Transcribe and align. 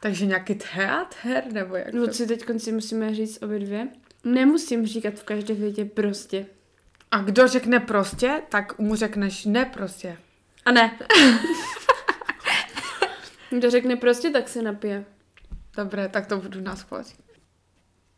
Takže 0.00 0.26
nějaký 0.26 0.54
teatr, 0.54 1.52
nebo 1.52 1.76
jak 1.76 1.90
to? 1.90 1.96
Luci, 1.96 2.26
teď 2.26 2.44
si 2.58 2.72
musíme 2.72 3.14
říct 3.14 3.42
obě 3.42 3.58
dvě. 3.58 3.88
Nemusím 4.24 4.86
říkat 4.86 5.14
v 5.14 5.24
každé 5.24 5.54
větě 5.54 5.84
prostě. 5.84 6.46
A 7.10 7.22
kdo 7.22 7.48
řekne 7.48 7.80
prostě, 7.80 8.42
tak 8.48 8.78
mu 8.78 8.94
řekneš 8.94 9.44
ne 9.44 9.64
prostě. 9.64 10.18
A 10.64 10.72
ne. 10.72 10.98
Kdo 13.50 13.70
řekne 13.70 13.96
prostě, 13.96 14.30
tak 14.30 14.48
se 14.48 14.62
napije. 14.62 15.04
Dobré, 15.76 16.08
tak 16.08 16.26
to 16.26 16.36
budu 16.36 16.60
nás 16.60 16.86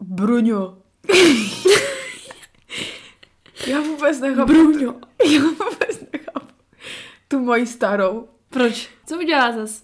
Bruňo. 0.01 0.79
Já 3.67 3.81
vůbec 3.81 4.21
nechápu. 4.21 4.53
Bruňo. 4.53 4.95
Já 5.35 5.41
vůbec 5.41 6.01
nechápu. 6.13 6.55
Tu 7.29 7.39
moji 7.39 7.67
starou. 7.67 8.29
Proč? 8.49 8.91
Co 9.07 9.19
udělá 9.19 9.53
zas? 9.53 9.83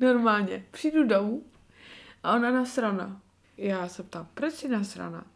Normálně. 0.00 0.66
Přijdu 0.70 1.04
domů 1.04 1.44
a 2.22 2.34
ona 2.34 2.50
nasrana. 2.50 3.20
Já 3.56 3.88
se 3.88 4.02
ptám, 4.02 4.28
proč 4.34 4.54
jsi 4.54 4.68
nasrana? 4.68 5.26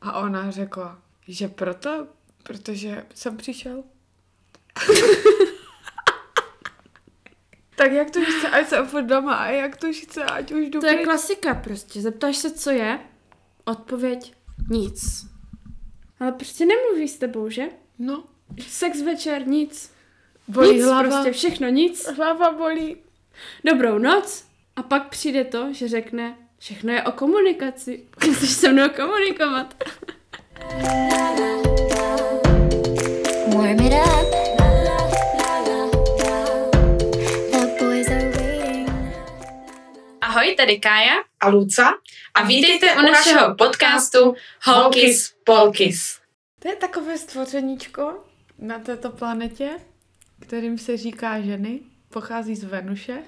A 0.00 0.20
ona 0.20 0.50
řekla, 0.50 1.02
že 1.28 1.48
proto, 1.48 2.06
protože 2.42 3.06
jsem 3.14 3.36
přišel. 3.36 3.84
tak 7.76 7.92
jak 7.92 8.10
to 8.10 8.20
chce, 8.20 8.48
ať 8.50 8.68
jsem 8.68 8.86
furt 8.86 9.02
doma 9.02 9.34
a 9.34 9.46
jak 9.46 9.76
to 9.76 9.92
chce, 9.92 10.24
ať 10.24 10.52
už 10.52 10.68
jdu 10.68 10.80
To 10.80 10.86
je 10.86 11.04
klasika 11.04 11.54
prostě. 11.54 12.00
Zeptáš 12.00 12.36
se, 12.36 12.50
co 12.50 12.70
je? 12.70 13.00
Odpověď 13.64 14.34
nic. 14.70 15.26
Ale 16.20 16.32
prostě 16.32 16.66
nemluví 16.66 17.08
s 17.08 17.18
tebou, 17.18 17.50
že? 17.50 17.64
No. 17.98 18.24
Sex 18.68 19.02
večer, 19.02 19.46
nic. 19.46 19.92
Bolí 20.48 20.74
nic, 20.74 20.84
hlava. 20.84 21.02
prostě 21.02 21.32
všechno 21.32 21.68
nic. 21.68 22.06
Hlava 22.16 22.52
bolí. 22.52 22.96
Dobrou 23.64 23.98
noc. 23.98 24.44
A 24.76 24.82
pak 24.82 25.08
přijde 25.08 25.44
to, 25.44 25.72
že 25.72 25.88
řekne, 25.88 26.36
všechno 26.58 26.92
je 26.92 27.02
o 27.02 27.12
komunikaci. 27.12 28.04
Chceš 28.32 28.50
se 28.50 28.72
mnou 28.72 28.88
komunikovat. 28.88 29.84
Warm 33.54 33.80
it 33.80 33.92
up. 33.92 34.50
Ahoj, 40.20 40.54
tady 40.56 40.78
Kája. 40.78 41.14
A 41.40 41.48
Luca? 41.48 41.92
A 42.34 42.42
vítejte 42.42 42.94
u 42.94 43.02
našeho 43.02 43.54
podcastu 43.54 44.34
Holkis 44.62 45.34
Polkis. 45.44 46.18
To 46.58 46.68
je 46.68 46.76
takové 46.76 47.18
stvořeníčko 47.18 48.24
na 48.58 48.78
této 48.78 49.10
planetě, 49.10 49.70
kterým 50.40 50.78
se 50.78 50.96
říká 50.96 51.40
ženy, 51.40 51.80
pochází 52.12 52.56
z 52.56 52.64
Venuše 52.64 53.18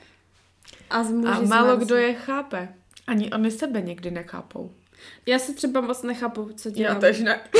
A, 0.90 1.04
z 1.04 1.12
a 1.26 1.40
málo 1.40 1.76
kdo 1.76 1.96
je 1.96 2.14
chápe. 2.14 2.68
Ani 3.06 3.30
oni 3.30 3.50
sebe 3.50 3.80
někdy 3.80 4.10
nechápou. 4.10 4.72
Já 5.26 5.38
se 5.38 5.54
třeba 5.54 5.80
moc 5.80 6.02
nechápu, 6.02 6.50
co 6.56 6.70
dělám. 6.70 6.94
Já 6.94 7.00
tež 7.00 7.20
ne. 7.20 7.40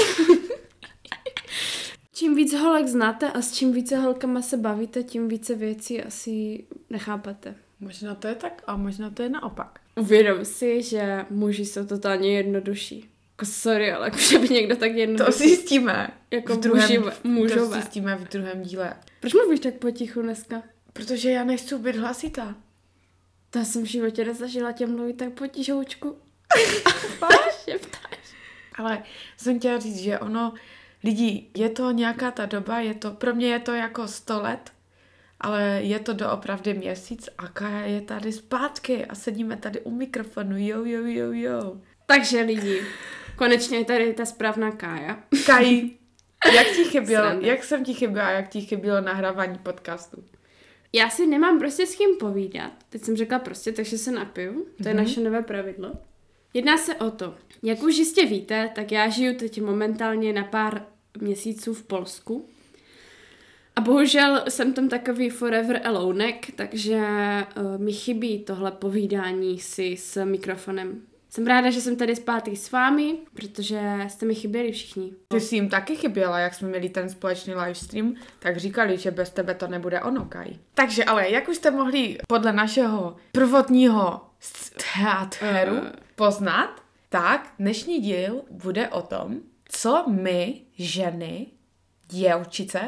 Čím 2.14 2.34
víc 2.34 2.54
holek 2.54 2.86
znáte 2.86 3.30
a 3.30 3.42
s 3.42 3.52
čím 3.52 3.72
více 3.72 3.96
holkama 3.96 4.42
se 4.42 4.56
bavíte, 4.56 5.02
tím 5.02 5.28
více 5.28 5.54
věcí 5.54 6.02
asi 6.02 6.64
nechápete. 6.90 7.54
Možná 7.80 8.14
to 8.14 8.28
je 8.28 8.34
tak 8.34 8.62
a 8.66 8.76
možná 8.76 9.10
to 9.10 9.22
je 9.22 9.28
naopak. 9.28 9.80
Uvědom 9.96 10.44
si, 10.44 10.82
že 10.82 11.26
muži 11.30 11.66
jsou 11.66 11.86
totálně 11.86 12.36
jednodušší. 12.36 13.08
Jako 13.30 13.46
sorry, 13.46 13.92
ale 13.92 14.10
už 14.14 14.36
by 14.36 14.48
někdo 14.48 14.76
tak 14.76 14.92
jednoduchý. 14.92 15.32
To 15.32 15.38
zjistíme. 15.38 16.10
Jako 16.30 16.54
v 16.54 16.60
druhém, 16.60 16.90
muži- 16.90 17.12
mužové. 17.24 17.60
To 17.60 17.72
zjistíme 17.72 18.16
v 18.16 18.28
druhém 18.28 18.62
díle. 18.62 18.94
Proč 19.20 19.34
mluvíš 19.34 19.60
tak 19.60 19.74
potichu 19.74 20.22
dneska? 20.22 20.62
Protože 20.92 21.30
já 21.30 21.44
nechci 21.44 21.78
být 21.78 21.96
hlasitá. 21.96 22.54
To 23.50 23.58
já 23.58 23.64
jsem 23.64 23.82
v 23.82 23.86
životě 23.86 24.24
nezažila 24.24 24.72
tě 24.72 24.86
mluvit 24.86 25.16
tak 25.16 25.32
potišoučku. 25.32 26.18
Vážně, 27.20 27.88
Ale 28.74 29.02
jsem 29.36 29.58
chtěla 29.58 29.78
říct, 29.78 29.98
že 29.98 30.18
ono, 30.18 30.54
lidi, 31.04 31.50
je 31.56 31.68
to 31.68 31.90
nějaká 31.90 32.30
ta 32.30 32.46
doba, 32.46 32.80
je 32.80 32.94
to, 32.94 33.10
pro 33.10 33.34
mě 33.34 33.46
je 33.46 33.58
to 33.58 33.72
jako 33.72 34.08
100 34.08 34.42
let, 34.42 34.72
ale 35.40 35.62
je 35.82 35.98
to 35.98 36.12
doopravdy 36.12 36.74
měsíc 36.74 37.28
a 37.38 37.48
Kaja 37.48 37.80
je 37.86 38.00
tady 38.00 38.32
zpátky 38.32 39.06
a 39.06 39.14
sedíme 39.14 39.56
tady 39.56 39.80
u 39.80 39.90
mikrofonu, 39.90 40.58
jo, 40.58 40.84
jo, 40.84 41.02
jo, 41.04 41.32
jo. 41.32 41.76
Takže 42.06 42.40
lidi, 42.40 42.82
konečně 43.36 43.78
je 43.78 43.84
tady 43.84 44.14
ta 44.14 44.24
správná 44.24 44.70
Kája. 44.70 45.22
Kaj, 45.46 45.90
jak 46.54 46.66
ti 46.66 46.84
chybělo, 46.84 47.40
jak 47.40 47.64
jsem 47.64 47.84
ti 47.84 47.94
chyběla, 47.94 48.30
jak 48.30 48.48
ti 48.48 48.60
chybělo 48.60 49.00
nahrávání 49.00 49.58
podcastu? 49.58 50.24
Já 50.92 51.10
si 51.10 51.26
nemám 51.26 51.58
prostě 51.58 51.86
s 51.86 51.94
kým 51.96 52.16
povídat. 52.20 52.72
Teď 52.90 53.02
jsem 53.04 53.16
řekla 53.16 53.38
prostě, 53.38 53.72
takže 53.72 53.98
se 53.98 54.12
napiju. 54.12 54.66
To 54.82 54.88
je 54.88 54.94
Mhm. 54.94 55.04
naše 55.04 55.20
nové 55.20 55.42
pravidlo. 55.42 55.92
Jedná 56.54 56.76
se 56.78 56.94
o 56.94 57.10
to, 57.10 57.34
jak 57.62 57.82
už 57.82 57.96
jistě 57.96 58.26
víte, 58.26 58.70
tak 58.74 58.92
já 58.92 59.08
žiju 59.08 59.34
teď 59.38 59.60
momentálně 59.62 60.32
na 60.32 60.44
pár 60.44 60.86
měsíců 61.20 61.74
v 61.74 61.82
Polsku. 61.82 62.48
A 63.76 63.80
bohužel 63.80 64.44
jsem 64.48 64.72
tam 64.72 64.88
takový 64.88 65.30
forever 65.30 65.80
alonek, 65.84 66.46
takže 66.56 66.96
uh, 66.96 67.78
mi 67.84 67.92
chybí 67.92 68.38
tohle 68.44 68.70
povídání 68.70 69.58
si 69.58 69.96
s 69.96 70.24
mikrofonem. 70.24 71.00
Jsem 71.34 71.46
ráda, 71.46 71.70
že 71.70 71.80
jsem 71.80 71.96
tady 71.96 72.16
zpátky 72.16 72.56
s 72.56 72.70
vámi, 72.72 73.18
protože 73.34 73.80
jste 74.08 74.26
mi 74.26 74.34
chyběli 74.34 74.72
všichni. 74.72 75.12
Ty 75.28 75.40
jsi 75.40 75.54
jim 75.54 75.68
taky 75.68 75.96
chyběla, 75.96 76.38
jak 76.38 76.54
jsme 76.54 76.68
měli 76.68 76.88
ten 76.88 77.08
společný 77.08 77.54
livestream, 77.54 78.14
tak 78.38 78.56
říkali, 78.56 78.98
že 78.98 79.10
bez 79.10 79.30
tebe 79.30 79.54
to 79.54 79.68
nebude 79.68 80.00
ono, 80.00 80.24
Kaj. 80.24 80.56
Takže 80.74 81.04
ale, 81.04 81.30
jak 81.30 81.48
už 81.48 81.56
jste 81.56 81.70
mohli 81.70 82.18
podle 82.28 82.52
našeho 82.52 83.16
prvotního 83.32 84.20
teatru 84.94 85.76
Eh. 85.86 85.92
poznat, 86.14 86.82
tak 87.08 87.52
dnešní 87.58 87.98
díl 88.00 88.42
bude 88.50 88.88
o 88.88 89.02
tom, 89.02 89.40
co 89.68 90.04
my, 90.08 90.60
ženy, 90.78 91.46
děvčice, 92.08 92.80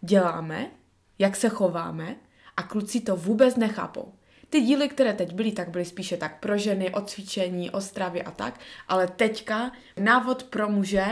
děláme, 0.00 0.70
jak 1.18 1.36
se 1.36 1.48
chováme 1.48 2.16
a 2.56 2.62
kluci 2.62 3.00
to 3.00 3.16
vůbec 3.16 3.56
nechápou. 3.56 4.12
Ty 4.54 4.60
díly, 4.60 4.88
které 4.88 5.12
teď 5.12 5.32
byly, 5.32 5.52
tak 5.52 5.68
byly 5.68 5.84
spíše 5.84 6.16
tak 6.16 6.40
pro 6.40 6.58
ženy, 6.58 6.90
o 6.90 7.00
cvičení, 7.00 7.70
o 7.70 7.80
stravě 7.80 8.22
a 8.22 8.30
tak, 8.30 8.60
ale 8.88 9.06
teďka 9.06 9.72
návod 9.96 10.42
pro 10.42 10.68
muže 10.68 11.04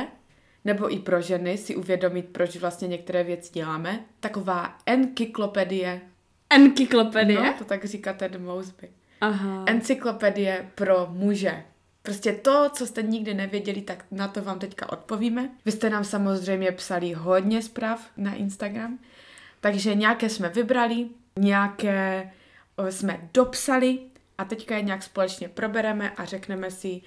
nebo 0.65 0.95
i 0.95 0.99
pro 0.99 1.21
ženy 1.21 1.59
si 1.59 1.77
uvědomit, 1.77 2.29
proč 2.33 2.57
vlastně 2.57 2.89
některé 2.89 3.25
věci 3.25 3.53
děláme. 3.53 4.01
Taková 4.21 4.79
encyklopedie. 4.87 6.01
Encyklopedie? 6.51 7.43
No, 7.43 7.55
to 7.59 7.65
tak 7.65 7.85
říká 7.85 8.13
Ted 8.13 8.41
Mosby. 8.41 8.89
Aha. 9.21 9.65
Encyklopedie 9.67 10.71
pro 10.75 11.09
muže. 11.11 11.63
Prostě 12.03 12.33
to, 12.33 12.71
co 12.73 12.87
jste 12.87 13.03
nikdy 13.03 13.35
nevěděli, 13.35 13.83
tak 13.83 14.05
na 14.11 14.29
to 14.29 14.43
vám 14.43 14.59
teďka 14.59 14.93
odpovíme. 14.93 15.51
Vy 15.65 15.73
jste 15.73 15.91
nám 15.91 16.05
samozřejmě 16.05 16.73
psali 16.73 17.13
hodně 17.13 17.63
zpráv 17.63 18.11
na 18.17 18.35
Instagram, 18.35 18.99
takže 19.61 19.95
nějaké 19.95 20.29
jsme 20.29 20.49
vybrali, 20.49 21.07
nějaké 21.39 22.31
jsme 22.89 23.31
dopsali 23.35 23.99
a 24.39 24.45
teďka 24.45 24.77
je 24.77 24.83
nějak 24.83 25.03
společně 25.03 25.49
probereme 25.49 26.11
a 26.11 26.25
řekneme 26.25 26.71
si 26.71 27.01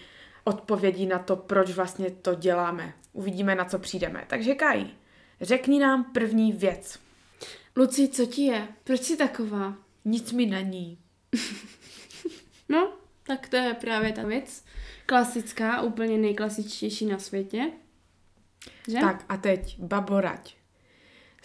odpovědi 0.43 1.05
na 1.05 1.19
to, 1.19 1.35
proč 1.35 1.71
vlastně 1.71 2.11
to 2.11 2.35
děláme. 2.35 2.93
Uvidíme, 3.13 3.55
na 3.55 3.65
co 3.65 3.79
přijdeme. 3.79 4.23
Takže 4.27 4.55
Kaj, 4.55 4.85
řekni 5.41 5.79
nám 5.79 6.03
první 6.03 6.53
věc. 6.53 6.99
Luci, 7.75 8.07
co 8.07 8.25
ti 8.25 8.41
je? 8.41 8.67
Proč 8.83 9.01
jsi 9.01 9.17
taková? 9.17 9.75
Nic 10.05 10.31
mi 10.31 10.45
není. 10.45 10.97
No, 12.69 12.93
tak 13.27 13.49
to 13.49 13.55
je 13.55 13.73
právě 13.73 14.11
ta 14.11 14.23
věc. 14.23 14.65
Klasická, 15.05 15.81
úplně 15.81 16.17
nejklasičtější 16.17 17.05
na 17.05 17.19
světě. 17.19 17.71
Že? 18.87 18.99
Tak 18.99 19.25
a 19.29 19.37
teď, 19.37 19.79
baborať. 19.79 20.55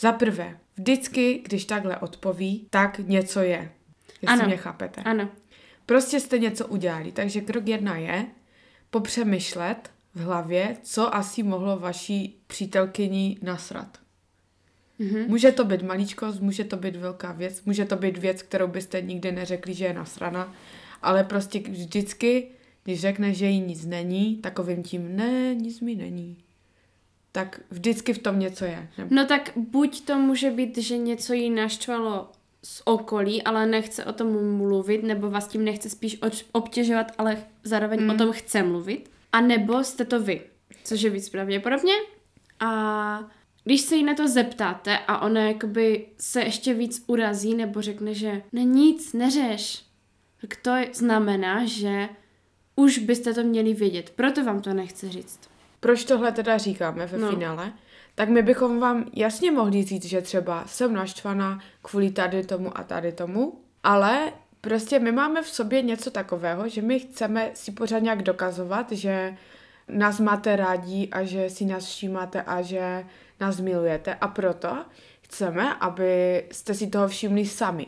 Za 0.00 0.12
prvé, 0.12 0.58
vždycky, 0.76 1.42
když 1.44 1.64
takhle 1.64 1.98
odpoví, 1.98 2.66
tak 2.70 2.98
něco 2.98 3.40
je. 3.40 3.72
Jestli 4.22 4.38
Ano. 4.38 4.46
mě 4.46 4.56
chápete. 4.56 5.02
Ano. 5.02 5.28
Prostě 5.86 6.20
jste 6.20 6.38
něco 6.38 6.66
udělali. 6.66 7.12
Takže 7.12 7.40
krok 7.40 7.68
jedna 7.68 7.96
je 7.96 8.26
popřemýšlet 8.90 9.90
v 10.14 10.20
hlavě, 10.20 10.76
co 10.82 11.14
asi 11.14 11.42
mohlo 11.42 11.78
vaší 11.78 12.40
přítelkyni 12.46 13.38
nasrat. 13.42 13.98
Mhm. 14.98 15.24
Může 15.28 15.52
to 15.52 15.64
být 15.64 15.82
maličkost, 15.82 16.40
může 16.40 16.64
to 16.64 16.76
být 16.76 16.96
velká 16.96 17.32
věc, 17.32 17.64
může 17.64 17.84
to 17.84 17.96
být 17.96 18.18
věc, 18.18 18.42
kterou 18.42 18.66
byste 18.66 19.02
nikdy 19.02 19.32
neřekli, 19.32 19.74
že 19.74 19.84
je 19.84 19.92
nasrana, 19.92 20.54
ale 21.02 21.24
prostě 21.24 21.58
vždycky, 21.58 22.48
když 22.84 23.00
řekne, 23.00 23.34
že 23.34 23.46
jí 23.46 23.60
nic 23.60 23.86
není, 23.86 24.36
takovým 24.36 24.82
tím, 24.82 25.16
ne, 25.16 25.54
nic 25.54 25.80
mi 25.80 25.94
není. 25.94 26.36
Tak 27.32 27.60
vždycky 27.70 28.12
v 28.12 28.18
tom 28.18 28.38
něco 28.38 28.64
je. 28.64 28.88
No 29.10 29.26
tak 29.26 29.50
buď 29.56 30.04
to 30.04 30.18
může 30.18 30.50
být, 30.50 30.78
že 30.78 30.98
něco 30.98 31.32
jí 31.32 31.50
naštvalo 31.50 32.28
z 32.64 32.82
okolí, 32.84 33.42
ale 33.42 33.66
nechce 33.66 34.04
o 34.04 34.12
tom 34.12 34.56
mluvit, 34.56 35.02
nebo 35.02 35.30
vás 35.30 35.48
tím 35.48 35.64
nechce 35.64 35.90
spíš 35.90 36.18
obtěžovat, 36.52 37.12
ale 37.18 37.44
zároveň 37.64 38.02
mm. 38.02 38.10
o 38.10 38.14
tom 38.14 38.32
chce 38.32 38.62
mluvit. 38.62 39.10
A 39.32 39.40
nebo 39.40 39.84
jste 39.84 40.04
to 40.04 40.20
vy, 40.20 40.42
což 40.84 41.02
je 41.02 41.10
víc 41.10 41.28
pravděpodobně. 41.28 41.94
A 42.60 43.30
když 43.64 43.80
se 43.80 43.96
jí 43.96 44.02
na 44.02 44.14
to 44.14 44.28
zeptáte 44.28 44.98
a 44.98 45.18
ona 45.18 45.40
jakoby 45.40 46.06
se 46.18 46.40
ještě 46.40 46.74
víc 46.74 47.04
urazí 47.06 47.54
nebo 47.54 47.82
řekne, 47.82 48.14
že 48.14 48.42
ne 48.52 48.64
nic, 48.64 49.12
neřeš, 49.12 49.84
tak 50.40 50.56
to 50.56 50.72
znamená, 50.92 51.64
že 51.64 52.08
už 52.76 52.98
byste 52.98 53.34
to 53.34 53.42
měli 53.42 53.74
vědět. 53.74 54.10
Proto 54.10 54.44
vám 54.44 54.60
to 54.60 54.74
nechci 54.74 55.08
říct. 55.08 55.40
Proč 55.80 56.04
tohle 56.04 56.32
teda 56.32 56.58
říkáme 56.58 57.06
ve 57.06 57.18
no. 57.18 57.30
finále? 57.30 57.72
Tak 58.14 58.28
my 58.28 58.42
bychom 58.42 58.80
vám 58.80 59.04
jasně 59.14 59.50
mohli 59.50 59.84
říct, 59.84 60.04
že 60.04 60.22
třeba 60.22 60.64
jsem 60.66 60.94
naštvaná 60.94 61.58
kvůli 61.82 62.10
tady 62.10 62.46
tomu 62.46 62.78
a 62.78 62.82
tady 62.82 63.12
tomu, 63.12 63.60
ale 63.82 64.32
prostě 64.60 64.98
my 64.98 65.12
máme 65.12 65.42
v 65.42 65.48
sobě 65.48 65.82
něco 65.82 66.10
takového, 66.10 66.68
že 66.68 66.82
my 66.82 66.98
chceme 66.98 67.50
si 67.54 67.72
pořád 67.72 67.98
nějak 67.98 68.22
dokazovat, 68.22 68.92
že 68.92 69.36
nás 69.88 70.20
máte 70.20 70.56
rádi 70.56 71.08
a 71.12 71.24
že 71.24 71.50
si 71.50 71.64
nás 71.64 71.84
všímáte 71.84 72.42
a 72.42 72.62
že 72.62 73.04
nás 73.40 73.60
milujete 73.60 74.14
a 74.14 74.28
proto 74.28 74.84
chceme, 75.20 75.74
aby 75.74 76.44
jste 76.52 76.74
si 76.74 76.86
toho 76.86 77.08
všimli 77.08 77.46
sami. 77.46 77.86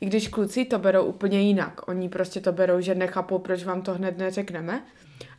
I 0.00 0.06
když 0.06 0.28
kluci 0.28 0.64
to 0.64 0.78
berou 0.78 1.04
úplně 1.04 1.40
jinak. 1.40 1.88
Oni 1.88 2.08
prostě 2.08 2.40
to 2.40 2.52
berou, 2.52 2.80
že 2.80 2.94
nechápou, 2.94 3.38
proč 3.38 3.64
vám 3.64 3.82
to 3.82 3.94
hned 3.94 4.18
neřekneme. 4.18 4.84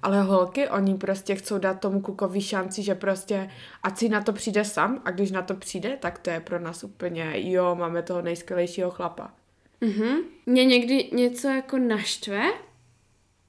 Ale 0.02 0.22
holky, 0.22 0.70
oni 0.70 0.96
prostě 0.96 1.36
chcou 1.36 1.58
dát 1.58 1.80
tomu 1.80 2.02
klukovi 2.02 2.42
šanci, 2.42 2.84
že 2.84 2.96
prostě 2.96 3.50
ať 3.84 3.98
si 3.98 4.10
na 4.10 4.22
to 4.22 4.34
přijde 4.34 4.66
sám 4.66 5.02
a 5.06 5.12
když 5.12 5.32
na 5.32 5.42
to 5.42 5.54
přijde, 5.54 5.98
tak 6.00 6.20
to 6.20 6.30
je 6.30 6.40
pro 6.40 6.60
nás 6.60 6.84
úplně, 6.84 7.32
jo, 7.36 7.76
máme 7.76 8.02
toho 8.02 8.22
nejskvělejšího 8.22 8.92
chlapa. 8.92 9.34
Mhm. 9.82 10.18
Mě 10.46 10.66
někdy 10.66 11.10
něco 11.14 11.48
jako 11.48 11.78
naštve 11.78 12.42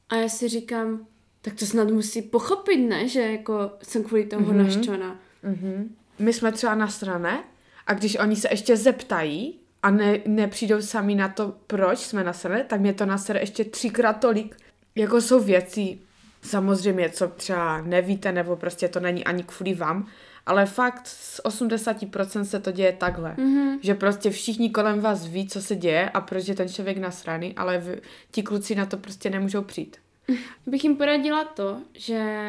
a 0.08 0.17
já 0.17 0.29
si 0.29 0.49
říkám, 0.49 1.06
tak 1.43 1.55
to 1.55 1.67
snad 1.67 1.90
musí 1.90 2.23
pochopit, 2.23 2.76
ne? 2.76 3.08
Že 3.08 3.20
jako 3.20 3.70
jsem 3.82 4.05
kvůli 4.05 4.25
tomu 4.25 4.46
mm-hmm. 4.46 4.64
naštvaná. 4.64 5.20
Mhm. 5.43 5.96
My 6.19 6.32
jsme 6.32 6.52
třeba 6.52 6.75
na 6.75 6.88
straně 6.88 7.38
a 7.87 7.94
když 7.94 8.17
oni 8.17 8.37
se 8.37 8.49
ještě 8.50 8.76
zeptají 8.76 9.61
a 9.82 9.90
ne, 9.90 10.19
nepřijdou 10.26 10.82
sami 10.82 11.14
na 11.14 11.29
to, 11.29 11.55
proč 11.67 11.99
jsme 11.99 12.25
na 12.25 12.32
straně, 12.32 12.64
tak 12.64 12.81
mě 12.81 12.93
to 12.93 13.06
nasere 13.06 13.40
ještě 13.40 13.64
třikrát 13.64 14.12
tolik. 14.12 14.56
Jako 14.94 15.20
jsou 15.20 15.40
věci, 15.40 15.99
samozřejmě, 16.43 17.11
co 17.11 17.29
třeba 17.29 17.81
nevíte, 17.81 18.33
nebo 18.33 18.56
prostě 18.56 18.89
to 18.89 19.00
není 19.00 19.25
ani 19.25 19.43
kvůli 19.43 19.75
vám, 19.75 20.06
ale 20.47 20.67
fakt 20.67 21.06
z 21.06 21.41
80% 21.44 22.43
se 22.43 22.61
to 22.61 22.73
děje 22.73 22.93
takhle. 22.93 23.35
Mm-hmm. 23.35 23.79
Že 23.83 23.94
prostě 23.94 24.31
všichni 24.31 24.71
kolem 24.71 25.00
vás 25.00 25.27
ví, 25.27 25.49
co 25.49 25.62
se 25.62 25.77
děje 25.77 26.11
a 26.11 26.21
proč 26.21 26.49
je 26.49 26.55
ten 26.55 26.69
člověk 26.69 26.99
nasraný, 26.99 27.55
ale 27.56 27.79
v, 27.79 28.00
ti 28.31 28.43
kluci 28.43 28.75
na 28.75 28.87
to 28.87 28.97
prostě 28.97 29.31
nemůžou 29.31 29.62
přijít. 29.62 29.97
Bych 30.67 30.85
jim 30.85 30.97
poradila 30.97 31.44
to, 31.44 31.81
že 31.94 32.41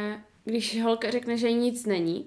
když 0.45 0.84
holka 0.84 1.12
řekne, 1.12 1.38
že 1.38 1.51
nic 1.51 1.86
není, 1.86 2.25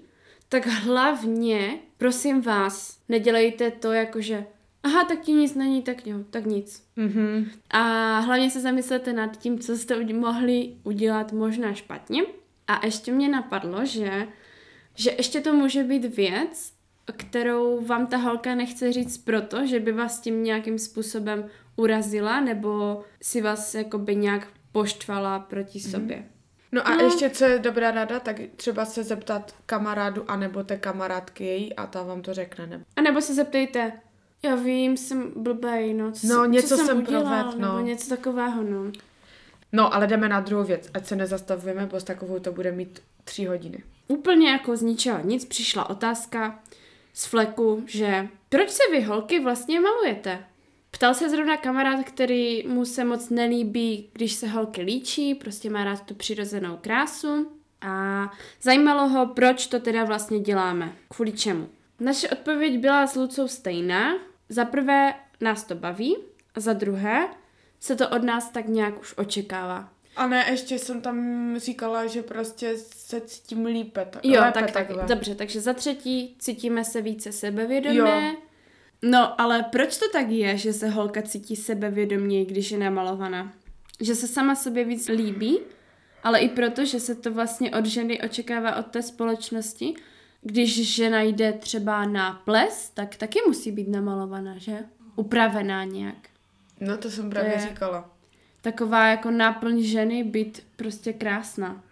tak 0.49 0.67
hlavně, 0.67 1.79
prosím 1.97 2.41
vás, 2.41 2.99
nedělejte 3.09 3.71
to 3.71 3.91
jako, 3.91 4.21
že 4.21 4.45
aha, 4.87 5.03
tak 5.03 5.21
ti 5.21 5.31
nic 5.31 5.55
není, 5.55 5.81
tak 5.81 6.07
jo, 6.07 6.19
tak 6.29 6.45
nic. 6.45 6.83
Mhm. 6.95 7.45
A 7.69 7.79
hlavně 8.19 8.49
se 8.49 8.61
zamyslete 8.61 9.13
nad 9.13 9.37
tím, 9.37 9.59
co 9.59 9.77
jste 9.77 10.13
mohli 10.13 10.73
udělat 10.83 11.33
možná 11.33 11.73
špatně. 11.73 12.21
A 12.67 12.85
ještě 12.85 13.11
mě 13.11 13.29
napadlo, 13.29 13.85
že, 13.85 14.27
že 14.95 15.11
ještě 15.17 15.41
to 15.41 15.53
může 15.53 15.83
být 15.83 16.15
věc, 16.15 16.71
kterou 17.17 17.85
vám 17.85 18.07
ta 18.07 18.17
holka 18.17 18.55
nechce 18.55 18.91
říct 18.93 19.17
proto, 19.17 19.65
že 19.65 19.79
by 19.79 19.91
vás 19.91 20.19
tím 20.19 20.43
nějakým 20.43 20.79
způsobem 20.79 21.49
urazila 21.75 22.39
nebo 22.39 23.03
si 23.21 23.41
vás 23.41 23.75
jakoby 23.75 24.15
nějak 24.15 24.47
poštvala 24.71 25.39
proti 25.39 25.79
sobě. 25.79 26.25
No 26.71 26.87
a 26.87 26.95
no. 26.95 27.03
ještě, 27.03 27.29
co 27.29 27.45
je 27.45 27.59
dobrá 27.59 27.91
rada, 27.91 28.19
tak 28.19 28.39
třeba 28.55 28.85
se 28.85 29.03
zeptat 29.03 29.55
kamarádu 29.65 30.31
anebo 30.31 30.63
té 30.63 30.77
kamarádky 30.77 31.45
její 31.45 31.75
a 31.75 31.87
ta 31.87 32.03
vám 32.03 32.21
to 32.21 32.33
řekne. 32.33 32.67
Nebo... 32.67 32.85
A 32.95 33.01
nebo 33.01 33.21
se 33.21 33.33
zeptejte, 33.33 33.91
já 34.43 34.55
vím, 34.55 34.97
jsem 34.97 35.31
blbej, 35.35 35.93
no, 35.93 36.11
co, 36.11 36.27
No, 36.27 36.45
něco 36.45 36.67
co 36.67 36.75
jsem, 36.75 36.85
jsem 36.85 37.05
provedl, 37.05 37.51
no. 37.57 37.73
nebo 37.73 37.79
něco 37.87 38.09
takového, 38.09 38.63
no. 38.63 38.91
No, 39.71 39.93
ale 39.93 40.07
jdeme 40.07 40.29
na 40.29 40.39
druhou 40.39 40.63
věc, 40.63 40.89
ať 40.93 41.05
se 41.05 41.15
nezastavujeme, 41.15 41.85
bo 41.85 41.99
s 41.99 42.03
takovou 42.03 42.39
to 42.39 42.51
bude 42.51 42.71
mít 42.71 43.01
tři 43.23 43.45
hodiny. 43.45 43.83
Úplně 44.07 44.49
jako 44.49 44.77
z 44.77 44.81
ničeho 44.81 45.19
nic 45.23 45.45
přišla 45.45 45.89
otázka 45.89 46.59
z 47.13 47.25
fleku, 47.25 47.83
že 47.85 48.27
proč 48.49 48.69
se 48.69 48.83
vy 48.91 49.01
holky 49.01 49.39
vlastně 49.39 49.79
malujete? 49.79 50.39
Ptal 50.91 51.13
se 51.13 51.29
zrovna 51.29 51.57
kamarád, 51.57 52.05
který 52.05 52.67
mu 52.67 52.85
se 52.85 53.03
moc 53.03 53.29
nelíbí, 53.29 54.09
když 54.13 54.33
se 54.33 54.47
holky 54.47 54.81
líčí, 54.81 55.35
prostě 55.35 55.69
má 55.69 55.83
rád 55.83 56.01
tu 56.01 56.15
přirozenou 56.15 56.77
krásu 56.81 57.51
a 57.81 58.31
zajímalo 58.61 59.09
ho, 59.09 59.25
proč 59.25 59.67
to 59.67 59.79
teda 59.79 60.03
vlastně 60.03 60.39
děláme, 60.39 60.93
kvůli 61.09 61.31
čemu. 61.31 61.69
Naše 61.99 62.29
odpověď 62.29 62.79
byla 62.79 63.07
s 63.07 63.15
Lucou 63.15 63.47
stejná. 63.47 64.13
Za 64.49 64.65
prvé 64.65 65.13
nás 65.41 65.63
to 65.63 65.75
baví 65.75 66.17
a 66.55 66.59
za 66.59 66.73
druhé 66.73 67.27
se 67.79 67.95
to 67.95 68.09
od 68.09 68.23
nás 68.23 68.49
tak 68.49 68.67
nějak 68.67 68.99
už 68.99 69.13
očekává. 69.17 69.89
A 70.15 70.27
ne, 70.27 70.45
ještě 70.49 70.79
jsem 70.79 71.01
tam 71.01 71.53
říkala, 71.59 72.07
že 72.07 72.23
prostě 72.23 72.77
se 72.77 73.21
cítím 73.21 73.65
lípe. 73.65 74.05
Ta, 74.09 74.19
Jo, 74.23 74.41
lépe 74.41 74.53
tak, 74.59 74.71
tak, 74.71 74.73
takhle. 74.87 75.03
dobře, 75.05 75.35
takže 75.35 75.61
za 75.61 75.73
třetí 75.73 76.35
cítíme 76.39 76.85
se 76.85 77.01
více 77.01 77.31
sebevědomé. 77.31 78.35
No, 79.01 79.41
ale 79.41 79.63
proč 79.63 79.97
to 79.97 80.09
tak 80.09 80.29
je, 80.29 80.57
že 80.57 80.73
se 80.73 80.89
holka 80.89 81.21
cítí 81.21 81.55
sebevědoměji, 81.55 82.45
když 82.45 82.71
je 82.71 82.77
namalovaná? 82.77 83.53
Že 84.01 84.15
se 84.15 84.27
sama 84.27 84.55
sobě 84.55 84.83
víc 84.83 85.07
líbí, 85.07 85.59
ale 86.23 86.39
i 86.39 86.49
proto, 86.49 86.85
že 86.85 86.99
se 86.99 87.15
to 87.15 87.31
vlastně 87.31 87.71
od 87.75 87.85
ženy 87.85 88.21
očekává 88.21 88.75
od 88.75 88.85
té 88.85 89.01
společnosti. 89.01 89.93
Když 90.47 90.95
žena 90.95 91.21
jde 91.21 91.53
třeba 91.53 92.05
na 92.05 92.33
ples, 92.45 92.89
tak 92.89 93.15
taky 93.15 93.39
musí 93.47 93.71
být 93.71 93.87
namalovaná, 93.87 94.57
že? 94.57 94.79
Upravená 95.15 95.83
nějak. 95.83 96.29
No 96.79 96.97
to 96.97 97.09
jsem 97.11 97.29
právě 97.29 97.51
je- 97.51 97.59
říkala. 97.59 98.09
Taková 98.61 99.07
jako 99.07 99.31
náplň 99.31 99.81
ženy 99.83 100.23
být 100.23 100.63
prostě 100.75 101.13
krásná. 101.13 101.83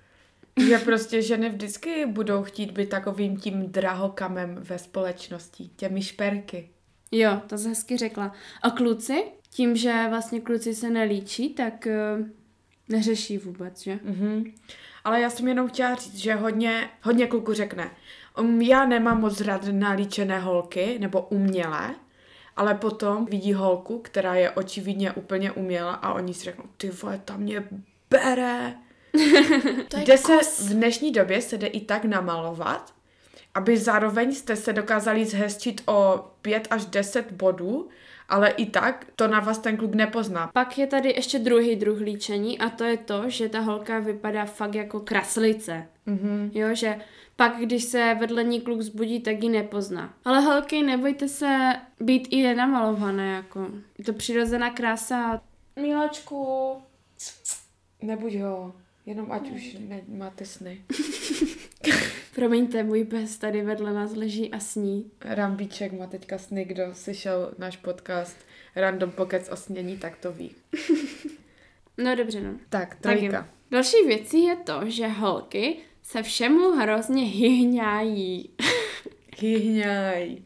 Že 0.68 0.80
prostě 0.80 1.22
ženy 1.22 1.50
vždycky 1.50 2.06
budou 2.06 2.44
chtít 2.44 2.72
být 2.72 2.90
takovým 2.90 3.38
tím 3.38 3.68
drahokamem 3.72 4.56
ve 4.60 4.78
společnosti, 4.80 5.70
těmi 5.76 6.02
šperky. 6.02 6.70
Jo, 7.12 7.42
to 7.48 7.58
jsi 7.58 7.70
hezky 7.70 7.98
řekla. 7.98 8.32
A 8.62 8.70
kluci? 8.70 9.24
Tím, 9.50 9.76
že 9.76 10.06
vlastně 10.10 10.42
kluci 10.42 10.76
se 10.76 10.90
nelíčí, 10.90 11.50
tak 11.50 11.88
uh, 12.20 12.26
neřeší 12.90 13.38
vůbec, 13.38 13.82
že? 13.82 14.00
Mhm. 14.04 14.54
Ale 15.04 15.22
já 15.22 15.30
jsem 15.30 15.48
jenom 15.48 15.68
chtěla 15.68 15.96
říct, 15.96 16.16
že 16.16 16.36
hodně, 16.36 16.90
hodně 17.02 17.28
kluku 17.28 17.54
řekne, 17.54 17.92
um, 18.40 18.62
já 18.62 18.86
nemám 18.86 19.22
moc 19.22 19.42
rád 19.42 19.62
nalíčené 19.72 20.40
holky, 20.40 21.00
nebo 21.00 21.22
umělé, 21.22 21.96
ale 22.56 22.76
potom 22.76 23.26
vidí 23.26 23.54
holku, 23.54 24.00
která 24.00 24.36
je 24.36 24.52
očividně 24.52 25.12
úplně 25.12 25.52
umělá 25.52 25.94
a 25.94 26.14
oni 26.14 26.34
si 26.34 26.44
řeknou, 26.44 26.66
ty 26.78 26.90
vole, 26.90 27.22
ta 27.26 27.38
mě 27.38 27.64
bere. 28.10 28.74
Jde 29.98 30.18
se 30.18 30.38
v 30.60 30.70
dnešní 30.70 31.12
době 31.12 31.42
se 31.42 31.58
jde 31.58 31.68
i 31.68 31.82
tak 31.82 32.06
namalovat, 32.06 32.94
aby 33.54 33.78
zároveň 33.78 34.36
jste 34.36 34.56
se 34.56 34.74
dokázali 34.74 35.26
zhezčit 35.26 35.82
o 35.86 36.26
5 36.42 36.68
až 36.70 36.86
10 36.86 37.32
bodů, 37.32 37.90
ale 38.30 38.50
i 38.50 38.66
tak 38.66 39.08
to 39.16 39.28
na 39.28 39.40
vás 39.40 39.58
ten 39.58 39.78
kluk 39.78 39.96
nepozná. 39.96 40.50
Pak 40.54 40.78
je 40.78 40.88
tady 40.88 41.10
ještě 41.10 41.40
druhý 41.40 41.76
druh 41.76 42.02
líčení 42.02 42.60
a 42.60 42.70
to 42.70 42.84
je 42.84 42.98
to, 42.98 43.30
že 43.30 43.50
ta 43.50 43.60
holka 43.60 44.00
vypadá 44.00 44.46
fakt 44.46 44.76
jako 44.76 45.00
kraslice. 45.00 45.88
Mhm. 46.06 46.52
Jo, 46.54 46.76
že 46.76 47.00
pak, 47.36 47.58
když 47.60 47.84
se 47.84 48.18
vedle 48.20 48.44
ní 48.44 48.62
kluk 48.62 48.82
zbudí, 48.82 49.20
tak 49.20 49.44
ji 49.44 49.50
nepozná. 49.50 50.14
Ale 50.26 50.40
holky, 50.40 50.84
nebojte 50.84 51.28
se 51.28 51.74
být 52.00 52.28
i 52.32 52.44
nenamalované, 52.44 53.32
jako. 53.32 53.68
Je 53.98 54.04
to 54.04 54.14
přirozená 54.14 54.70
krása. 54.70 55.42
Miláčku, 55.82 56.72
Nebuď 58.02 58.36
ho, 58.36 58.74
jenom 59.06 59.32
ať 59.32 59.52
už 59.52 59.78
nemáte 59.80 60.46
sny. 60.46 60.82
promiňte, 62.36 62.84
můj 62.84 63.04
pes 63.04 63.38
tady 63.38 63.62
vedle 63.62 63.94
nás 63.94 64.16
leží 64.16 64.52
a 64.52 64.60
sní. 64.60 65.12
Rambíček 65.22 65.92
má 65.92 66.08
teďka 66.08 66.38
sny, 66.38 66.66
kdo 66.66 66.84
slyšel 66.94 67.52
náš 67.58 67.78
podcast 67.78 68.38
Random 68.76 69.12
Pockets 69.12 69.50
o 69.50 69.56
snění, 69.56 69.98
tak 69.98 70.18
to 70.18 70.32
ví. 70.32 70.52
No 71.98 72.16
dobře, 72.16 72.42
no. 72.42 72.52
Tak, 72.70 72.90
Tak 72.90 73.00
trojka. 73.18 73.38
jo. 73.38 73.46
Další 73.72 73.98
věcí 74.08 74.44
je 74.44 74.56
to, 74.56 74.80
že 74.86 75.08
holky 75.08 75.78
se 76.04 76.24
všemu 76.24 76.72
hrozně 76.72 77.24
hyhňají. 77.24 78.50
Hyhňaj. 79.38 80.38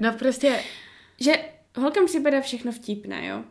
No 0.00 0.12
prostě, 0.12 0.60
že 1.20 1.32
holkám 1.76 2.06
připadá 2.06 2.40
všechno 2.40 2.72
vtipné, 2.72 3.26
jo? 3.26 3.44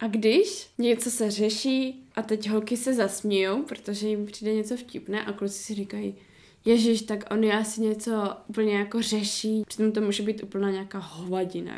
A 0.00 0.06
když 0.06 0.68
něco 0.78 1.10
se 1.10 1.30
řeší 1.30 2.04
a 2.14 2.22
teď 2.22 2.48
holky 2.48 2.76
se 2.76 2.94
zasmějou, 2.94 3.62
protože 3.62 4.08
jim 4.08 4.26
přijde 4.26 4.54
něco 4.54 4.76
vtipné 4.76 5.24
a 5.24 5.32
kluci 5.32 5.58
si 5.58 5.74
říkají, 5.74 6.14
Ježíš, 6.64 7.02
tak 7.02 7.24
on 7.30 7.52
asi 7.52 7.80
něco 7.80 8.36
úplně 8.46 8.78
jako 8.78 9.02
řeší. 9.02 9.62
Přitom 9.66 9.92
to 9.92 10.00
může 10.00 10.22
být 10.22 10.42
úplná 10.42 10.70
nějaká 10.70 10.98
hovadina, 10.98 11.74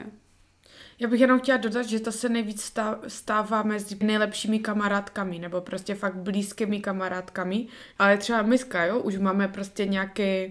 já 1.02 1.08
bych 1.08 1.20
jenom 1.20 1.40
chtěla 1.40 1.58
dodat, 1.58 1.82
že 1.82 2.00
to 2.00 2.12
se 2.12 2.28
nejvíc 2.28 2.62
stá- 2.62 2.98
stává 3.08 3.62
mezi 3.62 3.96
nejlepšími 4.00 4.58
kamarádkami, 4.58 5.38
nebo 5.38 5.60
prostě 5.60 5.94
fakt 5.94 6.16
blízkými 6.16 6.80
kamarádkami, 6.80 7.66
ale 7.98 8.16
třeba 8.16 8.42
my 8.42 8.58
s 8.58 8.64
Kajou 8.64 9.00
už 9.00 9.18
máme 9.18 9.48
prostě 9.48 9.86
nějaké, 9.86 10.50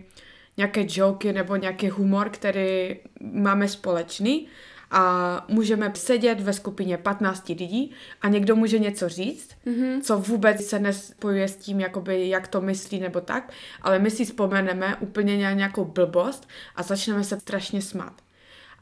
nějaké 0.57 0.85
joky 0.89 1.33
nebo 1.33 1.55
nějaký 1.55 1.89
humor, 1.89 2.29
který 2.29 2.95
máme 3.21 3.67
společný 3.67 4.47
a 4.91 5.45
můžeme 5.47 5.91
sedět 5.95 6.39
ve 6.39 6.53
skupině 6.53 6.97
15 6.97 7.49
lidí 7.49 7.91
a 8.21 8.27
někdo 8.27 8.55
může 8.55 8.79
něco 8.79 9.09
říct, 9.09 9.49
mm-hmm. 9.65 10.01
co 10.01 10.17
vůbec 10.17 10.65
se 10.65 10.79
nespojuje 10.79 11.47
s 11.47 11.55
tím, 11.55 11.79
jakoby, 11.79 12.29
jak 12.29 12.47
to 12.47 12.61
myslí 12.61 12.99
nebo 12.99 13.21
tak, 13.21 13.53
ale 13.81 13.99
my 13.99 14.11
si 14.11 14.25
vzpomeneme 14.25 14.95
úplně 14.95 15.43
na 15.43 15.51
nějakou 15.51 15.85
blbost 15.85 16.47
a 16.75 16.83
začneme 16.83 17.23
se 17.23 17.39
strašně 17.39 17.81
smát. 17.81 18.13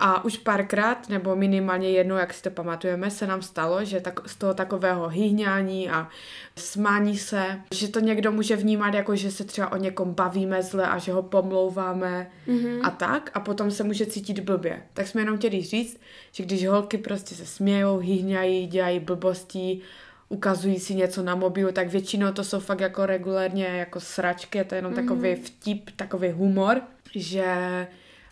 A 0.01 0.25
už 0.25 0.38
párkrát, 0.38 1.10
nebo 1.10 1.36
minimálně 1.36 1.89
jednou, 1.89 2.15
jak 2.15 2.34
si 2.34 2.44
to 2.44 2.50
pamatujeme, 2.50 3.12
se 3.12 3.27
nám 3.27 3.41
stalo, 3.41 3.86
že 3.86 4.00
tak, 4.00 4.29
z 4.29 4.36
toho 4.36 4.53
takového 4.53 5.08
hýhňání 5.08 5.89
a 5.89 6.08
smání 6.56 7.18
se, 7.18 7.62
že 7.74 7.88
to 7.88 8.00
někdo 8.00 8.32
může 8.32 8.56
vnímat 8.56 8.94
jako, 8.94 9.15
že 9.15 9.32
se 9.32 9.44
třeba 9.44 9.72
o 9.72 9.77
někom 9.77 10.13
bavíme 10.13 10.63
zle 10.63 10.88
a 10.88 10.98
že 10.98 11.12
ho 11.12 11.24
pomlouváme 11.24 12.32
mm-hmm. 12.48 12.79
a 12.84 12.89
tak 12.89 13.32
a 13.34 13.39
potom 13.39 13.72
se 13.72 13.84
může 13.84 14.06
cítit 14.06 14.39
blbě. 14.39 14.82
Tak 14.94 15.08
jsme 15.08 15.22
jenom 15.22 15.38
chtěli 15.38 15.62
říct, 15.62 16.00
že 16.32 16.44
když 16.44 16.68
holky 16.68 16.98
prostě 16.98 17.36
se 17.36 17.46
smějou, 17.46 17.98
hýhňají, 17.98 18.68
dělají 18.68 19.00
blbosti, 19.00 19.82
ukazují 20.29 20.79
si 20.79 20.96
něco 20.96 21.24
na 21.24 21.36
mobilu, 21.36 21.72
tak 21.72 21.88
většinou 21.88 22.32
to 22.32 22.44
jsou 22.44 22.60
fakt 22.60 22.79
jako 22.79 23.06
regulérně 23.06 23.65
jako 23.65 24.00
sračky, 24.00 24.63
to 24.63 24.75
je 24.75 24.79
jenom 24.79 24.94
mm-hmm. 24.94 24.96
takový 24.96 25.36
vtip, 25.36 25.89
takový 25.96 26.32
humor, 26.32 26.82
že 27.15 27.88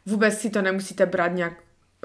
vůbec 0.07 0.37
si 0.37 0.49
to 0.49 0.61
nemusíte 0.61 1.05
brát 1.05 1.27
nějak, 1.27 1.53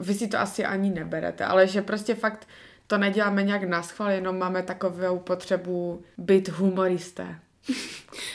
vy 0.00 0.14
si 0.14 0.28
to 0.28 0.38
asi 0.38 0.64
ani 0.64 0.90
neberete, 0.90 1.44
ale 1.44 1.66
že 1.66 1.82
prostě 1.82 2.14
fakt 2.14 2.48
to 2.86 2.98
neděláme 2.98 3.42
nějak 3.42 3.62
na 3.62 3.82
schvál, 3.82 4.10
jenom 4.10 4.38
máme 4.38 4.62
takovou 4.62 5.18
potřebu 5.18 6.02
být 6.18 6.48
humoristé. 6.48 7.38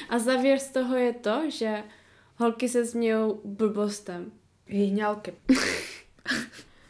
A 0.09 0.19
závěr 0.19 0.59
z 0.59 0.67
toho 0.67 0.95
je 0.95 1.13
to, 1.13 1.41
že 1.50 1.83
holky 2.36 2.69
se 2.69 2.86
smějou 2.86 3.41
blbostem. 3.43 4.31
Hýňalky. 4.65 5.33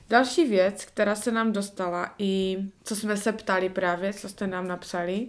Další 0.10 0.46
věc, 0.46 0.86
která 0.86 1.16
se 1.16 1.32
nám 1.32 1.52
dostala 1.52 2.16
i 2.18 2.58
co 2.84 2.96
jsme 2.96 3.18
se 3.18 3.32
ptali 3.32 3.70
právě, 3.70 4.14
co 4.14 4.30
jste 4.30 4.48
nám 4.48 4.68
napsali, 4.68 5.28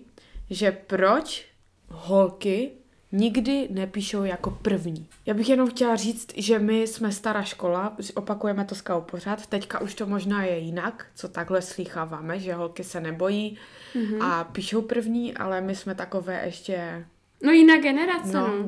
že 0.50 0.72
proč 0.72 1.46
holky 1.88 2.70
nikdy 3.12 3.68
nepíšou 3.70 4.24
jako 4.24 4.50
první. 4.50 5.06
Já 5.26 5.34
bych 5.34 5.48
jenom 5.48 5.70
chtěla 5.70 5.96
říct, 5.96 6.32
že 6.36 6.58
my 6.58 6.82
jsme 6.82 7.12
stará 7.12 7.42
škola, 7.42 7.96
opakujeme 8.14 8.64
to 8.64 8.74
skau 8.74 9.00
pořád, 9.00 9.46
teďka 9.46 9.80
už 9.80 9.94
to 9.94 10.06
možná 10.06 10.44
je 10.44 10.58
jinak, 10.58 11.06
co 11.14 11.28
takhle 11.28 11.62
slýcháváme, 11.62 12.40
že 12.40 12.54
holky 12.54 12.84
se 12.84 13.00
nebojí 13.00 13.58
mm-hmm. 13.94 14.24
a 14.24 14.44
píšou 14.44 14.82
první, 14.82 15.34
ale 15.34 15.60
my 15.60 15.74
jsme 15.74 15.94
takové 15.94 16.42
ještě... 16.44 17.06
No 17.42 17.52
jiná 17.52 17.76
generace, 17.78 18.32
no. 18.32 18.48
no. 18.48 18.66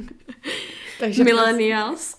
takže 1.00 1.24
Millennials. 1.24 2.18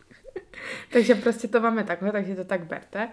takže 0.92 1.14
prostě 1.14 1.48
to 1.48 1.60
máme 1.60 1.84
takhle, 1.84 2.12
takže 2.12 2.34
to 2.34 2.44
tak 2.44 2.64
berte. 2.64 3.08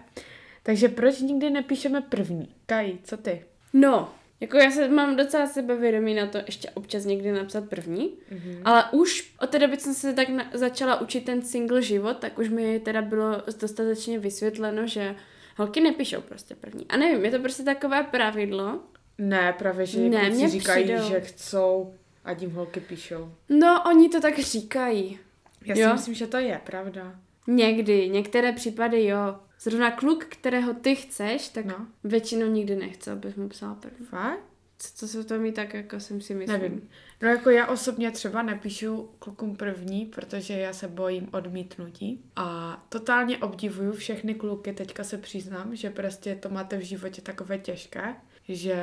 Takže 0.62 0.88
proč 0.88 1.20
nikdy 1.20 1.50
nepíšeme 1.50 2.00
první? 2.00 2.54
Kaj, 2.66 2.98
co 3.04 3.16
ty? 3.16 3.44
No, 3.72 4.14
jako 4.44 4.56
já 4.56 4.70
se 4.70 4.88
mám 4.88 5.16
docela 5.16 5.46
sebevědomí 5.46 6.14
na 6.14 6.26
to 6.26 6.38
ještě 6.46 6.70
občas 6.70 7.04
někdy 7.04 7.32
napsat 7.32 7.68
první, 7.68 8.14
mm-hmm. 8.32 8.60
ale 8.64 8.84
už 8.92 9.34
od 9.40 9.50
té 9.50 9.58
doby, 9.58 9.76
co 9.76 9.84
jsem 9.84 9.94
se 9.94 10.12
tak 10.12 10.28
na, 10.28 10.50
začala 10.52 11.00
učit 11.00 11.24
ten 11.24 11.42
single 11.42 11.82
život, 11.82 12.18
tak 12.18 12.38
už 12.38 12.48
mi 12.48 12.80
teda 12.80 13.02
bylo 13.02 13.42
dostatečně 13.60 14.18
vysvětleno, 14.18 14.86
že 14.86 15.14
holky 15.56 15.80
nepíšou 15.80 16.20
prostě 16.20 16.54
první. 16.54 16.86
A 16.88 16.96
nevím, 16.96 17.24
je 17.24 17.30
to 17.30 17.38
prostě 17.38 17.62
takové 17.62 18.02
pravidlo. 18.02 18.80
Ne, 19.18 19.54
právě, 19.58 19.86
že 19.86 20.00
ne, 20.00 20.30
mě 20.30 20.48
říkají, 20.48 20.84
přijdou. 20.84 21.08
že 21.08 21.20
chcou 21.20 21.94
a 22.24 22.32
jim 22.32 22.50
holky 22.50 22.80
píšou. 22.80 23.32
No, 23.48 23.82
oni 23.86 24.08
to 24.08 24.20
tak 24.20 24.38
říkají. 24.38 25.18
Já 25.64 25.74
jo? 25.78 25.88
si 25.88 25.92
myslím, 25.92 26.14
že 26.14 26.26
to 26.26 26.36
je 26.36 26.60
pravda. 26.64 27.14
Někdy, 27.46 28.08
některé 28.08 28.52
případy 28.52 29.04
jo. 29.04 29.36
Zrovna 29.60 29.90
kluk, 29.90 30.24
kterého 30.24 30.74
ty 30.74 30.96
chceš, 30.96 31.48
tak 31.48 31.64
no. 31.64 31.86
většinou 32.04 32.46
nikdy 32.46 32.76
nechce, 32.76 33.12
abys 33.12 33.34
mu 33.34 33.48
psala 33.48 33.74
první. 33.74 34.06
Fakt? 34.06 34.40
Co, 34.78 34.88
co 34.94 35.08
se 35.08 35.24
to 35.24 35.38
mi 35.38 35.52
tak 35.52 35.74
jako 35.74 36.00
jsem 36.00 36.20
si 36.20 36.34
myslím. 36.34 36.60
Nevím. 36.60 36.88
No 37.22 37.28
jako 37.28 37.50
já 37.50 37.66
osobně 37.66 38.10
třeba 38.10 38.42
nepíšu 38.42 39.10
klukům 39.18 39.56
první, 39.56 40.06
protože 40.06 40.54
já 40.54 40.72
se 40.72 40.88
bojím 40.88 41.28
odmítnutí 41.32 42.24
a 42.36 42.78
totálně 42.88 43.38
obdivuju 43.38 43.92
všechny 43.92 44.34
kluky, 44.34 44.72
teďka 44.72 45.04
se 45.04 45.18
přiznám, 45.18 45.76
že 45.76 45.90
prostě 45.90 46.34
to 46.34 46.48
máte 46.48 46.76
v 46.76 46.80
životě 46.80 47.22
takové 47.22 47.58
těžké, 47.58 48.14
že 48.48 48.76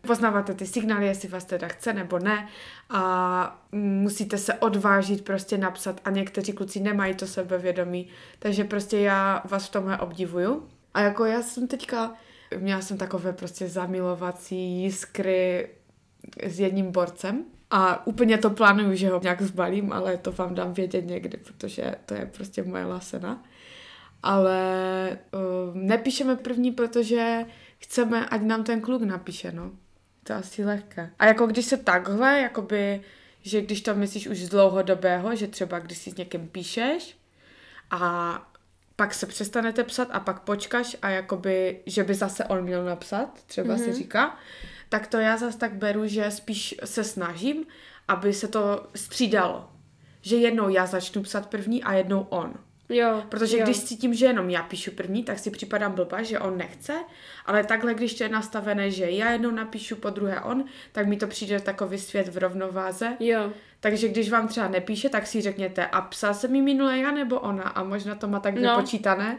poznáváte 0.00 0.54
ty 0.54 0.66
signály, 0.66 1.06
jestli 1.06 1.28
vás 1.28 1.44
teda 1.44 1.68
chce 1.68 1.92
nebo 1.92 2.18
ne 2.18 2.48
a 2.90 3.62
musíte 3.72 4.38
se 4.38 4.54
odvážit 4.54 5.24
prostě 5.24 5.58
napsat 5.58 6.00
a 6.04 6.10
někteří 6.10 6.52
kluci 6.52 6.80
nemají 6.80 7.14
to 7.14 7.26
sebevědomí, 7.26 8.08
takže 8.38 8.64
prostě 8.64 8.98
já 8.98 9.42
vás 9.44 9.66
v 9.66 9.72
tomhle 9.72 9.98
obdivuju. 9.98 10.68
A 10.94 11.00
jako 11.00 11.24
já 11.24 11.42
jsem 11.42 11.66
teďka, 11.66 12.14
měla 12.58 12.80
jsem 12.80 12.98
takové 12.98 13.32
prostě 13.32 13.68
zamilovací 13.68 14.82
jiskry 14.82 15.68
s 16.42 16.60
jedním 16.60 16.92
borcem 16.92 17.44
a 17.70 18.06
úplně 18.06 18.38
to 18.38 18.50
plánuju, 18.50 18.94
že 18.94 19.10
ho 19.10 19.20
nějak 19.22 19.42
zbalím, 19.42 19.92
ale 19.92 20.16
to 20.16 20.32
vám 20.32 20.54
dám 20.54 20.72
vědět 20.72 21.06
někdy, 21.06 21.38
protože 21.38 21.94
to 22.06 22.14
je 22.14 22.26
prostě 22.26 22.62
moje 22.62 22.84
lasena. 22.84 23.44
Ale 24.22 25.18
uh, 25.32 25.76
nepíšeme 25.76 26.36
první, 26.36 26.70
protože 26.70 27.44
chceme, 27.82 28.26
ať 28.26 28.42
nám 28.42 28.64
ten 28.64 28.80
kluk 28.80 29.02
napíše, 29.02 29.52
no. 29.52 29.70
To 30.24 30.32
je 30.32 30.38
asi 30.38 30.64
lehké. 30.64 31.10
A 31.18 31.26
jako 31.26 31.46
když 31.46 31.66
se 31.66 31.76
takhle, 31.76 32.40
jakoby, 32.40 33.00
že 33.42 33.60
když 33.60 33.80
to 33.80 33.94
myslíš 33.94 34.26
už 34.26 34.38
z 34.38 34.48
dlouhodobého, 34.48 35.36
že 35.36 35.46
třeba 35.46 35.78
když 35.78 35.98
si 35.98 36.10
s 36.10 36.16
někým 36.16 36.48
píšeš 36.48 37.16
a 37.90 38.42
pak 38.96 39.14
se 39.14 39.26
přestanete 39.26 39.84
psat 39.84 40.08
a 40.10 40.20
pak 40.20 40.40
počkáš 40.40 40.96
a 41.02 41.08
jakoby, 41.08 41.80
že 41.86 42.04
by 42.04 42.14
zase 42.14 42.44
on 42.44 42.62
měl 42.62 42.84
napsat, 42.84 43.44
třeba 43.46 43.74
mm-hmm. 43.74 43.78
se 43.78 43.86
mhm. 43.86 43.94
říká, 43.94 44.36
tak 44.88 45.06
to 45.06 45.18
já 45.18 45.36
zase 45.36 45.58
tak 45.58 45.74
beru, 45.74 46.06
že 46.06 46.30
spíš 46.30 46.74
se 46.84 47.04
snažím, 47.04 47.64
aby 48.08 48.32
se 48.32 48.48
to 48.48 48.86
střídalo. 48.94 49.68
Že 50.20 50.36
jednou 50.36 50.68
já 50.68 50.86
začnu 50.86 51.22
psat 51.22 51.46
první 51.46 51.82
a 51.82 51.92
jednou 51.92 52.20
on. 52.20 52.54
Jo, 52.88 53.22
Protože 53.28 53.58
jo. 53.58 53.64
když 53.64 53.84
cítím, 53.84 54.14
že 54.14 54.26
jenom 54.26 54.50
já 54.50 54.62
píšu 54.62 54.90
první, 54.90 55.24
tak 55.24 55.38
si 55.38 55.50
připadám 55.50 55.92
blbá, 55.92 56.22
že 56.22 56.38
on 56.38 56.58
nechce, 56.58 56.92
ale 57.46 57.64
takhle, 57.64 57.94
když 57.94 58.14
to 58.14 58.24
je 58.24 58.28
nastavené, 58.28 58.90
že 58.90 59.10
já 59.10 59.30
jednou 59.30 59.50
napíšu, 59.50 59.96
po 59.96 60.10
druhé 60.10 60.40
on, 60.40 60.64
tak 60.92 61.06
mi 61.06 61.16
to 61.16 61.26
přijde 61.26 61.60
takový 61.60 61.98
svět 61.98 62.28
v 62.28 62.38
rovnováze. 62.38 63.16
Jo. 63.20 63.52
Takže 63.80 64.08
když 64.08 64.30
vám 64.30 64.48
třeba 64.48 64.68
nepíše, 64.68 65.08
tak 65.08 65.26
si 65.26 65.40
řekněte, 65.40 65.86
a 65.86 66.00
psal 66.00 66.34
se 66.34 66.48
mi 66.48 66.62
minule 66.62 66.98
já 66.98 67.10
nebo 67.10 67.40
ona 67.40 67.62
a 67.62 67.82
možná 67.82 68.14
to 68.14 68.28
má 68.28 68.40
tak 68.40 68.54
no. 68.54 68.60
vypočítané, 68.60 69.38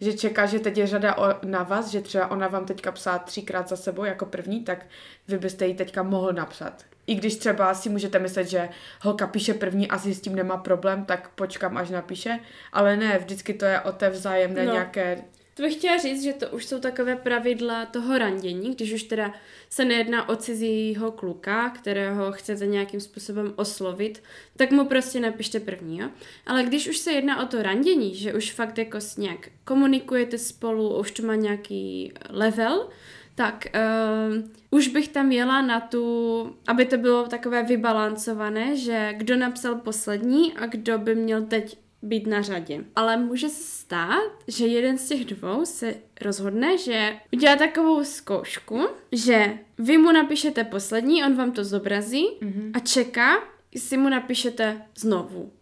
že 0.00 0.12
čeká, 0.12 0.46
že 0.46 0.58
teď 0.58 0.78
je 0.78 0.86
řada 0.86 1.18
o, 1.18 1.46
na 1.46 1.62
vás, 1.62 1.88
že 1.88 2.00
třeba 2.00 2.30
ona 2.30 2.48
vám 2.48 2.64
teďka 2.64 2.92
psala 2.92 3.18
třikrát 3.18 3.68
za 3.68 3.76
sebou 3.76 4.04
jako 4.04 4.26
první, 4.26 4.64
tak 4.64 4.86
vy 5.28 5.38
byste 5.38 5.66
ji 5.66 5.74
teďka 5.74 6.02
mohl 6.02 6.32
napsat. 6.32 6.84
I 7.06 7.14
když 7.14 7.36
třeba 7.36 7.74
si 7.74 7.88
můžete 7.88 8.18
myslet, 8.18 8.48
že 8.48 8.68
holka 9.00 9.26
píše 9.26 9.54
první 9.54 9.88
a 9.88 9.98
si 9.98 10.14
s 10.14 10.20
tím 10.20 10.34
nemá 10.34 10.56
problém, 10.56 11.04
tak 11.04 11.28
počkám, 11.28 11.76
až 11.76 11.90
napíše, 11.90 12.38
ale 12.72 12.96
ne, 12.96 13.18
vždycky 13.18 13.54
to 13.54 13.64
je 13.64 13.80
o 13.80 13.92
té 13.92 14.10
vzájemné 14.10 14.66
no. 14.66 14.72
nějaké 14.72 15.18
to 15.54 15.62
bych 15.62 15.74
chtěla 15.74 15.98
říct, 15.98 16.22
že 16.22 16.32
to 16.32 16.48
už 16.48 16.66
jsou 16.66 16.80
takové 16.80 17.16
pravidla 17.16 17.86
toho 17.86 18.18
randění, 18.18 18.74
když 18.74 18.92
už 18.92 19.02
teda 19.02 19.34
se 19.70 19.84
nejedná 19.84 20.28
o 20.28 20.36
cizího 20.36 21.12
kluka, 21.12 21.70
kterého 21.70 22.32
chcete 22.32 22.66
nějakým 22.66 23.00
způsobem 23.00 23.52
oslovit, 23.56 24.22
tak 24.56 24.70
mu 24.70 24.84
prostě 24.84 25.20
napište 25.20 25.60
první, 25.60 25.98
jo? 25.98 26.08
Ale 26.46 26.62
když 26.62 26.88
už 26.88 26.98
se 26.98 27.12
jedná 27.12 27.42
o 27.42 27.46
to 27.46 27.62
randění, 27.62 28.14
že 28.14 28.34
už 28.34 28.52
fakt 28.52 28.78
jako 28.78 28.98
nějak 29.18 29.48
komunikujete 29.64 30.38
spolu, 30.38 30.98
už 30.98 31.10
to 31.10 31.22
má 31.22 31.34
nějaký 31.34 32.12
level, 32.30 32.88
tak 33.34 33.66
uh, 33.74 34.44
už 34.70 34.88
bych 34.88 35.08
tam 35.08 35.32
jela 35.32 35.62
na 35.62 35.80
tu, 35.80 36.56
aby 36.66 36.84
to 36.84 36.96
bylo 36.96 37.26
takové 37.26 37.62
vybalancované, 37.62 38.76
že 38.76 39.14
kdo 39.16 39.36
napsal 39.36 39.74
poslední 39.74 40.52
a 40.52 40.66
kdo 40.66 40.98
by 40.98 41.14
měl 41.14 41.42
teď 41.42 41.78
být 42.02 42.26
na 42.26 42.42
řadě. 42.42 42.84
Ale 42.96 43.16
může 43.16 43.48
se 43.48 43.64
stát, 43.64 44.32
že 44.48 44.66
jeden 44.66 44.98
z 44.98 45.08
těch 45.08 45.24
dvou 45.24 45.64
se 45.64 45.94
rozhodne, 46.20 46.78
že 46.78 47.16
udělá 47.32 47.56
takovou 47.56 48.04
zkoušku, 48.04 48.88
že 49.12 49.58
vy 49.78 49.98
mu 49.98 50.12
napíšete 50.12 50.64
poslední, 50.64 51.24
on 51.24 51.36
vám 51.36 51.52
to 51.52 51.64
zobrazí 51.64 52.26
mm-hmm. 52.40 52.70
a 52.74 52.78
čeká, 52.78 53.34
jestli 53.72 53.96
mu 53.96 54.08
napíšete 54.08 54.82
znovu. 54.98 55.52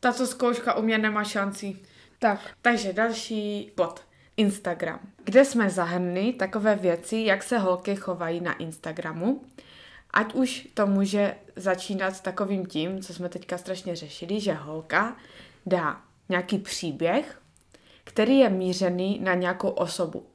Tato 0.00 0.26
zkouška 0.26 0.74
u 0.74 0.82
mě 0.82 0.98
nemá 0.98 1.24
šanci. 1.24 1.76
Tak, 2.18 2.40
takže 2.62 2.92
další 2.92 3.72
bod. 3.76 4.00
Instagram, 4.40 5.00
kde 5.24 5.44
jsme 5.44 5.70
zahrnuli 5.70 6.32
takové 6.32 6.76
věci, 6.76 7.16
jak 7.16 7.42
se 7.42 7.58
holky 7.58 7.96
chovají 7.96 8.40
na 8.40 8.52
Instagramu. 8.52 9.42
Ať 10.10 10.34
už 10.34 10.68
to 10.74 10.86
může 10.86 11.34
začínat 11.56 12.16
s 12.16 12.20
takovým 12.20 12.66
tím, 12.66 13.02
co 13.02 13.14
jsme 13.14 13.28
teďka 13.28 13.58
strašně 13.58 13.96
řešili, 13.96 14.40
že 14.40 14.52
holka 14.52 15.16
dá 15.66 16.00
nějaký 16.28 16.58
příběh, 16.58 17.40
který 18.04 18.38
je 18.38 18.48
mířený 18.48 19.18
na 19.22 19.34
nějakou 19.34 19.68
osobu. 19.68 20.26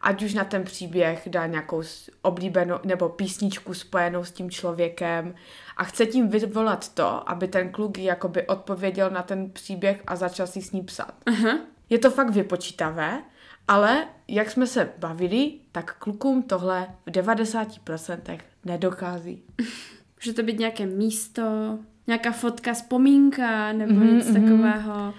Ať 0.00 0.22
už 0.22 0.34
na 0.34 0.44
ten 0.44 0.64
příběh 0.64 1.22
dá 1.26 1.46
nějakou 1.46 1.82
oblíbenou 2.22 2.78
nebo 2.84 3.08
písničku 3.08 3.74
spojenou 3.74 4.24
s 4.24 4.32
tím 4.32 4.50
člověkem 4.50 5.34
a 5.76 5.84
chce 5.84 6.06
tím 6.06 6.28
vyvolat 6.28 6.94
to, 6.94 7.30
aby 7.30 7.48
ten 7.48 7.72
kluk 7.72 7.98
jakoby 7.98 8.46
odpověděl 8.46 9.10
na 9.10 9.22
ten 9.22 9.50
příběh 9.50 10.02
a 10.06 10.16
začal 10.16 10.46
si 10.46 10.62
s 10.62 10.72
ní 10.72 10.82
psát. 10.82 11.14
Uh-huh. 11.26 11.58
Je 11.90 11.98
to 11.98 12.10
fakt 12.10 12.30
vypočítavé 12.30 13.22
Ale 13.68 14.08
jak 14.28 14.50
jsme 14.50 14.66
se 14.66 14.92
bavili, 14.98 15.52
tak 15.72 15.98
klukům 15.98 16.42
tohle 16.42 16.88
v 17.06 17.10
90% 17.10 18.38
nedochází. 18.64 19.42
Může 20.20 20.32
to 20.34 20.42
být 20.42 20.58
nějaké 20.58 20.86
místo, 20.86 21.78
nějaká 22.06 22.32
fotka, 22.32 22.74
vzpomínka 22.74 23.72
nebo 23.72 23.92
Mhm, 23.92 24.02
mm-hmm, 24.02 24.14
nic 24.14 24.30
mhm. 24.30 24.42
takového. 24.42 25.14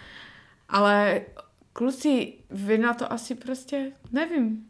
Ale 0.70 1.22
kluci, 1.74 2.34
vy 2.50 2.78
na 2.78 2.94
to 2.94 3.14
asi 3.14 3.36
prostě, 3.36 3.92
nevím. 4.12 4.66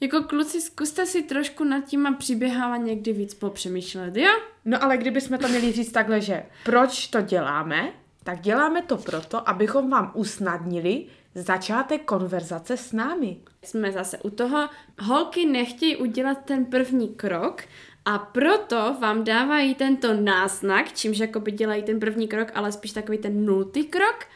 Jako 0.00 0.22
kluci, 0.22 0.60
zkuste 0.60 1.06
si 1.06 1.22
trošku 1.22 1.64
nad 1.64 1.84
těma 1.84 2.12
příběhama 2.12 2.76
někdy 2.76 3.12
víc 3.12 3.34
popřemýšlet, 3.34 4.16
jo? 4.16 4.30
No 4.64 4.82
ale 4.82 4.96
kdybychom 4.96 5.38
to 5.38 5.48
měli 5.48 5.72
říct 5.72 5.92
takhle, 5.92 6.20
že 6.20 6.42
proč 6.64 7.06
to 7.06 7.20
děláme, 7.20 7.92
tak 8.24 8.40
děláme 8.40 8.82
to 8.82 8.96
proto, 8.96 9.48
abychom 9.48 9.90
vám 9.90 10.10
usnadnili 10.14 11.06
začátek 11.34 12.04
konverzace 12.04 12.76
s 12.76 12.92
námi. 12.92 13.36
Jsme 13.64 13.92
zase 13.92 14.18
u 14.18 14.30
toho, 14.30 14.68
holky 15.00 15.46
nechtějí 15.46 15.96
udělat 15.96 16.38
ten 16.44 16.64
první 16.64 17.08
krok 17.08 17.62
a 18.04 18.18
proto 18.18 18.96
vám 19.00 19.24
dávají 19.24 19.74
tento 19.74 20.14
náznak, 20.14 20.92
čímž 20.92 21.18
jakoby 21.18 21.52
dělají 21.52 21.82
ten 21.82 22.00
první 22.00 22.28
krok, 22.28 22.48
ale 22.54 22.72
spíš 22.72 22.92
takový 22.92 23.18
ten 23.18 23.44
nultý 23.46 23.84
krok 23.84 24.26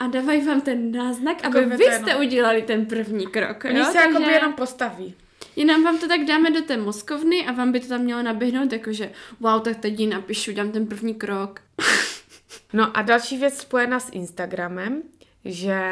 a 0.00 0.06
dávají 0.06 0.46
vám 0.46 0.60
ten 0.60 0.92
náznak, 0.92 1.44
aby 1.44 1.64
vy 1.64 1.84
jste 1.84 2.16
udělali 2.16 2.62
ten 2.62 2.86
první 2.86 3.26
krok. 3.26 3.64
Oni 3.64 3.78
jo? 3.78 3.84
se 3.84 3.98
jakoby 3.98 4.14
Takže 4.18 4.30
jenom 4.30 4.52
postaví. 4.52 5.14
Jenom 5.56 5.84
vám 5.84 5.98
to 5.98 6.08
tak 6.08 6.24
dáme 6.24 6.50
do 6.50 6.62
té 6.62 6.76
mozkovny 6.76 7.46
a 7.46 7.52
vám 7.52 7.72
by 7.72 7.80
to 7.80 7.88
tam 7.88 8.00
mělo 8.00 8.22
naběhnout, 8.22 8.72
jakože 8.72 9.12
wow, 9.40 9.62
tak 9.62 9.76
teď 9.76 10.00
jí 10.00 10.06
napíšu, 10.06 10.52
dám 10.52 10.72
ten 10.72 10.86
první 10.86 11.14
krok. 11.14 11.60
No 12.74 12.96
a 12.96 13.02
další 13.02 13.38
věc 13.38 13.58
spojená 13.58 14.00
s 14.00 14.12
Instagramem, 14.12 15.02
že 15.44 15.82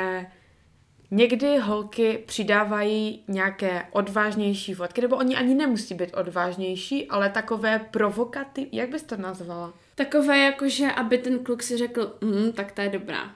někdy 1.10 1.58
holky 1.58 2.22
přidávají 2.26 3.24
nějaké 3.28 3.86
odvážnější 3.90 4.74
fotky, 4.74 5.00
nebo 5.00 5.16
oni 5.16 5.36
ani 5.36 5.54
nemusí 5.54 5.94
být 5.94 6.14
odvážnější, 6.14 7.08
ale 7.08 7.30
takové 7.30 7.78
provokativ, 7.78 8.68
jak 8.72 8.90
bys 8.90 9.02
to 9.02 9.16
nazvala? 9.16 9.72
Takové 9.94 10.38
jakože, 10.38 10.92
aby 10.92 11.18
ten 11.18 11.38
kluk 11.38 11.62
si 11.62 11.76
řekl, 11.76 12.16
mm, 12.20 12.52
tak 12.52 12.72
to 12.72 12.80
je 12.80 12.88
dobrá. 12.88 13.30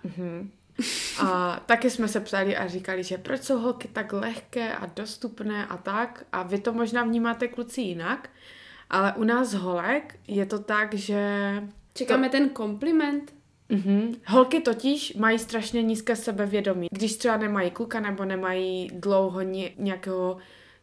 A 1.20 1.60
taky 1.66 1.90
jsme 1.90 2.08
se 2.08 2.20
ptali 2.20 2.56
a 2.56 2.66
říkali, 2.66 3.04
že 3.04 3.18
proč 3.18 3.42
jsou 3.42 3.58
holky 3.58 3.88
tak 3.88 4.12
lehké 4.12 4.74
a 4.74 4.86
dostupné 4.86 5.66
a 5.66 5.76
tak. 5.76 6.24
A 6.32 6.42
vy 6.42 6.58
to 6.58 6.72
možná 6.72 7.02
vnímáte 7.04 7.48
kluci 7.48 7.80
jinak, 7.80 8.30
ale 8.90 9.12
u 9.12 9.24
nás 9.24 9.52
holek 9.52 10.18
je 10.28 10.46
to 10.46 10.58
tak, 10.58 10.94
že... 10.94 11.62
Čekáme 11.94 12.28
ten 12.28 12.48
kompliment. 12.48 13.33
Mhm. 13.68 14.14
Holky 14.26 14.60
totiž 14.60 15.14
mají 15.14 15.38
strašně 15.38 15.82
nízké 15.82 16.16
sebevědomí. 16.16 16.88
Když 16.90 17.16
třeba 17.16 17.36
nemají 17.36 17.70
kluka 17.70 18.00
nebo 18.00 18.24
nemají 18.24 18.90
dlouho 18.92 19.42
ně, 19.42 19.70
nějakého 19.78 20.36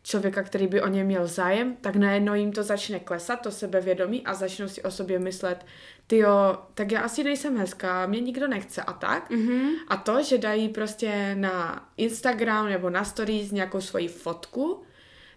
člověka, 0.04 0.44
který 0.44 0.68
by 0.68 0.82
o 0.82 0.88
ně 0.88 1.04
měl 1.04 1.28
zájem, 1.28 1.76
tak 1.82 1.96
najednou 1.96 2.34
jim 2.34 2.52
to 2.52 2.64
začne 2.64 3.00
klesat, 3.00 3.42
to 3.42 3.52
sebevědomí 3.52 4.26
a 4.26 4.34
začnou 4.34 4.68
si 4.68 4.84
o 4.84 4.92
sobě 4.92 5.20
myslet, 5.20 5.66
ty 6.08 6.18
jo, 6.18 6.58
tak 6.74 6.92
já 6.92 7.02
asi 7.02 7.24
nejsem 7.24 7.58
hezká, 7.58 8.06
mě 8.06 8.20
nikdo 8.20 8.48
nechce 8.48 8.82
a 8.82 8.94
tak. 8.94 9.30
Mhm. 9.30 9.70
A 9.88 9.98
to, 9.98 10.24
že 10.24 10.38
dají 10.38 10.70
prostě 10.70 11.36
na 11.36 11.86
Instagram 11.98 12.70
nebo 12.70 12.90
na 12.90 13.04
stories 13.04 13.52
nějakou 13.52 13.82
svoji 13.82 14.08
fotku, 14.08 14.84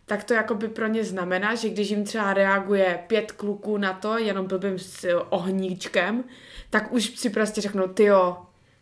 tak 0.06 0.24
to 0.24 0.34
jakoby 0.34 0.68
pro 0.68 0.86
ně 0.86 1.04
znamená, 1.04 1.54
že 1.54 1.68
když 1.68 1.90
jim 1.90 2.04
třeba 2.04 2.34
reaguje 2.34 3.04
pět 3.06 3.32
kluků 3.32 3.78
na 3.78 3.92
to, 3.92 4.18
jenom 4.18 4.46
blbým 4.46 4.78
s 4.78 5.08
ohníčkem, 5.28 6.24
tak 6.70 6.92
už 6.92 7.18
si 7.18 7.30
prostě 7.30 7.60
řeknou, 7.60 7.88
ty 7.88 8.04
jo, 8.04 8.36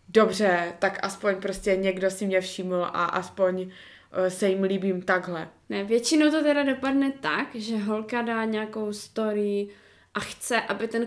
dobře, 0.08 0.72
tak 0.78 0.98
aspoň 1.02 1.36
prostě 1.36 1.76
někdo 1.76 2.10
si 2.10 2.26
mě 2.26 2.40
všiml 2.40 2.84
a 2.84 3.04
aspoň 3.04 3.70
eh, 4.12 4.30
se 4.30 4.48
jim 4.48 4.62
líbím 4.62 5.02
takhle. 5.02 5.48
Ne, 5.68 5.84
většinou 5.84 6.30
to 6.30 6.42
teda 6.42 6.62
dopadne 6.62 7.12
tak, 7.20 7.54
že 7.54 7.76
holka 7.76 8.22
dá 8.22 8.44
nějakou 8.44 8.92
story 8.92 9.68
a 10.14 10.20
chce, 10.20 10.60
aby 10.60 10.88
ten 10.88 11.06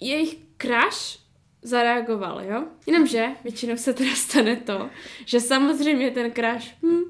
jejich 0.00 0.36
crush 0.58 1.20
zareagoval, 1.62 2.44
jo? 2.44 2.64
Jenomže 2.86 3.26
většinou 3.44 3.76
se 3.76 3.92
teda 3.92 4.14
stane 4.14 4.56
to, 4.56 4.90
že 5.24 5.40
samozřejmě 5.40 6.10
ten 6.10 6.32
crush, 6.32 6.82
hm, 6.82 7.02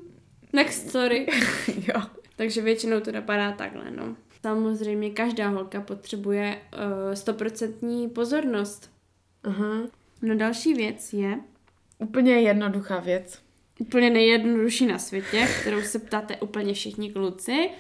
next 0.53 0.89
story. 0.89 1.27
jo. 1.89 2.20
Takže 2.41 2.63
většinou 2.63 3.01
to 3.01 3.13
dopadá 3.13 3.53
takhle, 3.53 3.91
no. 3.91 4.17
Samozřejmě 4.43 5.11
každá 5.11 5.49
holka 5.49 5.81
potřebuje 5.81 6.59
uh, 6.73 7.15
stoprocentní 7.15 8.09
pozornost. 8.09 8.91
Aha. 9.45 9.89
No 10.23 10.37
další 10.37 10.75
věc 10.75 11.13
je 11.13 11.41
Úplně 11.99 12.33
jednoduchá 12.41 13.01
věc. 13.01 13.39
úplně 13.79 14.11
nejjednodušší 14.11 14.87
na 14.87 14.99
světě, 14.99 15.49
kterou 15.61 15.83
se 15.83 15.99
ptáte 15.99 16.37
úplně 16.37 16.75
všichni 16.75 17.13
kluci. 17.13 17.71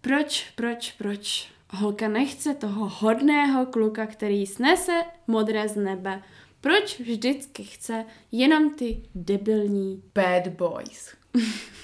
Proč, 0.00 0.50
proč, 0.54 0.92
proč 0.92 1.48
holka 1.70 2.08
nechce 2.08 2.54
toho 2.54 2.88
hodného 2.88 3.66
kluka, 3.66 4.06
který 4.06 4.46
snese 4.46 5.02
modré 5.26 5.68
z 5.68 5.76
nebe? 5.76 6.22
Proč 6.60 7.00
vždycky 7.00 7.64
chce 7.64 8.04
jenom 8.32 8.74
ty 8.74 9.02
debilní? 9.14 10.02
Bad 10.14 10.48
boys. 10.48 11.14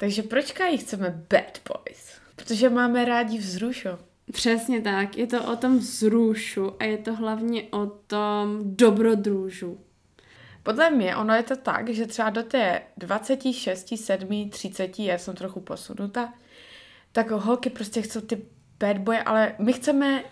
Takže 0.00 0.22
proč 0.22 0.54
jí 0.70 0.78
chceme 0.78 1.24
bad 1.30 1.60
boys? 1.68 2.10
Protože 2.36 2.70
máme 2.70 3.04
rádi 3.04 3.38
vzrušo. 3.38 3.98
Přesně 4.32 4.80
tak, 4.80 5.16
je 5.16 5.26
to 5.26 5.52
o 5.52 5.56
tom 5.56 5.78
vzrušu 5.78 6.72
a 6.78 6.84
je 6.84 6.98
to 6.98 7.14
hlavně 7.14 7.62
o 7.70 7.86
tom 7.86 8.60
dobrodružu. 8.62 9.80
Podle 10.62 10.90
mě 10.90 11.16
ono 11.16 11.34
je 11.34 11.42
to 11.42 11.56
tak, 11.56 11.88
že 11.88 12.06
třeba 12.06 12.30
do 12.30 12.42
té 12.42 12.82
26, 12.96 13.96
7, 13.96 14.50
30, 14.50 14.98
já 14.98 15.18
jsem 15.18 15.34
trochu 15.34 15.60
posunuta, 15.60 16.34
tak 17.12 17.30
holky 17.30 17.70
prostě 17.70 18.02
chcou 18.02 18.20
ty 18.20 18.42
bad 18.78 18.98
boy, 18.98 19.18
ale 19.18 19.54
my 19.58 19.72
chceme 19.72 20.24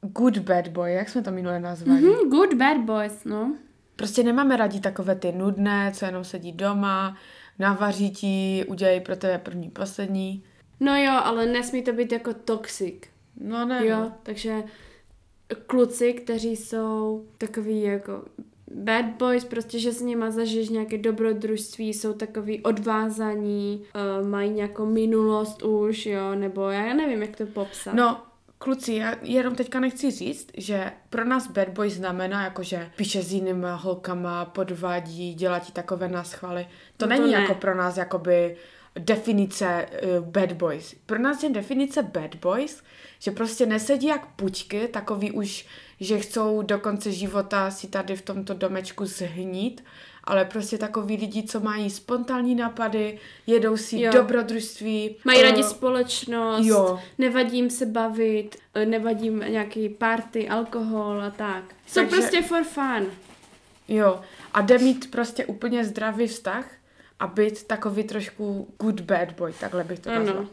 good 0.00 0.38
bad 0.38 0.68
boy, 0.68 0.92
jak 0.92 1.08
jsme 1.08 1.22
to 1.22 1.30
minule 1.30 1.60
nazvali. 1.60 2.02
Mm-hmm. 2.02 2.24
Hm, 2.24 2.30
good 2.30 2.54
bad 2.54 2.76
boys, 2.76 3.24
no. 3.24 3.56
Prostě 3.96 4.22
nemáme 4.22 4.56
rádi 4.56 4.80
takové 4.80 5.14
ty 5.14 5.32
nudné, 5.32 5.92
co 5.94 6.04
jenom 6.04 6.24
sedí 6.24 6.52
doma, 6.52 7.16
navaří 7.58 8.10
ti, 8.10 8.64
udělají 8.68 9.00
pro 9.00 9.16
tebe 9.16 9.38
první, 9.38 9.70
poslední. 9.70 10.44
No 10.80 10.96
jo, 10.96 11.12
ale 11.24 11.46
nesmí 11.46 11.82
to 11.82 11.92
být 11.92 12.12
jako 12.12 12.34
toxic. 12.34 12.94
No 13.40 13.64
ne. 13.64 13.86
Jo, 13.86 14.12
takže 14.22 14.62
kluci, 15.66 16.12
kteří 16.12 16.56
jsou 16.56 17.24
takový 17.38 17.82
jako 17.82 18.22
bad 18.74 19.04
boys, 19.04 19.44
prostě, 19.44 19.78
že 19.78 19.92
s 19.92 20.00
nima 20.00 20.30
zažiješ 20.30 20.68
nějaké 20.68 20.98
dobrodružství, 20.98 21.94
jsou 21.94 22.12
takový 22.12 22.62
odvázaní, 22.62 23.84
uh, 24.20 24.28
mají 24.28 24.50
nějakou 24.50 24.86
minulost 24.86 25.62
už, 25.62 26.06
jo, 26.06 26.34
nebo 26.34 26.62
já 26.62 26.94
nevím, 26.94 27.22
jak 27.22 27.36
to 27.36 27.46
popsat. 27.46 27.94
No, 27.94 28.22
kluci, 28.64 28.94
já 28.94 29.14
jenom 29.22 29.54
teďka 29.54 29.80
nechci 29.80 30.10
říct, 30.10 30.48
že 30.56 30.92
pro 31.10 31.24
nás 31.24 31.46
bad 31.50 31.68
boy 31.68 31.90
znamená, 31.90 32.44
jako 32.44 32.62
že 32.62 32.90
píše 32.96 33.22
s 33.22 33.32
jinýma 33.32 33.74
holkama, 33.74 34.44
podvádí, 34.44 35.34
dělá 35.34 35.58
ti 35.58 35.72
takové 35.72 36.08
náschvaly. 36.08 36.66
To 36.96 37.06
No 37.06 37.16
to 37.16 37.20
není 37.22 37.32
ne. 37.32 37.40
jako 37.40 37.54
pro 37.54 37.74
nás 37.74 37.96
jakoby 37.96 38.56
definice 38.98 39.86
uh, 40.18 40.24
bad 40.24 40.52
boys. 40.52 40.94
Pro 41.06 41.18
nás 41.18 41.42
je 41.42 41.50
definice 41.50 42.02
bad 42.02 42.34
boys, 42.34 42.82
že 43.18 43.30
prostě 43.30 43.66
nesedí 43.66 44.06
jak 44.06 44.26
pučky, 44.26 44.88
takový 44.88 45.30
už, 45.32 45.66
že 46.00 46.18
chcou 46.18 46.62
do 46.62 46.78
konce 46.78 47.12
života 47.12 47.70
si 47.70 47.88
tady 47.88 48.16
v 48.16 48.22
tomto 48.22 48.54
domečku 48.54 49.06
zhnít, 49.06 49.84
ale 50.24 50.44
prostě 50.44 50.78
takový 50.78 51.16
lidi, 51.16 51.42
co 51.42 51.60
mají 51.60 51.90
spontánní 51.90 52.54
nápady, 52.54 53.18
jedou 53.46 53.76
si 53.76 54.00
Jo. 54.00 54.12
dobrodružství. 54.12 55.16
Mají 55.24 55.40
eh, 55.40 55.42
rádi 55.42 55.62
společnost, 55.62 56.66
jo. 56.66 56.98
nevadí 57.18 57.56
jim 57.56 57.70
se 57.70 57.86
bavit, 57.86 58.56
eh, 58.74 58.86
nevadí 58.86 59.24
jim 59.24 59.38
nějaký 59.48 59.88
party, 59.88 60.48
alkohol 60.48 61.22
a 61.22 61.30
tak. 61.30 61.64
Jsou 61.86 62.00
Takže- 62.00 62.16
prostě 62.16 62.42
for 62.42 62.64
fun. 62.64 63.06
Jo, 63.88 64.20
a 64.52 64.60
jde 64.60 64.78
mít 64.78 65.10
prostě 65.10 65.46
úplně 65.46 65.84
zdravý 65.84 66.26
vztah 66.26 66.66
a 67.20 67.26
být 67.26 67.62
takový 67.66 68.04
trošku 68.04 68.74
good 68.80 69.00
bad 69.00 69.32
boy, 69.32 69.52
takhle 69.60 69.84
bych 69.84 69.98
to 69.98 70.10
Ano. 70.10 70.18
nazvala. 70.24 70.48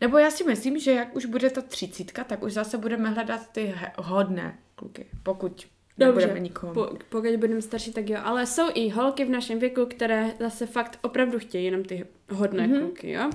Nebo 0.00 0.18
já 0.18 0.30
si 0.30 0.44
myslím, 0.44 0.78
že 0.78 0.92
jak 0.92 1.16
už 1.16 1.26
bude 1.26 1.50
ta 1.50 1.60
třicítka, 1.60 2.24
tak 2.24 2.42
už 2.42 2.52
zase 2.52 2.78
budeme 2.78 3.10
hledat 3.10 3.40
ty 3.52 3.74
hodné 3.96 4.58
kluky, 4.76 5.06
pokud 5.22 5.66
nebudeme 5.98 6.40
nikomu. 6.40 6.72
po, 6.72 6.88
pokud 7.08 7.30
budeme 7.36 7.62
starší, 7.62 7.92
tak 7.92 8.08
jo. 8.08 8.18
Ale 8.24 8.46
jsou 8.46 8.66
i 8.74 8.88
holky 8.88 9.24
v 9.24 9.30
našem 9.30 9.58
věku, 9.58 9.86
které 9.86 10.34
zase 10.40 10.66
fakt 10.66 10.98
opravdu 11.02 11.38
chtějí 11.38 11.64
jenom 11.64 11.84
ty 11.84 12.06
hodné 12.30 12.66
Mhm. 12.66 12.76
mm-hmm. 12.76 12.80
kluky, 12.80 13.10
jo. 13.10 13.30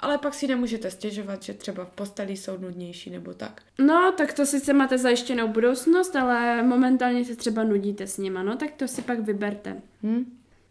Ale 0.00 0.18
pak 0.18 0.34
si 0.34 0.46
nemůžete 0.46 0.90
stěžovat, 0.90 1.42
že 1.42 1.54
třeba 1.54 1.84
v 1.84 1.90
posteli 1.90 2.36
jsou 2.36 2.58
nudnější 2.58 3.10
nebo 3.10 3.34
tak. 3.34 3.62
No, 3.78 4.12
tak 4.16 4.32
to 4.32 4.46
sice 4.46 4.72
máte 4.72 4.98
zajištěnou 4.98 5.48
budoucnost, 5.48 6.16
ale 6.16 6.62
momentálně 6.62 7.24
se 7.24 7.36
třeba 7.36 7.64
nudíte 7.64 8.06
s 8.06 8.18
nima, 8.18 8.42
no, 8.42 8.56
tak 8.56 8.72
to 8.72 8.88
si 8.88 9.02
pak 9.02 9.20
vyberte. 9.20 9.82
Hm? 10.02 10.16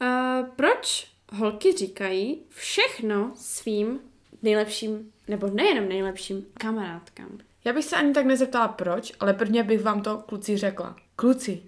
Uh, 0.01 0.47
proč 0.55 1.11
holky 1.31 1.71
říkají 1.77 2.41
všechno 2.49 3.31
svým 3.35 3.99
nejlepším, 4.41 5.11
nebo 5.27 5.47
nejenom 5.47 5.89
nejlepším 5.89 6.45
kamarádkám? 6.53 7.37
Já 7.65 7.73
bych 7.73 7.85
se 7.85 7.95
ani 7.95 8.13
tak 8.13 8.25
nezeptala 8.25 8.67
proč, 8.67 9.13
ale 9.19 9.33
prvně 9.33 9.63
bych 9.63 9.81
vám 9.83 10.01
to 10.01 10.17
kluci 10.17 10.57
řekla. 10.57 10.95
Kluci, 11.15 11.61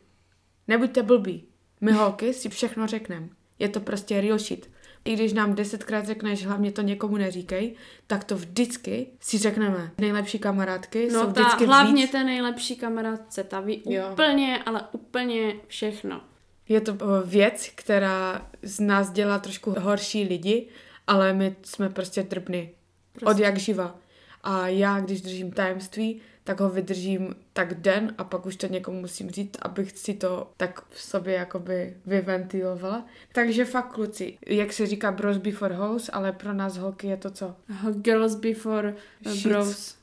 nebuďte 0.67 1.03
blbí. 1.03 1.45
My 1.81 1.91
holky 1.91 2.33
si 2.33 2.49
všechno 2.49 2.87
řekneme. 2.87 3.27
Je 3.59 3.69
to 3.69 3.79
prostě 3.79 4.21
real 4.21 4.37
shit. 4.39 4.69
i 5.05 5.13
když 5.13 5.33
nám 5.33 5.55
desetkrát 5.55 6.05
řekneš, 6.05 6.45
hlavně 6.45 6.71
to 6.71 6.81
někomu 6.81 7.17
neříkej, 7.17 7.75
tak 8.07 8.23
to 8.23 8.35
vždycky 8.35 9.07
si 9.19 9.37
řekneme. 9.37 9.91
Nejlepší 9.97 10.39
kamarádky 10.39 11.09
No 11.13 11.19
jsou 11.21 11.31
ta, 11.31 11.41
vždycky 11.41 11.65
hlavně 11.65 12.03
víc. 12.03 12.11
ten 12.11 12.25
nejlepší 12.25 12.75
kamarádce, 12.75 13.43
ta 13.43 13.59
ví 13.59 13.83
Jo. 13.85 14.09
úplně, 14.11 14.63
ale 14.65 14.81
úplně 14.91 15.53
všechno. 15.67 16.21
Je 16.69 16.81
to 16.81 16.91
eh, 16.93 17.25
věc, 17.27 17.71
která 17.75 18.47
z 18.61 18.79
nás 18.79 19.11
dělá 19.11 19.39
trošku 19.39 19.75
horší 19.79 20.23
lidi, 20.23 20.67
ale 21.07 21.33
my 21.33 21.55
jsme 21.63 21.89
prostě 21.89 22.23
drbny. 22.23 22.73
Prostě. 23.13 23.25
Od 23.25 23.39
jak 23.39 23.57
živa. 23.57 23.99
A 24.45 24.67
já, 24.67 24.99
když 24.99 25.21
držím 25.21 25.51
tajemství, 25.51 26.21
tak 26.43 26.59
ho 26.59 26.69
vydržím 26.69 27.35
tak 27.53 27.73
den 27.73 28.15
a 28.17 28.23
pak 28.23 28.45
už 28.45 28.55
to 28.55 28.67
někomu 28.67 29.01
musím 29.01 29.29
říct, 29.29 29.57
abych 29.61 29.97
si 29.97 30.13
to 30.13 30.51
tak 30.57 30.89
v 30.89 31.01
sobě 31.01 31.33
jakoby 31.33 31.97
vyventilovala. 32.05 33.05
Takže 33.33 33.65
fakt 33.65 33.93
kluci, 33.93 34.37
jak 34.47 34.73
se 34.73 34.85
říká 34.85 35.11
bros 35.11 35.37
before 35.37 35.75
house, 35.75 36.11
ale 36.11 36.31
pro 36.31 36.53
nás 36.53 36.77
holky 36.77 37.07
je 37.07 37.17
to 37.17 37.31
co? 37.31 37.55
Girls 37.91 38.35
before 38.35 38.95
uh, 39.25 39.31
Sheets. 39.31 39.47
bros. 39.47 39.97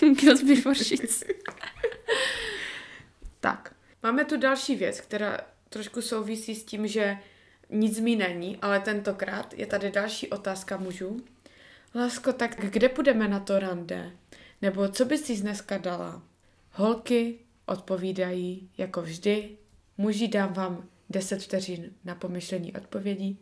Girls 0.20 0.42
before 0.42 0.74
sheets. 0.74 1.24
Tak, 3.40 3.74
máme 4.02 4.24
tu 4.24 4.36
další 4.36 4.76
věc, 4.76 5.00
která 5.00 5.38
trošku 5.68 6.02
souvisí 6.02 6.54
s 6.54 6.64
tím, 6.64 6.86
že 6.86 7.16
nic 7.70 8.00
mi 8.00 8.16
není, 8.16 8.58
ale 8.62 8.80
tentokrát 8.80 9.54
je 9.54 9.66
tady 9.66 9.90
další 9.90 10.30
otázka 10.30 10.76
mužů. 10.76 11.20
Lásko, 11.94 12.32
tak 12.32 12.56
kde 12.60 12.88
půjdeme 12.88 13.28
na 13.28 13.40
to 13.40 13.58
rande? 13.58 14.12
Nebo 14.62 14.88
co 14.88 15.04
bys 15.04 15.24
si 15.24 15.36
dneska 15.36 15.78
dala? 15.78 16.22
Holky 16.72 17.38
odpovídají 17.66 18.70
jako 18.78 19.02
vždy. 19.02 19.56
Muži 19.98 20.28
dám 20.28 20.52
vám 20.52 20.88
10 21.10 21.42
vteřin 21.42 21.92
na 22.04 22.14
pomyšlení 22.14 22.72
odpovědí. 22.72 23.38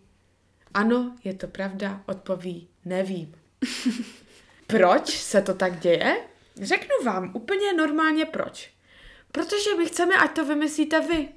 Ano, 0.75 1.17
je 1.25 1.35
to 1.35 1.47
pravda, 1.47 2.03
odpoví 2.07 2.69
nevím. 2.85 3.35
Proč 4.67 5.19
se 5.19 5.43
to 5.43 5.55
tak 5.55 5.81
děje? 5.81 6.17
Řeknu 6.63 7.05
vám 7.05 7.33
úplně 7.35 7.73
normálně 7.73 8.25
proč. 8.27 8.71
Protože 9.33 9.75
my 9.79 9.87
chceme, 9.87 10.15
ať 10.15 10.33
to 10.33 10.45
vymyslíte 10.45 11.01
vy. 11.01 11.29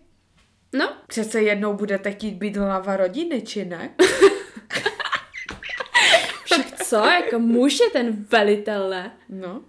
No, 0.73 0.97
Přece 1.08 1.41
jednou 1.41 1.73
budete 1.73 2.12
chtít 2.12 2.32
být 2.32 2.58
hlava 2.58 2.97
rodiny, 2.97 3.41
či 3.41 3.65
ne? 3.65 3.95
co, 7.01 7.06
jako 7.06 7.39
muž 7.39 7.79
je 7.79 7.89
ten 7.89 8.25
velitel, 8.32 8.89
ne? 8.89 9.12
No. 9.29 9.62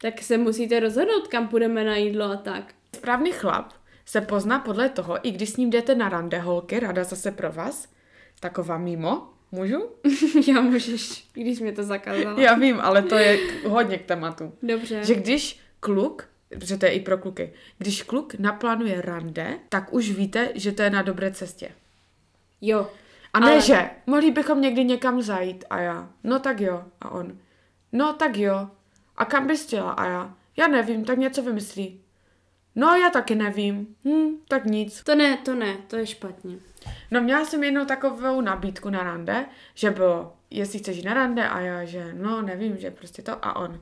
Tak 0.00 0.22
se 0.22 0.38
musíte 0.38 0.80
rozhodnout, 0.80 1.28
kam 1.28 1.48
půjdeme 1.48 1.84
na 1.84 1.96
jídlo 1.96 2.24
a 2.24 2.36
tak. 2.36 2.74
Správný 2.96 3.32
chlap 3.32 3.72
se 4.06 4.20
pozná 4.20 4.58
podle 4.58 4.88
toho, 4.88 5.18
i 5.28 5.30
když 5.30 5.50
s 5.50 5.56
ním 5.56 5.70
jdete 5.70 5.94
na 5.94 6.08
rande 6.08 6.38
holky, 6.38 6.80
rada 6.80 7.04
zase 7.04 7.30
pro 7.32 7.52
vás, 7.52 7.88
taková 8.40 8.78
mimo, 8.78 9.28
můžu? 9.52 9.88
Já 10.48 10.60
můžeš, 10.60 11.24
i 11.36 11.40
když 11.40 11.60
mě 11.60 11.72
to 11.72 11.82
zakázala. 11.82 12.40
Já 12.40 12.54
vím, 12.54 12.80
ale 12.80 13.02
to 13.02 13.14
je 13.14 13.36
k- 13.38 13.64
hodně 13.64 13.98
k 13.98 14.06
tématu. 14.06 14.52
Dobře. 14.62 15.04
Že 15.04 15.14
když 15.14 15.60
kluk, 15.80 16.28
protože 16.48 16.76
to 16.76 16.86
je 16.86 16.92
i 16.92 17.00
pro 17.00 17.18
kluky, 17.18 17.52
když 17.78 18.02
kluk 18.02 18.34
naplánuje 18.34 19.00
rande, 19.02 19.58
tak 19.68 19.92
už 19.92 20.10
víte, 20.10 20.48
že 20.54 20.72
to 20.72 20.82
je 20.82 20.90
na 20.90 21.02
dobré 21.02 21.30
cestě. 21.30 21.70
Jo. 22.60 22.90
A 23.32 23.40
ne, 23.40 23.46
Ale- 23.52 23.60
že 23.60 23.90
mohli 24.06 24.30
bychom 24.30 24.60
někdy 24.60 24.84
někam 24.84 25.22
zajít 25.22 25.64
a 25.70 25.78
já, 25.80 26.08
no 26.24 26.38
tak 26.38 26.60
jo. 26.60 26.84
A 27.00 27.10
on, 27.10 27.38
no 27.92 28.12
tak 28.12 28.36
jo. 28.36 28.68
A 29.16 29.24
kam 29.24 29.46
bys 29.46 29.66
chtěla? 29.66 29.90
A 29.90 30.04
já, 30.06 30.34
já 30.56 30.68
nevím, 30.68 31.04
tak 31.04 31.18
něco 31.18 31.42
vymyslí. 31.42 32.00
No 32.74 32.94
já 32.96 33.10
taky 33.10 33.34
nevím. 33.34 33.86
Hm, 34.04 34.28
tak 34.48 34.64
nic. 34.64 35.02
To 35.02 35.14
ne, 35.14 35.36
to 35.36 35.54
ne, 35.54 35.76
to 35.86 35.96
je 35.96 36.06
špatně. 36.06 36.56
No 37.10 37.20
měla 37.20 37.44
jsem 37.44 37.64
jednou 37.64 37.84
takovou 37.84 38.40
nabídku 38.40 38.90
na 38.90 39.02
rande, 39.02 39.46
že 39.74 39.90
bylo, 39.90 40.36
jestli 40.50 40.78
chceš 40.78 40.96
jít 40.96 41.04
na 41.04 41.14
rande 41.14 41.48
a 41.48 41.60
já, 41.60 41.84
že 41.84 42.14
no 42.14 42.42
nevím, 42.42 42.76
že 42.76 42.90
prostě 42.90 43.22
to 43.22 43.44
a 43.44 43.56
on. 43.56 43.74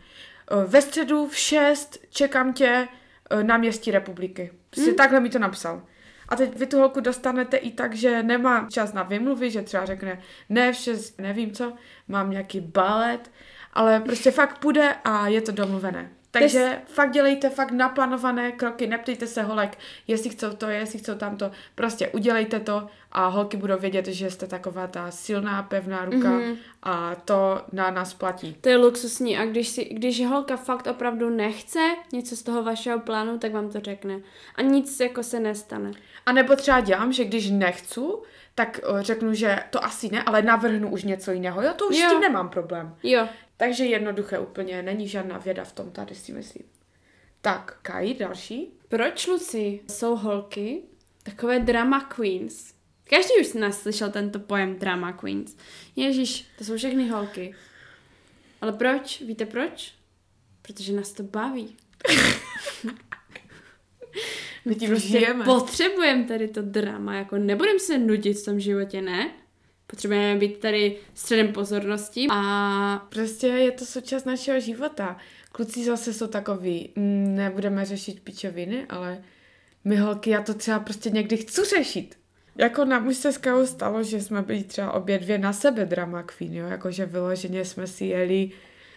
"E, 0.50 0.64
Ve 0.66 0.82
středu 0.82 1.26
v 1.28 1.36
6 1.36 1.98
čekám 2.10 2.52
tě 2.52 2.88
e, 3.30 3.42
na 3.44 3.56
městí 3.56 3.90
republiky. 3.90 4.52
Prostě 4.70 4.90
Hmm. 4.90 4.96
takhle 4.96 5.20
mi 5.20 5.30
to 5.30 5.38
napsal. 5.38 5.82
A 6.28 6.36
teď 6.36 6.58
vy 6.58 6.66
tu 6.66 6.78
holku 6.78 7.00
dostanete 7.00 7.56
i 7.56 7.70
tak, 7.70 7.94
že 7.94 8.22
nemá 8.22 8.68
čas 8.70 8.92
na 8.92 9.02
vymluvy, 9.02 9.50
že 9.50 9.62
třeba 9.62 9.84
řekne 9.84 10.22
ne 10.48 10.72
v 10.72 10.76
6, 10.76 11.20
nevím 11.20 11.52
co, 11.52 11.72
mám 12.08 12.30
nějaký 12.30 12.60
balet, 12.60 13.30
ale 13.72 14.00
prostě 14.00 14.30
fakt 14.30 14.58
půjde 14.58 14.94
a 15.04 15.28
je 15.28 15.40
to 15.40 15.52
domluvené. 15.52 16.15
Takže 16.40 16.78
fakt 16.86 17.10
dělejte 17.10 17.50
fakt 17.50 17.70
naplánované 17.72 18.52
kroky, 18.52 18.86
neptejte 18.86 19.26
se 19.26 19.42
holek, 19.42 19.78
jestli 20.06 20.30
chcou 20.30 20.50
to, 20.50 20.66
jestli 20.66 20.98
chcou 20.98 21.14
tamto. 21.14 21.50
Prostě 21.74 22.08
udělejte 22.08 22.60
to 22.60 22.86
a 23.12 23.26
holky 23.26 23.56
budou 23.56 23.78
vědět, 23.78 24.06
že 24.06 24.30
jste 24.30 24.46
taková 24.46 24.86
ta 24.86 25.10
silná, 25.10 25.62
pevná 25.62 26.04
ruka 26.04 26.30
Mhm. 26.30 26.40
mm-hmm. 26.40 26.56
a 26.82 27.14
to 27.24 27.62
na 27.72 27.90
nás 27.90 28.14
platí. 28.14 28.56
To 28.60 28.68
je 28.68 28.76
luxusní 28.76 29.38
a 29.38 29.44
když, 29.46 29.68
si, 29.68 29.84
když 29.84 30.26
holka 30.26 30.56
fakt 30.56 30.86
opravdu 30.86 31.30
nechce 31.30 31.78
něco 32.12 32.36
z 32.36 32.42
toho 32.42 32.62
vašeho 32.62 33.00
plánu, 33.00 33.38
tak 33.38 33.52
vám 33.52 33.68
to 33.70 33.80
řekne. 33.80 34.20
A 34.54 34.62
nic 34.62 35.00
jako 35.00 35.22
se 35.22 35.40
nestane. 35.40 35.90
A 36.26 36.32
nebo 36.32 36.56
třeba 36.56 36.80
dělám, 36.80 37.12
že 37.12 37.24
když 37.24 37.50
nechci, 37.50 38.00
tak 38.54 38.80
řeknu, 39.00 39.34
že 39.34 39.58
to 39.70 39.84
asi 39.84 40.08
ne, 40.12 40.22
ale 40.22 40.42
navrhnu 40.42 40.88
už 40.90 41.04
něco 41.04 41.30
jiného. 41.32 41.62
Jo, 41.62 41.70
to 41.76 41.86
už 41.86 41.96
Jo. 41.98 42.08
s 42.08 42.12
tím 42.12 42.20
nemám 42.20 42.48
problém. 42.48 42.94
Jo, 43.02 43.28
Takže 43.56 43.84
jednoduché 43.84 44.38
úplně, 44.38 44.82
není 44.82 45.08
žádná 45.08 45.38
věda 45.38 45.64
v 45.64 45.72
tom 45.72 45.90
tady 45.90 46.14
si 46.14 46.32
myslím. 46.32 46.62
Tak, 47.40 47.78
Kai, 47.82 48.14
další. 48.14 48.72
proč, 48.88 49.26
Luci, 49.26 49.80
jsou 49.90 50.16
holky 50.16 50.82
takové 51.22 51.58
drama 51.58 52.00
queens? 52.00 52.74
Každý 53.10 53.30
už 53.40 53.52
nás 53.52 53.80
slyšel 53.82 54.10
tento 54.10 54.38
pojem 54.40 54.76
drama 54.78 55.12
queens. 55.12 55.56
Ježíš, 55.96 56.46
to 56.58 56.64
jsou 56.64 56.76
všechny 56.76 57.08
holky. 57.08 57.54
Ale 58.60 58.72
proč? 58.72 59.20
Víte 59.20 59.46
proč? 59.46 59.94
Protože 60.62 60.92
nás 60.92 61.12
to 61.12 61.22
baví. 61.22 61.76
My 64.64 64.74
tím 64.74 64.88
Prostě 64.90 65.08
žijeme. 65.08 65.44
potřebujeme 65.44 66.24
tady 66.24 66.48
to 66.48 66.62
drama, 66.62 67.14
jako 67.14 67.38
nebudeme 67.38 67.78
se 67.78 67.98
nudit 67.98 68.34
v 68.38 68.44
tom 68.44 68.60
životě, 68.60 69.02
ne? 69.02 69.30
Potřebujeme 69.86 70.40
být 70.40 70.58
tady 70.58 70.96
středem 71.14 71.48
pozornosti 71.52 72.26
a 72.30 73.06
Prostě 73.08 73.46
je 73.46 73.70
to 73.70 73.84
součást 73.86 74.24
našeho 74.24 74.60
života. 74.60 75.16
Kluci 75.52 75.84
zase 75.84 76.12
jsou 76.12 76.26
takový, 76.26 76.92
mm, 76.96 77.34
nebudeme 77.36 77.84
řešit 77.84 78.20
pičoviny, 78.20 78.86
ale 78.88 79.18
my 79.84 79.96
holky, 79.96 80.30
já 80.30 80.42
to 80.42 80.54
třeba 80.54 80.78
prostě 80.78 81.10
někdy 81.10 81.36
chci 81.36 81.64
řešit. 81.64 82.14
Jako 82.58 82.84
nám 82.84 83.06
už 83.06 83.16
se 83.16 83.32
s 83.32 83.38
Kajou 83.38 83.66
stalo, 83.66 84.02
že 84.02 84.20
jsme 84.22 84.42
byli 84.42 84.64
třeba 84.64 84.92
obě 84.92 85.18
dvě 85.18 85.38
na 85.38 85.52
sebe 85.52 85.84
drama 85.84 86.22
queen, 86.22 86.54
jo? 86.54 86.66
Jakože 86.66 87.06
vyloženě 87.06 87.64
jsme 87.64 87.86
si 87.86 88.04
jeli 88.04 88.50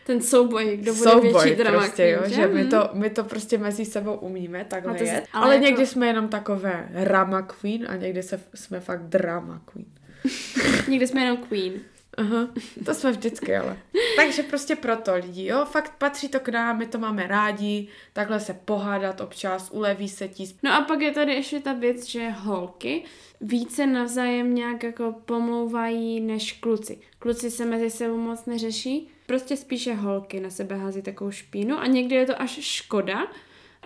ten 0.05 0.21
souboj, 0.21 0.77
kdo 0.77 0.93
bude 0.93 1.09
souboj 1.11 1.33
větší 1.33 1.55
drama 1.55 1.77
prostě, 1.79 2.03
queen, 2.17 2.19
jo? 2.23 2.29
Že 2.35 2.47
my 2.47 2.65
to, 2.65 2.89
my 2.93 3.09
to 3.09 3.23
prostě 3.23 3.57
mezi 3.57 3.85
sebou 3.85 4.13
umíme 4.13 4.65
takhle 4.65 4.93
A 4.93 4.97
to 4.97 5.03
jet. 5.03 5.23
ale 5.33 5.45
Ale, 5.45 5.53
jako- 5.55 5.65
někdy 5.65 5.85
jsme 5.85 6.07
jenom 6.07 6.27
takové 6.27 6.89
rama 6.93 7.41
queen 7.41 7.85
a 7.89 7.95
někdy 7.95 8.23
se, 8.23 8.39
jsme 8.53 8.79
fakt 8.79 9.03
drama 9.03 9.61
queen. 9.65 9.85
Někdy 10.87 11.07
jsme 11.07 11.21
jenom 11.21 11.37
queen. 11.37 11.73
Aha, 12.17 12.49
to 12.85 12.93
jsme 12.93 13.11
vždycky, 13.11 13.57
ale. 13.57 13.77
Takže 14.15 14.43
prostě 14.43 14.75
proto 14.75 15.15
lidi, 15.15 15.45
jo, 15.45 15.65
fakt 15.65 15.93
patří 15.97 16.29
to 16.29 16.39
k 16.39 16.49
nám, 16.49 16.77
my 16.77 16.85
to 16.85 16.97
máme 16.97 17.27
rádi, 17.27 17.87
takhle 18.13 18.39
se 18.39 18.53
pohádat 18.53 19.21
občas, 19.21 19.69
uleví 19.71 20.09
se 20.09 20.27
ti. 20.27 20.43
No 20.63 20.73
a 20.73 20.81
pak 20.81 21.01
je 21.01 21.11
tady 21.11 21.33
ještě 21.33 21.59
ta 21.59 21.73
věc, 21.73 22.05
že 22.05 22.29
holky 22.29 23.03
více 23.41 23.87
navzájem 23.87 24.55
nějak 24.55 24.83
jako 24.83 25.15
pomlouvají 25.25 26.19
než 26.19 26.53
kluci. 26.53 26.97
Kluci 27.19 27.51
se 27.51 27.65
mezi 27.65 27.89
sebou 27.89 28.17
moc 28.17 28.45
neřeší, 28.45 29.09
prostě 29.25 29.57
spíše 29.57 29.93
holky 29.93 30.39
na 30.39 30.49
sebe 30.49 30.75
hází 30.75 31.01
takovou 31.01 31.31
špínu 31.31 31.77
a 31.77 31.87
někdy 31.87 32.15
je 32.15 32.25
to 32.25 32.41
až 32.41 32.59
škoda, 32.61 33.27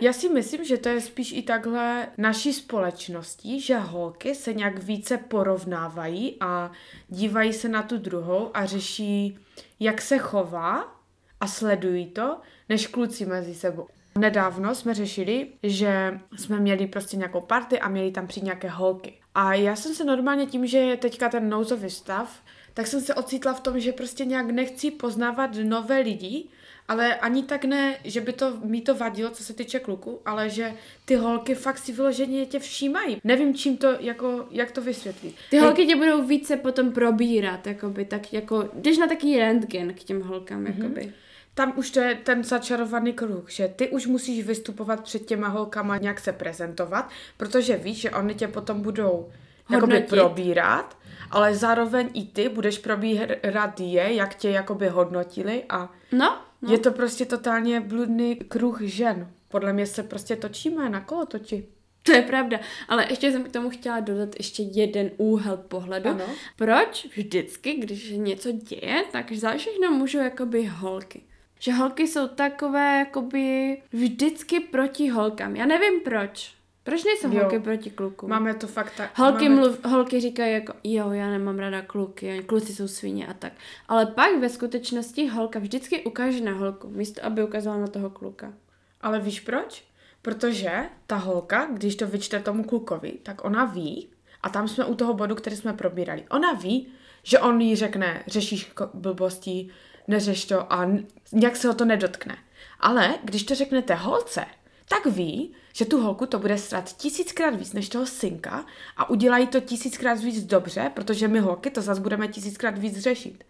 Já 0.03 0.13
si 0.13 0.29
myslím, 0.29 0.63
že 0.63 0.77
to 0.77 0.89
je 0.89 1.01
spíš 1.01 1.31
i 1.31 1.41
takhle 1.41 2.07
naší 2.17 2.53
společností, 2.53 3.61
že 3.61 3.77
holky 3.77 4.35
se 4.35 4.53
nějak 4.53 4.83
více 4.83 5.17
porovnávají 5.17 6.37
a 6.39 6.71
dívají 7.07 7.53
se 7.53 7.69
na 7.69 7.83
tu 7.83 7.97
druhou 7.97 8.51
a 8.53 8.65
řeší, 8.65 9.37
jak 9.79 10.01
se 10.01 10.17
chová 10.17 10.95
a 11.39 11.47
sledují 11.47 12.05
to, 12.05 12.37
než 12.69 12.87
kluci 12.87 13.25
mezi 13.25 13.55
sebou. 13.55 13.87
Nedávno 14.17 14.75
jsme 14.75 14.93
řešili, 14.93 15.47
že 15.63 16.19
jsme 16.35 16.59
měli 16.59 16.87
prostě 16.87 17.17
nějakou 17.17 17.41
party 17.41 17.79
a 17.79 17.89
měli 17.89 18.11
tam 18.11 18.27
přijít 18.27 18.43
nějaké 18.43 18.69
holky. 18.69 19.13
A 19.35 19.53
já 19.53 19.75
jsem 19.75 19.95
se 19.95 20.03
normálně 20.03 20.45
tím, 20.45 20.67
že 20.67 20.77
je 20.77 20.97
teďka 20.97 21.29
ten 21.29 21.49
nouzový 21.49 21.89
stav, 21.89 22.43
tak 22.73 22.87
jsem 22.87 23.01
se 23.01 23.15
ocitla 23.15 23.53
v 23.53 23.61
tom, 23.61 23.79
že 23.79 23.91
prostě 23.91 24.25
nějak 24.25 24.49
nechci 24.49 24.91
poznávat 24.91 25.51
nové 25.63 25.99
lidi, 25.99 26.49
ale 26.87 27.15
ani 27.15 27.43
tak 27.43 27.65
ne, 27.65 27.97
že 28.03 28.21
by 28.21 28.33
to 28.33 28.57
mi 28.63 28.81
to 28.81 28.95
vadilo, 28.95 29.29
co 29.29 29.43
se 29.43 29.53
týče 29.53 29.79
kluku, 29.79 30.21
ale 30.25 30.49
že 30.49 30.73
ty 31.05 31.15
holky 31.15 31.55
fakt 31.55 31.77
si 31.77 31.91
vyloženě 31.91 32.45
tě 32.45 32.59
všímají. 32.59 33.21
Nevím, 33.23 33.55
čím 33.55 33.77
to, 33.77 33.95
jako, 33.99 34.45
jak 34.51 34.71
to 34.71 34.81
vysvětlit. 34.81 35.35
Ty 35.49 35.57
holky 35.57 35.85
tě 35.85 35.95
budou 35.95 36.23
více 36.23 36.57
potom 36.57 36.91
probírat, 36.91 37.67
jakoby, 37.67 38.05
tak 38.05 38.33
jako, 38.33 38.69
jdeš 38.73 38.97
na 38.97 39.07
taký 39.07 39.39
rentgen 39.39 39.93
k 39.93 40.03
těm 40.03 40.21
holkám, 40.21 40.65
jakoby. 40.67 41.13
Tam 41.55 41.73
už 41.75 41.91
to 41.91 41.99
je 41.99 42.15
ten 42.15 42.43
začarovaný 42.43 43.13
kruh, 43.13 43.49
že 43.49 43.67
ty 43.67 43.89
už 43.89 44.07
musíš 44.07 44.45
vystupovat 44.45 45.03
před 45.03 45.25
těma 45.25 45.47
holkama, 45.47 45.97
nějak 45.97 46.19
se 46.19 46.33
prezentovat, 46.33 47.09
protože 47.37 47.77
víš, 47.77 47.97
že 47.97 48.11
oni 48.11 48.33
tě 48.35 48.47
potom 48.47 48.81
budou 48.81 49.29
jakoby 49.69 49.99
probírat, 49.99 50.97
ale 51.31 51.55
zároveň 51.55 52.09
i 52.13 52.23
ty 52.25 52.49
budeš 52.49 52.77
probírat 52.77 53.79
je, 53.79 54.13
jak 54.13 54.35
tě 54.35 54.49
jakoby 54.49 54.87
hodnotili 54.87 55.63
a 55.69 55.91
No, 56.11 56.37
no. 56.63 56.71
je 56.71 56.77
to 56.77 56.91
prostě 56.91 57.25
totálně 57.25 57.81
bludný 57.81 58.35
kruh 58.35 58.81
žen. 58.81 59.31
Podle 59.49 59.73
mě 59.73 59.85
se 59.85 60.03
prostě 60.03 60.35
točíme 60.35 60.89
na 60.89 61.01
kolotoči. 61.01 61.67
To 62.03 62.11
je 62.11 62.21
pravda, 62.21 62.59
ale 62.87 63.05
ještě 63.09 63.31
jsem 63.31 63.43
k 63.43 63.51
tomu 63.51 63.69
chtěla 63.69 63.99
dodat 63.99 64.29
ještě 64.37 64.63
jeden 64.63 65.11
úhel 65.17 65.57
pohledu. 65.57 66.09
Ano. 66.09 66.25
Proč 66.55 67.07
vždycky, 67.15 67.73
když 67.73 68.11
něco 68.15 68.51
děje, 68.51 69.03
tak 69.11 69.31
za 69.31 69.57
všechno 69.57 69.91
můžou 69.91 70.19
jakoby 70.19 70.65
holky. 70.65 71.21
Že 71.59 71.73
holky 71.73 72.07
jsou 72.07 72.27
takové 72.27 72.99
jakoby 72.99 73.77
vždycky 73.91 74.59
proti 74.59 75.09
holkám. 75.09 75.55
Já 75.55 75.65
nevím 75.65 76.01
proč. 76.01 76.53
Proč 76.83 77.03
nejsou 77.03 77.31
Jo. 77.31 77.39
holky 77.39 77.59
proti 77.59 77.89
klukům? 77.89 78.29
Máme 78.29 78.53
to 78.53 78.67
fakt 78.67 78.93
tak. 78.97 79.17
Holky, 79.17 79.49
máme... 79.49 79.61
mluv, 79.61 79.85
holky 79.85 80.19
říkají 80.19 80.53
jako, 80.53 80.73
jo, 80.83 81.11
já 81.11 81.27
nemám 81.29 81.59
ráda 81.59 81.81
kluky, 81.81 82.43
kluci 82.43 82.75
jsou 82.75 82.87
svině 82.87 83.27
a 83.27 83.33
tak. 83.33 83.53
Ale 83.87 84.05
pak 84.05 84.39
ve 84.39 84.49
skutečnosti 84.49 85.27
holka 85.27 85.59
vždycky 85.59 86.03
ukáže 86.03 86.41
na 86.41 86.51
holku, 86.51 86.89
místo 86.89 87.25
aby 87.25 87.43
ukázala 87.43 87.77
na 87.77 87.87
toho 87.87 88.09
kluka. 88.09 88.53
Ale 89.01 89.19
víš 89.19 89.39
proč? 89.39 89.83
Protože 90.21 90.85
ta 91.07 91.15
holka, 91.15 91.65
když 91.73 91.95
to 91.95 92.07
vyčte 92.07 92.39
tomu 92.39 92.63
klukovi, 92.63 93.11
tak 93.23 93.45
ona 93.45 93.65
ví, 93.65 94.09
a 94.43 94.49
tam 94.49 94.67
jsme 94.67 94.85
u 94.85 94.95
toho 94.95 95.13
bodu, 95.13 95.35
který 95.35 95.55
jsme 95.55 95.73
probírali, 95.73 96.25
ona 96.29 96.53
ví, 96.53 96.87
že 97.23 97.39
on 97.39 97.61
jí 97.61 97.75
řekne, 97.75 98.23
řešíš 98.27 98.71
blbostí, 98.93 99.71
neřeš 100.07 100.45
to 100.45 100.73
a 100.73 100.89
nějak 101.31 101.55
se 101.55 101.67
ho 101.67 101.73
to 101.73 101.85
nedotkne. 101.85 102.37
Ale 102.79 103.15
když 103.23 103.43
to 103.43 103.55
řekne 103.55 103.81
té 103.81 103.95
holce, 103.95 104.45
tak 104.89 105.05
ví, 105.05 105.53
že 105.73 105.85
tu 105.85 106.01
holku 106.01 106.25
to 106.25 106.39
bude 106.39 106.57
strat 106.57 106.97
tisíckrát 106.97 107.55
víc 107.55 107.73
než 107.73 107.89
toho 107.89 108.05
synka 108.05 108.65
a 108.97 109.09
udělají 109.09 109.47
to 109.47 109.59
tisíckrát 109.59 110.19
víc 110.19 110.43
dobře, 110.43 110.91
protože 110.93 111.27
my 111.27 111.39
holky 111.39 111.69
to 111.69 111.81
zase 111.81 112.01
budeme 112.01 112.27
tisíckrát 112.27 112.77
víc 112.77 112.99
řešit. 112.99 113.43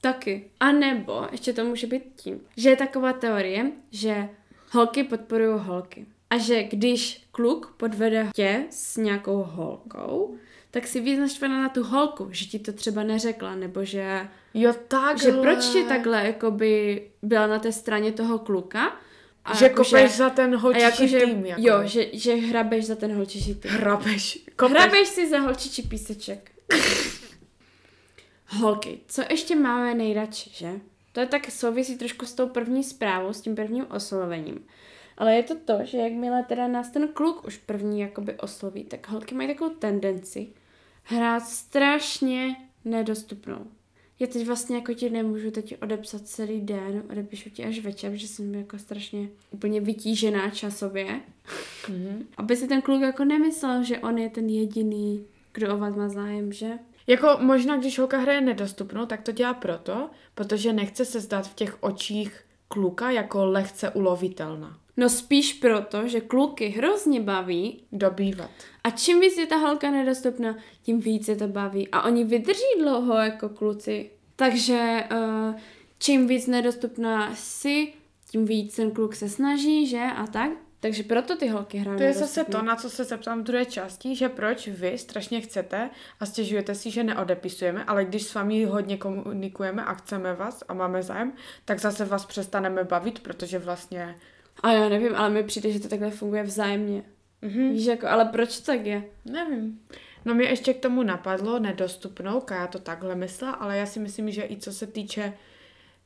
Taky. 0.00 0.50
A 0.60 0.72
nebo 0.72 1.26
ještě 1.32 1.52
to 1.52 1.64
může 1.64 1.86
být 1.86 2.02
tím, 2.16 2.40
že 2.56 2.70
je 2.70 2.76
taková 2.76 3.12
teorie, 3.12 3.72
že 3.90 4.28
holky 4.70 5.04
podporují 5.04 5.60
holky. 5.60 6.06
A 6.30 6.38
že 6.38 6.62
když 6.62 7.26
kluk 7.32 7.74
podvede 7.76 8.28
tě 8.34 8.64
s 8.70 8.96
nějakou 8.96 9.42
holkou, 9.42 10.36
tak 10.70 10.86
si 10.86 11.00
víc 11.00 11.18
naštvaná 11.18 11.62
na 11.62 11.68
tu 11.68 11.82
holku, 11.82 12.28
že 12.30 12.44
ti 12.46 12.58
to 12.58 12.72
třeba 12.72 13.02
neřekla, 13.02 13.54
nebo 13.54 13.84
že, 13.84 14.28
Jo, 14.54 14.74
tak. 14.88 15.18
že 15.22 15.32
proč 15.32 15.66
ti 15.66 15.84
takhle 15.84 16.26
jakoby 16.26 17.02
byla 17.22 17.46
na 17.46 17.58
té 17.58 17.72
straně 17.72 18.12
toho 18.12 18.38
kluka. 18.38 18.96
A 19.44 19.54
Že 19.54 19.64
jakože- 19.64 19.90
kopeš 19.96 20.10
za 20.16 20.30
ten 20.30 20.56
holčičí 20.56 20.82
jakože, 20.84 21.20
tým. 21.20 21.46
Jako 21.46 21.60
jo, 21.62 21.76
že, 21.84 22.06
že 22.12 22.34
hrabeš 22.34 22.84
za 22.84 22.94
ten 22.96 23.14
holčičí 23.16 23.54
tým. 23.54 23.70
Hrabeš. 23.70 24.38
Kopeš. 24.56 24.72
Hrabeš 24.72 25.08
si 25.08 25.28
za 25.30 25.38
holčičí 25.38 25.82
píseček. 25.82 26.50
Holky, 28.48 29.00
co 29.08 29.22
ještě 29.30 29.56
máme 29.56 29.94
nejradši, 29.94 30.50
že? 30.52 30.70
To 31.12 31.20
je 31.20 31.26
tak 31.26 31.50
souvisí 31.50 31.98
trošku 31.98 32.26
s 32.26 32.34
tou 32.34 32.48
první 32.48 32.84
zprávou, 32.84 33.32
s 33.32 33.40
tím 33.40 33.54
prvním 33.54 33.86
oslovením. 33.90 34.64
Ale 35.18 35.34
je 35.34 35.42
to 35.42 35.54
to, 35.54 35.78
že 35.84 35.98
jakmile 35.98 36.42
teda 36.48 36.68
nás 36.68 36.90
ten 36.90 37.08
kluk 37.08 37.44
už 37.46 37.56
první 37.56 38.00
jakoby 38.00 38.34
osloví, 38.34 38.84
tak 38.84 39.08
holky 39.08 39.34
mají 39.34 39.48
takovou 39.48 39.70
tendenci 39.74 40.46
hrát 41.02 41.40
strašně 41.40 42.56
nedostupnou. 42.84 43.66
Já 44.20 44.26
teď 44.26 44.46
vlastně 44.46 44.76
jako 44.76 44.94
ti 44.94 45.10
nemůžu 45.10 45.50
teď 45.50 45.82
odepsat 45.82 46.26
celý 46.26 46.60
den, 46.60 47.02
odepíšu 47.10 47.50
ti 47.50 47.64
až 47.64 47.78
večer, 47.78 48.12
protože 48.12 48.28
jsem 48.28 48.54
jako 48.54 48.78
strašně 48.78 49.28
úplně 49.50 49.80
vytížená 49.80 50.50
časově. 50.50 51.20
Mhm. 51.88 52.26
Aby 52.36 52.56
si 52.56 52.68
ten 52.68 52.82
kluk 52.82 53.02
jako 53.02 53.24
nemyslel, 53.24 53.84
že 53.84 53.98
on 53.98 54.18
je 54.18 54.30
ten 54.30 54.48
jediný, 54.48 55.26
kdo 55.52 55.74
o 55.74 55.78
vás 55.78 55.96
má 55.96 56.08
zájem, 56.08 56.52
že? 56.52 56.70
Jako 57.06 57.36
možná, 57.40 57.76
když 57.76 57.98
holka 57.98 58.18
hraje 58.18 58.40
nedostupnou, 58.40 59.06
tak 59.06 59.22
to 59.22 59.32
dělá 59.32 59.54
proto, 59.54 60.10
protože 60.34 60.72
nechce 60.72 61.04
se 61.04 61.20
zdát 61.20 61.48
v 61.48 61.54
těch 61.54 61.82
očích 61.82 62.44
kluka 62.68 63.10
jako 63.10 63.44
lehce 63.44 63.90
ulovitelná. 63.90 64.78
No 64.96 65.08
spíš 65.08 65.52
proto, 65.52 66.08
že 66.08 66.20
kluky 66.20 66.68
hrozně 66.68 67.20
baví 67.20 67.84
Dobývat. 67.92 68.50
A 68.84 68.90
čím 68.90 69.20
víc 69.20 69.38
je 69.38 69.46
ta 69.46 69.56
holka 69.56 69.90
nedostupná, 69.90 70.56
tím 70.82 71.00
víc 71.00 71.28
je 71.28 71.36
to 71.36 71.48
baví. 71.48 71.88
A 71.88 72.02
oni 72.02 72.24
vydrží 72.24 72.78
dlouho 72.78 73.16
jako 73.16 73.48
kluci. 73.48 74.10
Takže 74.36 75.04
uh, 75.12 75.54
čím 75.98 76.26
víc 76.26 76.46
nedostupná 76.46 77.34
si, 77.34 77.92
tím 78.30 78.44
víc 78.44 78.76
ten 78.76 78.90
kluk 78.90 79.14
se 79.14 79.28
snaží, 79.28 79.86
že? 79.86 80.02
A 80.16 80.26
tak. 80.26 80.50
Takže 80.80 81.02
proto 81.02 81.36
ty 81.36 81.48
holky 81.48 81.78
hrají 81.78 81.98
To 81.98 82.02
je 82.02 82.12
zase 82.12 82.44
to, 82.44 82.62
na 82.62 82.76
co 82.76 82.90
se 82.90 83.04
zeptám 83.04 83.40
v 83.40 83.44
druhé 83.44 83.64
části, 83.64 84.16
že 84.16 84.28
proč 84.28 84.68
vy 84.68 84.98
strašně 84.98 85.40
chcete 85.40 85.90
a 86.20 86.26
stěžujete 86.26 86.74
si, 86.74 86.90
že 86.90 87.04
neodepisujeme, 87.04 87.84
ale 87.84 88.04
když 88.04 88.22
s 88.22 88.34
vámi 88.34 88.64
hodně 88.64 88.96
komunikujeme 88.96 89.84
a 89.84 89.94
chceme 89.94 90.34
vás 90.34 90.64
a 90.68 90.74
máme 90.74 91.02
zájem, 91.02 91.32
tak 91.64 91.80
zase 91.80 92.04
vás 92.04 92.26
přestaneme 92.26 92.84
bavit, 92.84 93.20
protože 93.20 93.58
vlastně... 93.58 94.16
A 94.62 94.72
já 94.72 94.88
nevím, 94.88 95.14
ale 95.14 95.30
mi 95.30 95.42
přijde, 95.42 95.72
že 95.72 95.80
to 95.80 95.88
takhle 95.88 96.10
funguje 96.10 96.42
vzájemně. 96.42 97.02
Mhm. 97.42 97.70
Víš, 97.72 97.86
jako, 97.86 98.06
ale 98.06 98.24
proč 98.24 98.60
tak 98.60 98.86
je? 98.86 99.04
Nevím. 99.24 99.80
No 100.24 100.34
mě 100.34 100.48
ještě 100.48 100.74
k 100.74 100.80
tomu 100.80 101.02
napadlo 101.02 101.58
nedostupnou, 101.58 102.40
Kaja 102.40 102.66
to 102.66 102.78
takhle 102.78 103.14
myslela, 103.14 103.52
ale 103.52 103.78
já 103.78 103.86
si 103.86 104.00
myslím, 104.00 104.30
že 104.30 104.42
i 104.42 104.56
co 104.56 104.72
se 104.72 104.86
týče 104.86 105.32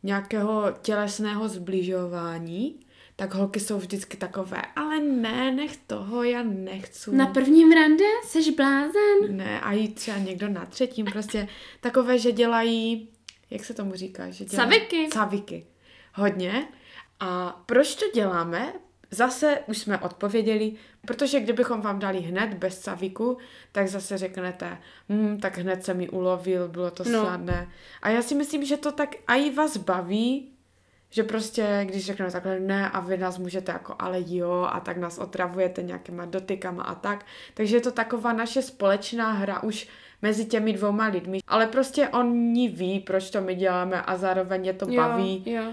nějakého 0.02 0.64
tělesného 0.82 1.48
zbližování, 1.48 2.80
tak 3.16 3.34
holky 3.34 3.60
jsou 3.60 3.78
vždycky 3.78 4.16
takové, 4.16 4.62
ale 4.76 5.00
ne, 5.00 5.52
nech 5.52 5.76
toho, 5.76 6.22
já 6.22 6.42
nechci. 6.42 7.16
Na 7.16 7.26
prvním 7.26 7.72
rande? 7.72 8.04
Seš 8.24 8.50
blázen? 8.50 9.36
Ne, 9.36 9.60
a 9.60 9.72
i 9.72 9.88
třeba 9.88 10.18
někdo 10.18 10.48
na 10.48 10.66
třetím, 10.66 11.06
prostě 11.06 11.48
takové, 11.80 12.18
že 12.18 12.32
dělají, 12.32 13.08
jak 13.50 13.64
se 13.64 13.74
tomu 13.74 13.94
říká? 13.94 14.30
Že 14.30 14.44
dělají, 14.44 14.70
Caviky. 14.70 15.08
Caviky. 15.12 15.66
Hodně. 16.14 16.68
A 17.20 17.62
proč 17.66 17.94
to 17.94 18.04
děláme? 18.14 18.72
Zase 19.10 19.58
už 19.66 19.78
jsme 19.78 19.98
odpověděli, 19.98 20.72
protože 21.06 21.40
kdybychom 21.40 21.80
vám 21.80 21.98
dali 21.98 22.20
hned 22.20 22.54
bez 22.54 22.78
caviku, 22.80 23.38
tak 23.72 23.88
zase 23.88 24.18
řeknete, 24.18 24.78
hm, 25.08 25.38
tak 25.40 25.58
hned 25.58 25.84
se 25.84 25.94
mi 25.94 26.08
ulovil, 26.08 26.68
bylo 26.68 26.90
to 26.90 27.04
No. 27.04 27.20
snadné. 27.24 27.68
A 28.02 28.08
já 28.10 28.22
si 28.22 28.34
myslím, 28.34 28.64
že 28.64 28.76
to 28.76 28.92
tak 28.92 29.08
i 29.26 29.50
vás 29.54 29.76
baví, 29.76 30.52
že 31.10 31.22
prostě, 31.22 31.80
když 31.88 32.06
řekneme 32.06 32.30
takhle 32.32 32.60
ne 32.60 32.90
a 32.90 33.00
vy 33.00 33.16
nás 33.18 33.38
můžete 33.38 33.72
jako 33.72 33.94
ale 33.98 34.18
jo 34.26 34.68
a 34.72 34.80
tak 34.80 34.96
nás 34.96 35.18
otravujete 35.18 35.82
nějakýma 35.82 36.24
dotykama 36.24 36.82
a 36.82 36.94
tak. 36.94 37.26
Takže 37.54 37.76
je 37.76 37.80
to 37.80 37.92
taková 37.92 38.32
naše 38.32 38.62
společná 38.62 39.32
hra 39.32 39.62
už 39.62 39.88
mezi 40.22 40.44
těmi 40.44 40.72
dvouma 40.72 41.06
lidmi. 41.06 41.38
Ale 41.46 41.66
prostě 41.66 42.08
oni 42.08 42.68
ví, 42.68 43.00
proč 43.00 43.30
to 43.30 43.40
my 43.40 43.54
děláme 43.54 44.02
a 44.02 44.16
zároveň 44.16 44.66
je 44.66 44.72
to 44.72 44.86
baví. 44.86 45.42
Jo, 45.46 45.62
jo. 45.62 45.72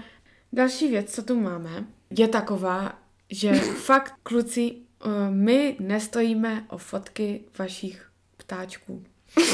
Další 0.52 0.88
věc, 0.88 1.14
co 1.14 1.22
tu 1.22 1.40
máme, 1.40 1.84
je 2.10 2.28
taková, 2.28 2.92
že 3.34 3.52
fakt 3.58 4.14
kluci, 4.22 4.76
eh, 4.76 5.30
my 5.30 5.76
nestojíme 5.80 6.64
o 6.68 6.78
fotky 6.78 7.44
vašich 7.58 8.10
ptáčků. 8.36 9.04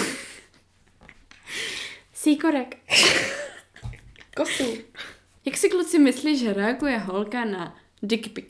Síkorek. 2.14 2.76
Kosů. 4.36 4.78
Jak 5.44 5.56
si 5.56 5.68
kluci 5.68 5.98
myslí, 5.98 6.38
že 6.38 6.52
reaguje 6.52 6.98
holka 6.98 7.44
na 7.44 7.76
dick 8.02 8.32
pic? 8.32 8.48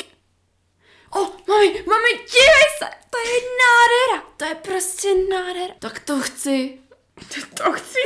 O, 1.10 1.20
oh, 1.20 1.28
mami, 1.48 1.66
mami, 1.66 2.12
dívej 2.12 2.68
se, 2.78 2.86
to 3.10 3.18
je 3.18 3.40
nádhera, 3.60 4.30
to 4.36 4.44
je 4.44 4.54
prostě 4.54 5.08
nádhera. 5.30 5.74
Tak 5.78 5.98
to 5.98 6.20
chci. 6.20 6.78
To 7.54 7.72
chci. 7.72 7.98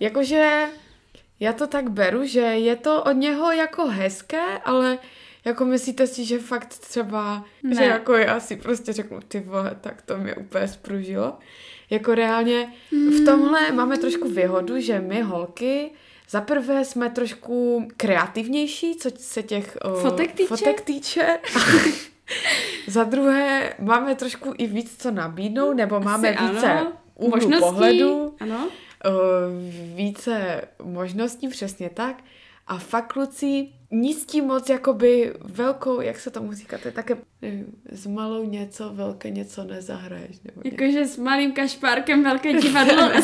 Jakože 0.00 0.68
já 1.40 1.52
to 1.52 1.66
tak 1.66 1.90
beru, 1.90 2.26
že 2.26 2.40
je 2.40 2.76
to 2.76 3.02
od 3.02 3.12
něho 3.12 3.52
jako 3.52 3.86
hezké, 3.86 4.58
ale 4.64 4.98
jako 5.44 5.64
myslíte 5.64 6.06
si, 6.06 6.24
že 6.24 6.38
fakt 6.38 6.66
třeba, 6.68 7.44
ne. 7.62 7.74
že 7.74 7.84
jako 7.84 8.12
já 8.12 8.40
si 8.40 8.56
prostě 8.56 8.92
řeknu, 8.92 9.20
ty 9.28 9.40
vole, 9.40 9.76
tak 9.80 10.02
to 10.02 10.16
mě 10.18 10.34
úplně 10.34 10.68
spružilo. 10.68 11.38
Jako 11.90 12.14
reálně 12.14 12.72
v 12.92 13.24
tomhle 13.24 13.72
máme 13.72 13.98
trošku 13.98 14.28
výhodu, 14.28 14.80
že 14.80 15.00
my 15.00 15.22
holky 15.22 15.90
za 16.30 16.40
prvé 16.40 16.84
jsme 16.84 17.10
trošku 17.10 17.88
kreativnější, 17.96 18.94
co 18.96 19.10
se 19.16 19.42
těch 19.42 19.78
o, 19.82 19.94
Fotek 19.94 20.32
týče? 20.32 20.46
fotek 20.48 20.80
týče. 20.80 21.38
za 22.86 23.04
druhé 23.04 23.74
máme 23.78 24.14
trošku 24.14 24.54
i 24.58 24.66
víc 24.66 24.96
co 25.02 25.10
nabídnout, 25.10 25.72
nebo 25.74 26.00
máme 26.00 26.34
Asi 26.36 26.46
více 26.52 26.66
ano. 26.72 26.92
úhlu 27.14 27.30
Možností. 27.36 27.60
pohledu, 27.60 28.34
Ano. 28.40 28.68
o, 29.04 29.10
více 29.96 30.60
možností, 30.82 31.48
přesně 31.48 31.90
tak. 31.90 32.22
A 32.70 32.78
fakt 32.78 33.12
kluci 33.12 33.68
nic 33.90 34.24
tím 34.26 34.44
moc 34.44 34.68
jakoby 34.68 35.32
velkou, 35.44 36.00
jak 36.00 36.20
se 36.20 36.30
tomu 36.30 36.52
říká, 36.52 36.78
to 36.78 36.88
je 36.88 36.92
také, 36.92 37.16
nevím, 37.42 37.66
s 37.92 38.06
malou 38.06 38.44
něco, 38.44 38.90
velké 38.94 39.30
něco 39.30 39.64
nezahraješ. 39.64 40.36
Nebo. 40.44 40.60
Jakože 40.64 41.06
s 41.06 41.16
malým 41.16 41.52
kašpárkem 41.52 42.22
velké 42.24 42.52
divadlo. 42.60 43.10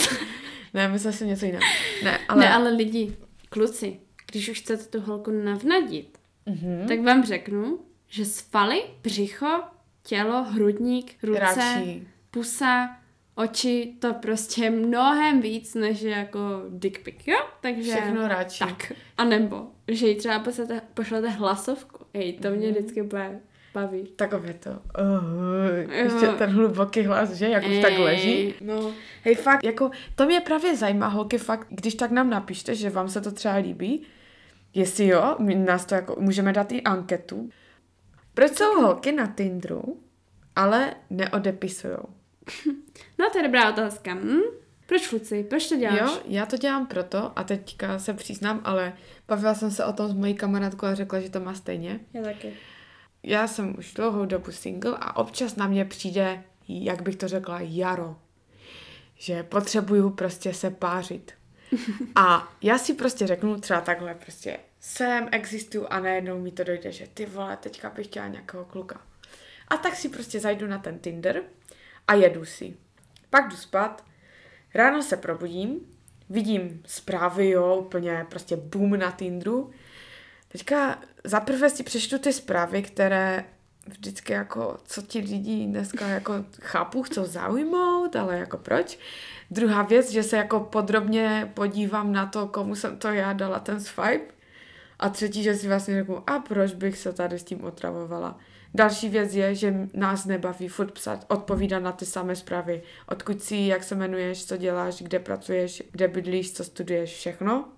Ne, 0.74 0.88
myslím 0.88 1.12
si 1.12 1.26
něco 1.26 1.46
jiného. 1.46 1.62
Ne, 2.04 2.18
ale... 2.28 2.40
Ne, 2.40 2.52
ale 2.54 2.70
lidi, 2.70 3.16
kluci, 3.48 4.00
když 4.30 4.48
už 4.48 4.61
chcete 4.61 4.85
tu 4.85 5.00
holku 5.00 5.30
navnadit, 5.30 6.18
Mhm. 6.46 6.88
tak 6.88 7.00
vám 7.00 7.24
řeknu, 7.24 7.78
že 8.09 8.24
svaly, 8.24 8.82
břicho, 9.02 9.61
tělo, 10.02 10.44
hrudník, 10.44 11.14
ruce, 11.22 11.40
Radši. 11.40 12.06
pusa, 12.30 12.96
oči, 13.37 13.94
to 13.99 14.14
prostě 14.14 14.70
mnohem 14.70 15.40
víc, 15.40 15.75
než 15.75 16.01
je 16.01 16.11
jako 16.11 16.40
dick 16.68 17.03
pic, 17.05 17.27
jo? 17.27 17.37
Takže... 17.61 17.90
Všechno 17.90 18.29
radši. 18.29 18.59
Tak. 18.59 18.92
A 19.18 19.25
nebo, 19.25 19.66
že 19.88 20.07
jí 20.09 20.16
třeba 20.16 20.38
pošlete, 20.38 20.81
pošlete 20.94 21.29
hlasovku. 21.29 22.05
Ej, 22.14 22.33
to 22.33 22.49
Mhm. 22.49 22.57
mě 22.59 22.70
vždycky 22.70 23.03
bude 23.03 23.40
baví. 23.75 24.05
Takové 24.16 24.55
to. 24.55 24.70
Uh, 24.70 25.92
ještě 25.92 26.27
ten 26.29 26.51
hluboký 26.51 27.03
hlas, 27.03 27.33
že? 27.33 27.49
Jak 27.49 27.66
už 27.66 27.79
tak 27.83 27.92
Ej. 27.92 27.99
leží. 28.05 28.55
No. 28.61 28.92
Hej, 29.25 29.35
fakt, 29.35 29.64
jako, 29.64 29.90
to 30.14 30.27
mě 30.27 30.40
právě 30.40 30.77
zajímá, 30.77 31.07
holky, 31.09 31.38
fakt, 31.38 31.66
když 31.70 31.94
tak 31.94 32.11
nám 32.11 32.31
napište, 32.31 32.75
že 32.75 32.90
vám 32.90 33.09
se 33.09 33.20
to 33.20 33.33
třeba 33.33 33.55
líbí, 33.55 34.03
jestli 34.75 35.07
jo, 35.07 35.37
my 35.38 35.55
nás 35.55 35.85
to 35.87 35.94
jako, 35.94 36.16
můžeme 36.20 36.53
dát 36.53 36.72
i 36.72 36.83
anketu. 36.83 37.49
Proč 38.35 38.53
jsou 38.57 38.81
holky 38.81 39.12
na 39.12 39.27
Tinderu, 39.27 40.01
ale 40.57 40.94
neodepisujou? 41.11 42.05
No 43.18 43.30
to 43.30 43.38
je 43.38 43.44
dobrá 43.44 43.70
otázka. 43.70 44.14
Hm? 44.14 44.40
Proč, 44.87 45.12
Luci? 45.12 45.44
Proč 45.44 45.68
to 45.68 45.76
děláš? 45.76 46.00
Jo, 46.00 46.20
já 46.24 46.46
to 46.46 46.56
dělám 46.56 46.87
proto, 46.87 47.32
a 47.37 47.44
teďka 47.44 47.98
se 47.98 48.14
přiznám, 48.14 48.61
ale 48.64 48.92
bavila 49.28 49.54
jsem 49.54 49.70
se 49.70 49.85
o 49.85 49.92
tom 49.92 50.09
s 50.09 50.14
mojí 50.14 50.35
kamarádkou 50.35 50.87
a 50.87 50.94
řekla, 50.94 51.20
že 51.20 51.30
to 51.30 51.40
má 51.40 51.54
stejně. 51.54 52.00
Já 52.12 52.22
taky. 52.22 52.52
Já 53.22 53.48
jsem 53.48 53.74
už 53.78 53.94
dlouhou 53.94 54.24
dobu 54.24 54.52
single 54.52 54.96
a 55.00 55.16
občas 55.16 55.56
na 55.56 55.66
mě 55.66 55.85
přijde, 55.85 56.44
jak 56.68 57.02
bych 57.02 57.16
to 57.16 57.28
řekla, 57.28 57.59
jaro. 57.61 58.16
Že 59.16 59.42
potřebuju 59.42 60.11
prostě 60.11 60.54
se 60.54 60.70
pářit. 60.70 61.32
A 62.14 62.52
já 62.62 62.78
si 62.78 62.94
prostě 62.94 63.26
řeknu 63.26 63.61
třeba 63.61 63.80
takhle 63.80 64.14
prostě 64.14 64.59
jsem, 64.80 65.28
existuju 65.32 65.87
a 65.90 66.00
najednou 66.00 66.38
mi 66.38 66.50
to 66.50 66.64
dojde, 66.64 66.92
že 66.92 67.06
ty 67.14 67.26
vole, 67.26 67.56
teďka 67.56 67.90
bych 67.90 68.06
chtěla 68.06 68.28
nějakého 68.28 68.64
kluka. 68.64 69.00
A 69.68 69.76
tak 69.76 69.96
si 69.96 70.09
prostě 70.09 70.40
zajdu 70.40 70.66
na 70.66 70.78
ten 70.78 70.98
Tinder 70.98 71.42
a 72.09 72.14
jedu 72.14 72.45
si. 72.45 72.77
Pak 73.31 73.49
jdu 73.49 73.57
spát, 73.57 74.05
ráno 74.75 75.03
se 75.03 75.16
probudím, 75.16 75.81
vidím 76.31 76.83
zprávy, 76.87 77.51
jo, 77.51 77.77
úplně 77.77 78.27
prostě 78.31 78.57
boom 78.57 78.99
na 78.99 79.11
Tinderu. 79.11 79.71
Teďka 80.49 80.99
zaprvé 81.25 81.71
si 81.71 81.83
přečtu 81.83 82.19
ty 82.19 82.33
zprávy, 82.33 82.83
které 82.83 83.45
vždycky 83.87 84.33
jako, 84.33 84.79
co 84.85 85.03
ti 85.03 85.19
lidi 85.19 85.66
dneska 85.66 86.07
jako 86.07 86.33
chápu, 86.61 87.03
chcou 87.03 87.25
zaujmout, 87.25 88.16
ale 88.16 88.38
jako 88.38 88.57
proč. 88.57 88.99
Druhá 89.51 89.83
věc, 89.83 90.11
že 90.11 90.23
se 90.23 90.37
jako 90.37 90.61
podrobně 90.61 91.53
podívám 91.55 92.12
na 92.12 92.27
to, 92.27 92.49
komu 92.49 92.75
jsem 92.75 92.99
to 92.99 93.09
já 93.09 93.33
dala 93.33 93.61
ten 93.61 93.81
swipe. 93.81 94.35
A 94.99 95.09
třetí, 95.09 95.42
že 95.42 95.55
si 95.55 95.69
vlastně 95.69 95.95
řeknu, 95.95 96.31
a 96.31 96.38
proč 96.38 96.73
bych 96.73 96.99
se 96.99 97.12
tady 97.12 97.38
s 97.38 97.45
tím 97.45 97.64
otravovala. 97.64 98.38
Další 98.74 99.09
věc 99.09 99.35
je, 99.35 99.55
že 99.55 99.88
nás 99.94 100.24
nebaví 100.24 100.68
furt 100.68 100.92
psát, 100.92 101.24
odpovídat 101.29 101.79
na 101.79 101.92
ty 101.92 102.07
samé 102.07 102.37
zprávy. 102.37 102.83
Odkud 103.09 103.42
jsi, 103.42 103.57
jak 103.57 103.85
se 103.85 103.94
jmenuješ, 103.94 104.46
co 104.46 104.57
děláš, 104.57 105.02
kde 105.02 105.18
pracuješ, 105.18 105.83
kde 105.90 106.09
bydlíš, 106.09 106.52
co 106.52 106.64
studuješ, 106.64 107.14
všechno. 107.14 107.68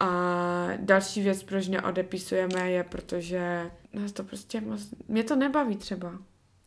A 0.00 0.68
další 0.76 1.22
věc, 1.22 1.42
proč 1.42 1.68
neodepisujeme, 1.68 2.70
je, 2.70 2.84
protože 2.84 3.70
nás 3.92 4.12
to 4.12 4.24
prostě 4.24 4.60
moc... 4.60 4.80
Mě 5.08 5.24
to 5.24 5.36
nebaví 5.36 5.76
třeba. 5.76 6.12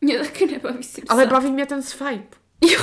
Mě 0.02 0.20
taky 0.20 0.46
nebaví 0.46 0.84
si 0.84 1.02
psát. 1.02 1.14
Ale 1.14 1.26
baví 1.26 1.52
mě 1.52 1.66
ten 1.66 1.84
swipe. 1.84 2.38
Jo. 2.62 2.80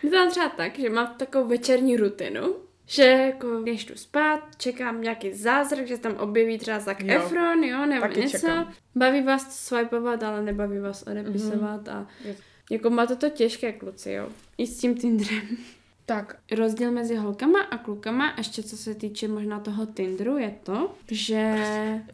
To 0.00 0.10
mám 0.10 0.30
třeba 0.30 0.48
tak, 0.48 0.78
že 0.78 0.90
mám 0.90 1.14
takovou 1.16 1.48
večerní 1.48 1.96
rutinu, 1.96 2.54
že 2.86 3.02
jako 3.02 3.60
když 3.62 3.84
jdu 3.84 3.94
spát, 3.96 4.40
čekám 4.58 5.00
nějaký 5.02 5.32
zázrak, 5.32 5.86
že 5.86 5.98
tam 5.98 6.16
objeví 6.16 6.58
třeba 6.58 6.78
Zac 6.78 6.98
Jo. 7.00 7.16
Efron, 7.16 7.64
jo, 7.64 7.86
nebo 7.86 8.00
Taky 8.02 8.20
něco. 8.20 8.38
čekám. 8.38 8.72
Baví 8.94 9.22
vás 9.22 9.56
swipeovat, 9.66 10.22
ale 10.22 10.42
nebaví 10.42 10.78
vás 10.78 11.02
odepisovat 11.06 11.86
Mhm. 11.86 11.96
a 11.96 12.06
jako 12.70 12.90
máte 12.90 13.16
to 13.16 13.28
těžké, 13.30 13.72
kluci, 13.72 14.10
jo. 14.12 14.28
I 14.58 14.66
s 14.66 14.78
tím 14.78 14.94
Tinderem. 14.94 15.56
Tak, 16.06 16.36
Rozdíl 16.52 16.92
mezi 16.92 17.16
holkama 17.16 17.60
a 17.60 17.78
klukama, 17.78 18.34
ještě 18.38 18.62
co 18.62 18.76
se 18.76 18.94
týče 18.94 19.28
možná 19.28 19.60
toho 19.60 19.86
Tinderu, 19.86 20.38
je 20.38 20.54
to, 20.62 20.94
že 21.10 21.54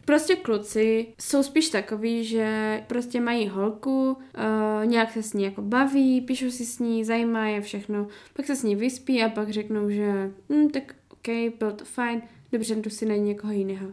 prostě 0.05 0.35
kluci 0.35 1.07
jsou 1.19 1.43
spíš 1.43 1.69
takový, 1.69 2.25
že 2.25 2.83
prostě 2.87 3.21
mají 3.21 3.47
holku, 3.47 4.11
uh, 4.11 4.85
nějak 4.85 5.11
se 5.11 5.23
s 5.23 5.33
ní 5.33 5.43
jako 5.43 5.61
baví, 5.61 6.21
píšou 6.21 6.49
si 6.49 6.65
s 6.65 6.79
ní, 6.79 7.05
zajímá 7.05 7.47
je 7.47 7.61
všechno, 7.61 8.07
pak 8.33 8.45
se 8.45 8.55
s 8.55 8.63
ní 8.63 8.75
vyspí 8.75 9.23
a 9.23 9.29
pak 9.29 9.49
řeknou, 9.49 9.89
že 9.89 10.31
hm, 10.49 10.69
tak 10.69 10.95
ok, 11.11 11.53
bylo 11.59 11.71
to 11.71 11.85
fajn, 11.85 12.21
dobře, 12.51 12.75
jdu 12.75 12.89
si 12.89 13.05
na 13.05 13.15
někoho 13.15 13.53
jiného. 13.53 13.87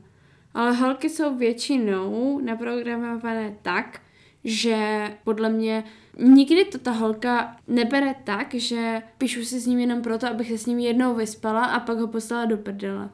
Ale 0.55 0.73
holky 0.73 1.11
jsou 1.11 1.37
většinou 1.37 2.41
naprogramované 2.45 3.57
tak, 3.63 4.01
že 4.45 5.09
podle 5.25 5.49
mě 5.49 5.85
nikdy 6.19 6.65
to 6.65 6.79
ta 6.79 6.91
holka 6.91 7.57
nebere 7.67 8.15
tak, 8.25 8.55
že 8.55 9.03
píšu 9.19 9.45
si 9.45 9.61
s 9.61 9.67
ním 9.67 9.79
jenom 9.79 10.03
proto, 10.03 10.27
abych 10.27 10.49
se 10.49 10.59
s 10.59 10.67
ním 10.67 10.79
jednou 10.79 11.15
vyspala 11.15 11.65
a 11.65 11.81
pak 11.81 11.99
ho 11.99 12.07
poslala 12.07 12.45
do 12.45 12.57
prdele. 12.57 13.09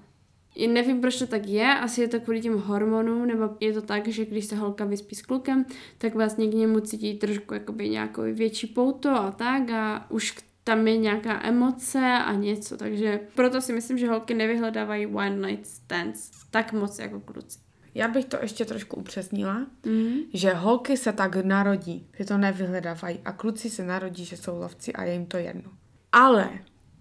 Nevím, 0.69 1.01
proč 1.01 1.19
to 1.19 1.27
tak 1.27 1.47
je, 1.47 1.75
asi 1.75 2.01
je 2.01 2.09
to 2.09 2.21
kvůli 2.21 2.41
těm 2.41 2.59
hormonům, 2.59 3.27
nebo 3.27 3.51
je 3.61 3.73
to 3.73 3.83
tak, 3.83 4.09
že 4.09 4.25
když 4.25 4.45
se 4.45 4.57
holka 4.57 4.85
vyspí 4.85 5.15
s 5.15 5.23
klukem, 5.23 5.65
tak 5.99 6.15
vlastně 6.15 6.47
k 6.47 6.55
němu 6.55 6.81
cítí 6.81 7.15
trošku 7.15 7.55
jakoby 7.55 7.89
nějakou 7.89 8.23
větší 8.23 8.67
pouto 8.67 9.11
a 9.11 9.31
tak 9.31 9.71
a 9.71 10.07
už 10.11 10.37
tam 10.65 10.89
je 10.89 10.97
nějaká 10.97 11.41
emoce 11.47 12.01
a 12.01 12.33
něco, 12.33 12.77
takže 12.77 13.21
proto 13.35 13.61
si 13.61 13.73
myslím, 13.73 13.99
že 13.99 14.09
holky 14.09 14.35
nevyhledávají 14.35 15.07
one 15.07 15.49
night 15.49 15.67
stands 15.67 16.31
tak 16.51 16.73
moc 16.73 16.99
jako 16.99 17.21
kluci. 17.21 17.59
Já 17.95 18.09
bych 18.09 18.25
to 18.25 18.37
ještě 18.43 18.65
trošku 18.65 18.97
upřesnila, 18.97 19.67
Mm. 19.87 20.15
že 20.35 20.53
holky 20.53 20.97
se 20.97 21.13
tak 21.13 21.37
narodí, 21.37 22.07
že 22.19 22.25
to 22.25 22.39
nevyhledávají 22.39 23.19
a 23.25 23.33
kluci 23.33 23.71
se 23.71 23.85
narodí, 23.85 24.25
že 24.25 24.37
jsou 24.37 24.59
lovci 24.59 24.93
a 24.93 25.05
je 25.05 25.13
jim 25.13 25.27
to 25.27 25.37
jedno. 25.37 25.71
Ale 26.13 26.51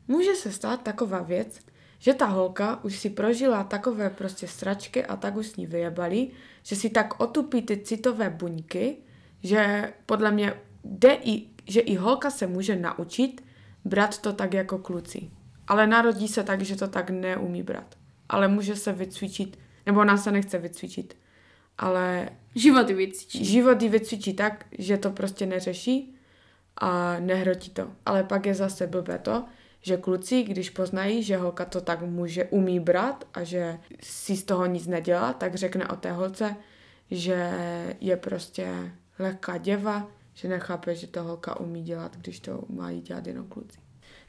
může 0.08 0.36
se 0.36 0.52
stát 0.52 0.82
taková 0.84 1.22
věc, 1.22 1.60
že 2.00 2.14
ta 2.14 2.26
holka 2.26 2.84
už 2.84 3.00
si 3.00 3.10
prožila 3.10 3.64
takové 3.64 4.10
prostě 4.10 4.48
sračky 4.48 5.06
a 5.06 5.16
tak 5.16 5.36
už 5.36 5.48
s 5.48 5.56
ní 5.56 5.68
vyjebali, 5.68 6.30
že 6.64 6.76
si 6.76 6.90
tak 6.90 7.20
otupí 7.20 7.62
ty 7.62 7.78
citové 7.78 8.30
buňky, 8.30 8.98
že 9.44 9.94
podle 10.06 10.32
mě 10.32 10.54
jde 10.84 11.18
i, 11.24 11.48
že 11.68 11.80
i 11.80 11.96
holka 11.96 12.30
se 12.30 12.48
může 12.48 12.76
naučit 12.76 13.44
brát 13.86 14.22
to 14.22 14.34
tak 14.34 14.54
jako 14.54 14.78
kluci. 14.78 15.32
Ale 15.68 15.88
narodí 15.88 16.28
se 16.28 16.44
tak, 16.44 16.62
že 16.62 16.76
to 16.76 16.88
tak 16.88 17.10
neumí 17.10 17.64
brát. 17.64 17.96
Ale 18.30 18.48
může 18.48 18.76
se 18.76 18.94
vycvičit, 18.94 19.60
nebo 19.86 20.00
ona 20.00 20.18
se 20.18 20.32
nechce 20.32 20.58
vycvičit, 20.58 21.18
ale 21.78 22.30
Životy 22.56 22.94
vycvičí. 22.94 23.46
život 23.46 23.82
ji 23.82 23.90
vycvičí 23.90 24.34
tak, 24.34 24.66
že 24.78 24.98
to 24.98 25.10
prostě 25.10 25.46
neřeší 25.46 26.16
a 26.78 27.20
nehrotí 27.20 27.70
to. 27.70 27.92
Ale 28.06 28.24
pak 28.24 28.46
je 28.46 28.54
zase 28.54 28.88
blbé 28.88 29.18
to, 29.18 29.46
že 29.82 29.98
kluci, 29.98 30.44
když 30.44 30.70
poznají, 30.70 31.24
že 31.24 31.38
holka 31.38 31.66
to 31.66 31.82
tak 31.82 32.02
může, 32.02 32.46
umí 32.46 32.80
brát 32.80 33.28
a 33.34 33.44
že 33.44 33.80
si 34.04 34.38
z 34.38 34.44
toho 34.44 34.66
nic 34.66 34.88
nedělá, 34.88 35.34
tak 35.34 35.56
řekne 35.56 35.88
o 35.88 35.96
té 35.96 36.12
holce, 36.12 36.56
že 37.12 37.52
je 38.02 38.18
prostě 38.18 38.92
lehká 39.20 39.58
děva, 39.58 40.08
že 40.34 40.48
nechápe, 40.48 40.96
že 40.96 41.08
to 41.08 41.24
holka 41.24 41.60
umí 41.60 41.84
dělat, 41.84 42.18
když 42.18 42.40
to 42.40 42.64
mají 42.70 43.02
dělat 43.02 43.28
jenom 43.28 43.48
kluci. 43.48 43.80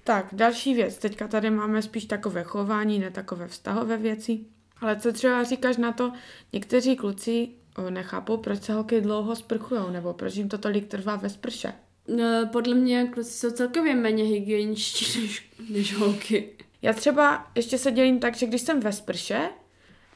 Tak, 0.04 0.26
další 0.32 0.74
věc. 0.74 0.98
Teďka 0.98 1.28
tady 1.28 1.50
máme 1.50 1.82
spíš 1.82 2.04
takové 2.04 2.42
chování, 2.42 2.98
ne 2.98 3.10
takové 3.10 3.48
vztahové 3.48 3.96
věci. 3.96 4.40
Ale 4.84 4.96
co 4.96 5.12
třeba 5.12 5.44
říkáš 5.44 5.76
na 5.76 5.92
to, 5.92 6.12
někteří 6.52 6.96
kluci 6.96 7.48
nechápou, 7.90 8.36
proč 8.36 8.62
se 8.62 8.72
holky 8.72 9.00
dlouho 9.00 9.36
sprchujou, 9.36 9.90
nebo 9.90 10.12
proč 10.12 10.36
jim 10.36 10.48
to 10.48 10.58
tolik 10.58 10.88
trvá 10.88 11.16
ve 11.16 11.30
sprše. 11.30 11.72
No, 12.08 12.48
podle 12.52 12.74
mě 12.74 13.06
kluci 13.06 13.30
jsou 13.30 13.50
celkově 13.50 13.94
méně 13.94 14.24
hygieničtí 14.24 15.20
než, 15.20 15.50
než 15.70 15.96
holky. 15.96 16.48
Já 16.82 16.92
třeba 16.92 17.46
ještě 17.54 17.78
se 17.78 17.90
dělím 17.90 18.18
tak, 18.18 18.36
že 18.36 18.46
když 18.46 18.60
jsem 18.60 18.80
ve 18.80 18.92
sprše, 18.92 19.50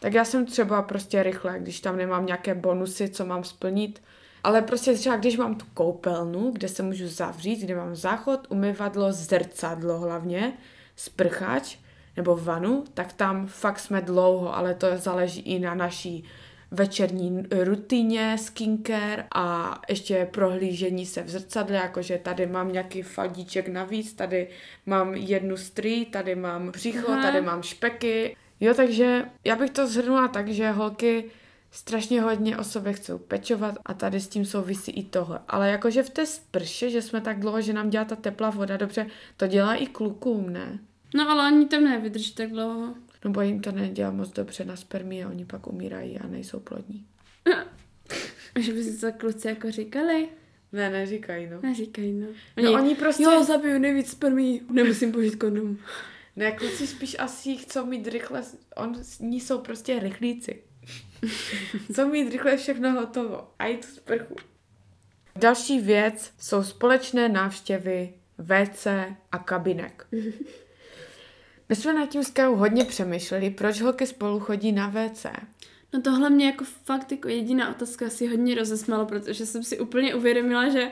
tak 0.00 0.14
já 0.14 0.24
jsem 0.24 0.46
třeba 0.46 0.82
prostě 0.82 1.22
rychle, 1.22 1.58
když 1.58 1.80
tam 1.80 1.96
nemám 1.96 2.26
nějaké 2.26 2.54
bonusy, 2.54 3.08
co 3.08 3.26
mám 3.26 3.44
splnit. 3.44 4.02
Ale 4.44 4.62
prostě 4.62 4.94
třeba 4.94 5.16
když 5.16 5.36
mám 5.36 5.54
tu 5.54 5.66
koupelnu, 5.74 6.50
kde 6.50 6.68
se 6.68 6.82
můžu 6.82 7.08
zavřít, 7.08 7.60
kde 7.60 7.74
mám 7.74 7.96
záchod, 7.96 8.46
umyvadlo, 8.48 9.12
zrcadlo 9.12 9.98
hlavně, 9.98 10.52
sprchač 10.96 11.76
nebo 12.18 12.36
vanu, 12.36 12.84
tak 12.94 13.12
tam 13.12 13.46
fakt 13.46 13.78
jsme 13.78 14.00
dlouho, 14.00 14.56
ale 14.56 14.74
to 14.74 14.86
záleží 14.96 15.40
i 15.40 15.58
na 15.58 15.74
naší 15.74 16.24
večerní 16.70 17.42
rutině, 17.64 18.36
skincare 18.38 19.26
a 19.34 19.78
ještě 19.88 20.28
prohlížení 20.30 21.06
se 21.06 21.22
v 21.22 21.30
zrcadle, 21.30 21.76
jakože 21.76 22.18
tady 22.18 22.46
mám 22.46 22.72
nějaký 22.72 23.02
faldíček 23.02 23.68
navíc, 23.68 24.12
tady 24.12 24.48
mám 24.86 25.14
jednu 25.14 25.56
strý, 25.56 26.04
tady 26.04 26.34
mám 26.34 26.70
břicho, 26.70 27.08
Aha. 27.12 27.22
tady 27.22 27.40
mám 27.40 27.62
špeky. 27.62 28.36
Jo, 28.60 28.74
takže 28.74 29.24
já 29.44 29.56
bych 29.56 29.70
to 29.70 29.86
zhrnula 29.86 30.28
tak, 30.28 30.48
že 30.48 30.70
holky 30.70 31.24
strašně 31.70 32.20
hodně 32.22 32.58
o 32.58 32.64
sobě 32.64 32.92
chcou 32.92 33.18
pečovat 33.18 33.74
a 33.86 33.94
tady 33.94 34.20
s 34.20 34.28
tím 34.28 34.44
souvisí 34.44 34.92
i 34.92 35.02
tohle. 35.02 35.38
Ale 35.48 35.70
jakože 35.70 36.02
v 36.02 36.10
té 36.10 36.26
sprše, 36.26 36.90
že 36.90 37.02
jsme 37.02 37.20
tak 37.20 37.40
dlouho, 37.40 37.60
že 37.60 37.72
nám 37.72 37.90
dělá 37.90 38.04
ta 38.04 38.16
teplá 38.16 38.50
voda, 38.50 38.76
dobře, 38.76 39.06
to 39.36 39.46
dělá 39.46 39.74
i 39.74 39.86
klukům, 39.86 40.52
ne? 40.52 40.78
No 41.14 41.30
ale 41.30 41.52
oni 41.52 41.66
tam 41.66 41.84
nevydrží 41.84 42.34
tak 42.34 42.50
dlouho. 42.50 42.94
Nebo 43.24 43.40
jim 43.40 43.60
to 43.60 43.72
nedělá 43.72 44.10
moc 44.10 44.32
dobře 44.32 44.64
na 44.64 44.76
spermii 44.76 45.24
a 45.24 45.28
oni 45.28 45.44
pak 45.44 45.66
umírají 45.66 46.18
a 46.18 46.26
nejsou 46.26 46.60
plodní. 46.60 47.06
Že 48.58 48.72
by 48.72 48.84
si 48.84 49.00
to 49.00 49.12
kluci 49.12 49.48
jako 49.48 49.70
říkali. 49.70 50.28
Ne, 50.72 50.90
neříkají, 50.90 51.46
no. 51.50 51.60
Neříkají, 51.62 52.12
no. 52.12 52.26
No 52.62 52.72
oni 52.72 52.94
prostě... 52.94 53.22
Jo, 53.22 53.44
zabiju 53.44 53.78
nejvíc 53.78 54.10
spermí, 54.10 54.62
nemusím 54.70 55.12
použít 55.12 55.36
kondom. 55.36 55.76
Ne, 56.36 56.52
kluci 56.52 56.86
spíš 56.86 57.16
asi 57.18 57.56
chcou 57.56 57.86
mít 57.86 58.08
rychle, 58.08 58.42
oni 59.20 59.40
jsou 59.40 59.58
prostě 59.58 59.98
rychlíci. 59.98 60.62
chcou 61.92 62.08
mít 62.08 62.32
rychle 62.32 62.56
všechno 62.56 62.92
hotovo. 62.92 63.50
A 63.58 63.66
jít 63.66 63.86
tu 63.86 63.94
sprchu. 63.94 64.36
Další 65.36 65.80
věc 65.80 66.32
jsou 66.38 66.62
společné 66.62 67.28
návštěvy 67.28 68.14
WC 68.38 68.86
a 69.32 69.38
kabinek. 69.38 70.06
My 71.68 71.76
jsme 71.76 71.94
nad 71.94 72.08
tím 72.08 72.24
s 72.24 72.32
hodně 72.54 72.84
přemýšleli, 72.84 73.50
proč 73.50 73.80
holky 73.80 74.06
spolu 74.06 74.40
chodí 74.40 74.72
na 74.72 74.88
WC. 74.88 75.26
No 75.92 76.02
tohle 76.02 76.30
mě 76.30 76.46
jako 76.46 76.64
fakt 76.84 77.12
jako 77.12 77.28
jediná 77.28 77.70
otázka 77.70 78.10
si 78.10 78.26
hodně 78.26 78.54
rozesmálo, 78.54 79.06
protože 79.06 79.46
jsem 79.46 79.62
si 79.62 79.78
úplně 79.80 80.14
uvědomila, 80.14 80.68
že 80.68 80.90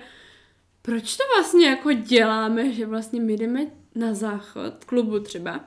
proč 0.82 1.16
to 1.16 1.22
vlastně 1.36 1.66
jako 1.66 1.92
děláme, 1.92 2.72
že 2.72 2.86
vlastně 2.86 3.20
my 3.20 3.32
jdeme 3.36 3.66
na 3.94 4.14
záchod, 4.14 4.84
klubu 4.84 5.20
třeba, 5.20 5.64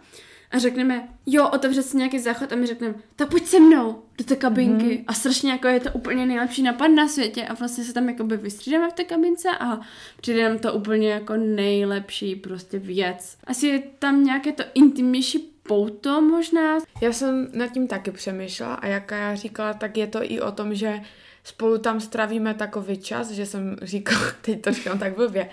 a 0.52 0.60
řekneme, 0.60 1.08
jo, 1.26 1.50
otevře 1.50 1.84
se 1.84 1.98
nějaký 1.98 2.20
záchod 2.20 2.54
a 2.54 2.56
my 2.56 2.68
řekneme, 2.68 2.96
tak 3.16 3.30
pojď 3.30 3.46
se 3.46 3.60
mnou 3.60 4.04
do 4.18 4.24
té 4.24 4.36
kabinky. 4.36 4.86
Mm-hmm. 4.86 5.04
A 5.08 5.14
strašně 5.14 5.52
jako 5.52 5.68
je 5.68 5.80
to 5.80 5.90
úplně 5.94 6.26
nejlepší 6.26 6.64
nápad 6.64 6.88
na 6.88 7.08
světě 7.08 7.46
a 7.46 7.54
vlastně 7.54 7.84
se 7.84 7.94
tam 7.94 8.10
jakoby 8.10 8.38
vystřídáme 8.38 8.90
v 8.90 8.94
té 8.94 9.04
kabince 9.04 9.50
a 9.60 9.80
přijde 10.22 10.50
nám 10.50 10.60
to 10.60 10.74
úplně 10.74 11.10
jako 11.10 11.38
nejlepší 11.38 12.36
prostě 12.36 12.80
věc. 12.80 13.38
Asi 13.44 13.68
je 13.68 13.84
tam 14.00 14.24
nějaké 14.24 14.52
to 14.52 14.64
intimnější 14.74 15.54
pouto 15.64 16.22
možná. 16.22 16.78
Já 17.02 17.14
jsem 17.14 17.48
nad 17.54 17.68
tím 17.68 17.88
taky 17.88 18.12
přemýšlela 18.12 18.74
a 18.74 18.88
jak 18.88 19.12
já 19.12 19.36
říkala, 19.36 19.74
tak 19.74 19.98
je 19.98 20.08
to 20.08 20.20
i 20.24 20.42
o 20.42 20.52
tom, 20.52 20.76
že 20.76 21.02
spolu 21.44 21.78
tam 21.78 22.00
stravíme 22.00 22.54
takový 22.54 22.98
čas, 22.98 23.32
že 23.32 23.46
jsem 23.46 23.78
říkala, 23.82 24.22
teď 24.42 24.62
to 24.62 24.72
říkám 24.72 25.00
tak 25.00 25.16
blbě, 25.16 25.50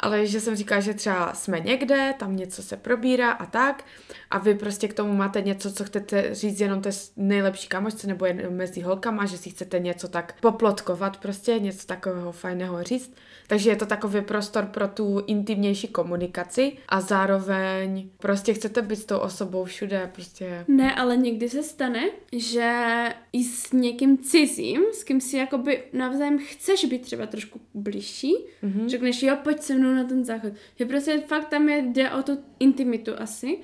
ale 0.00 0.26
že 0.26 0.40
jsem 0.40 0.56
říkala, 0.56 0.80
že 0.80 0.94
třeba 0.94 1.34
jsme 1.34 1.60
někde, 1.60 2.14
tam 2.18 2.36
něco 2.36 2.62
se 2.62 2.76
probírá 2.76 3.30
a 3.30 3.46
tak 3.46 3.84
a 4.30 4.38
vy 4.38 4.54
prostě 4.54 4.88
k 4.88 4.94
tomu 4.94 5.12
máte 5.12 5.40
něco, 5.40 5.72
co 5.72 5.84
chcete 5.84 6.34
říct 6.34 6.60
jenom 6.60 6.82
té 6.82 6.90
nejlepší 7.16 7.68
kamošce 7.68 8.06
nebo 8.06 8.26
jen 8.26 8.56
mezi 8.56 8.80
holkama, 8.80 9.26
že 9.26 9.38
si 9.38 9.50
chcete 9.50 9.78
něco 9.78 10.08
tak 10.08 10.34
poplotkovat 10.40 11.16
prostě, 11.16 11.58
něco 11.58 11.86
takového 11.86 12.32
fajného 12.32 12.82
říct. 12.82 13.14
Takže 13.46 13.70
je 13.70 13.76
to 13.76 13.86
takový 13.86 14.20
prostor 14.20 14.66
pro 14.66 14.88
tu 14.88 15.24
intimnější 15.26 15.88
komunikaci 15.88 16.72
a 16.88 17.00
zároveň 17.00 18.08
prostě 18.18 18.54
chcete 18.54 18.82
být 18.82 18.96
s 18.96 19.04
tou 19.04 19.18
osobou 19.18 19.64
všude, 19.64 20.10
prostě. 20.14 20.64
Ne, 20.68 20.94
ale 20.94 21.16
někdy 21.16 21.48
se 21.48 21.62
stane, 21.62 22.10
že 22.32 22.74
i 23.32 23.44
s 23.44 23.72
někým 23.72 24.18
cizím, 24.18 24.82
s 24.92 25.04
kým 25.04 25.20
si 25.20 25.36
jakoby 25.36 25.82
navzájem 25.92 26.38
chceš 26.38 26.84
být 26.84 27.02
třeba 27.02 27.26
trošku 27.26 27.60
blížší, 27.74 28.34
mm-hmm. 28.62 28.88
řekneš, 28.88 29.22
jo, 29.22 29.36
pojď 29.44 29.60
se 29.60 29.74
mnou 29.74 29.87
na 29.94 30.04
ten 30.04 30.24
záchod. 30.24 30.52
Že 30.78 30.84
prostě 30.86 31.22
fakt 31.26 31.48
tam 31.48 31.68
je, 31.68 31.82
jde 31.82 32.10
o 32.10 32.22
tu 32.22 32.38
intimitu 32.60 33.12
asi. 33.18 33.58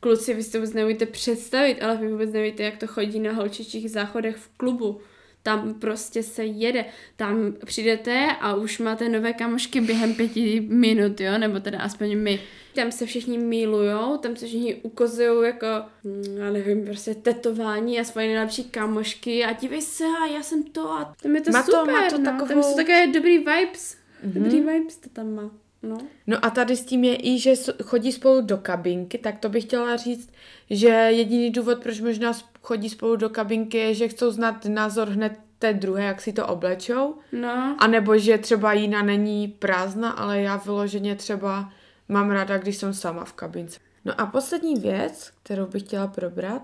Kluci, 0.00 0.34
vy 0.34 0.42
si 0.42 0.52
to 0.52 0.58
vůbec 0.58 0.72
neumíte 0.72 1.06
představit, 1.06 1.82
ale 1.82 1.96
vy 1.96 2.08
vůbec 2.08 2.32
nevíte, 2.32 2.62
jak 2.62 2.76
to 2.76 2.86
chodí 2.86 3.20
na 3.20 3.32
holčičích 3.32 3.90
záchodech 3.90 4.36
v 4.36 4.48
klubu. 4.56 5.00
Tam 5.42 5.74
prostě 5.74 6.22
se 6.22 6.44
jede. 6.44 6.84
Tam 7.16 7.52
přijdete 7.64 8.26
a 8.40 8.54
už 8.54 8.78
máte 8.78 9.08
nové 9.08 9.32
kamošky 9.32 9.80
během 9.80 10.14
pěti 10.14 10.60
minut, 10.68 11.20
jo? 11.20 11.38
Nebo 11.38 11.60
teda 11.60 11.78
aspoň 11.78 12.18
my. 12.18 12.40
Tam 12.74 12.92
se 12.92 13.06
všichni 13.06 13.38
milujou, 13.38 14.16
tam 14.16 14.36
se 14.36 14.46
všichni 14.46 14.74
ukazují 14.74 15.46
jako, 15.46 15.66
mm, 16.04 16.36
já 16.38 16.50
nevím, 16.50 16.84
prostě 16.84 17.14
tetování 17.14 18.00
a 18.00 18.04
svoje 18.04 18.26
nejlepší 18.26 18.64
kamošky 18.64 19.44
a 19.44 19.52
dívej 19.52 19.82
se, 19.82 20.04
a 20.04 20.26
já 20.26 20.42
jsem 20.42 20.62
to 20.62 20.90
a 20.90 21.14
tam 21.22 21.34
je 21.36 21.40
to 21.40 21.50
Má 21.50 21.62
to- 21.62 21.72
super, 21.72 21.94
má 21.94 22.10
to 22.10 22.18
no. 22.18 22.24
takovou- 22.24 22.48
Tam 22.48 22.62
jsou 22.62 22.76
také 22.76 23.06
dobrý 23.06 23.38
vibes. 23.38 23.96
Mhm. 24.24 24.32
Dobrý 24.42 24.60
vibes 24.60 24.96
to 24.96 25.08
tam 25.08 25.34
má. 25.34 25.50
No. 25.86 25.98
No 26.26 26.44
a 26.44 26.50
tady 26.50 26.76
s 26.76 26.84
tím 26.84 27.04
je 27.04 27.16
i, 27.16 27.38
že 27.38 27.54
chodí 27.84 28.12
spolu 28.12 28.40
do 28.40 28.56
kabinky, 28.56 29.18
tak 29.18 29.38
to 29.38 29.48
bych 29.48 29.64
chtěla 29.64 29.96
říct, 29.96 30.32
že 30.70 30.88
jediný 30.88 31.50
důvod, 31.50 31.82
proč 31.82 32.00
možná 32.00 32.32
chodí 32.62 32.88
spolu 32.88 33.16
do 33.16 33.28
kabinky, 33.28 33.78
je, 33.78 33.94
že 33.94 34.08
chcou 34.08 34.30
znát 34.30 34.64
názor 34.64 35.08
hned 35.08 35.38
té 35.58 35.72
druhé, 35.72 36.04
jak 36.04 36.20
si 36.20 36.32
to 36.32 36.46
oblečou. 36.46 37.14
No. 37.32 37.76
A 37.78 37.86
nebo 37.86 38.18
že 38.18 38.38
třeba 38.38 38.72
jiná 38.72 39.02
není 39.02 39.48
prázdná, 39.48 40.10
ale 40.10 40.40
já 40.40 40.56
vyloženě 40.56 41.16
třeba 41.16 41.72
mám 42.08 42.30
ráda, 42.30 42.58
když 42.58 42.76
jsem 42.76 42.94
sama 42.94 43.24
v 43.24 43.32
kabince. 43.32 43.80
No 44.04 44.20
a 44.20 44.26
poslední 44.26 44.74
věc, 44.74 45.32
kterou 45.42 45.66
bych 45.66 45.82
chtěla 45.82 46.06
probrat, 46.06 46.62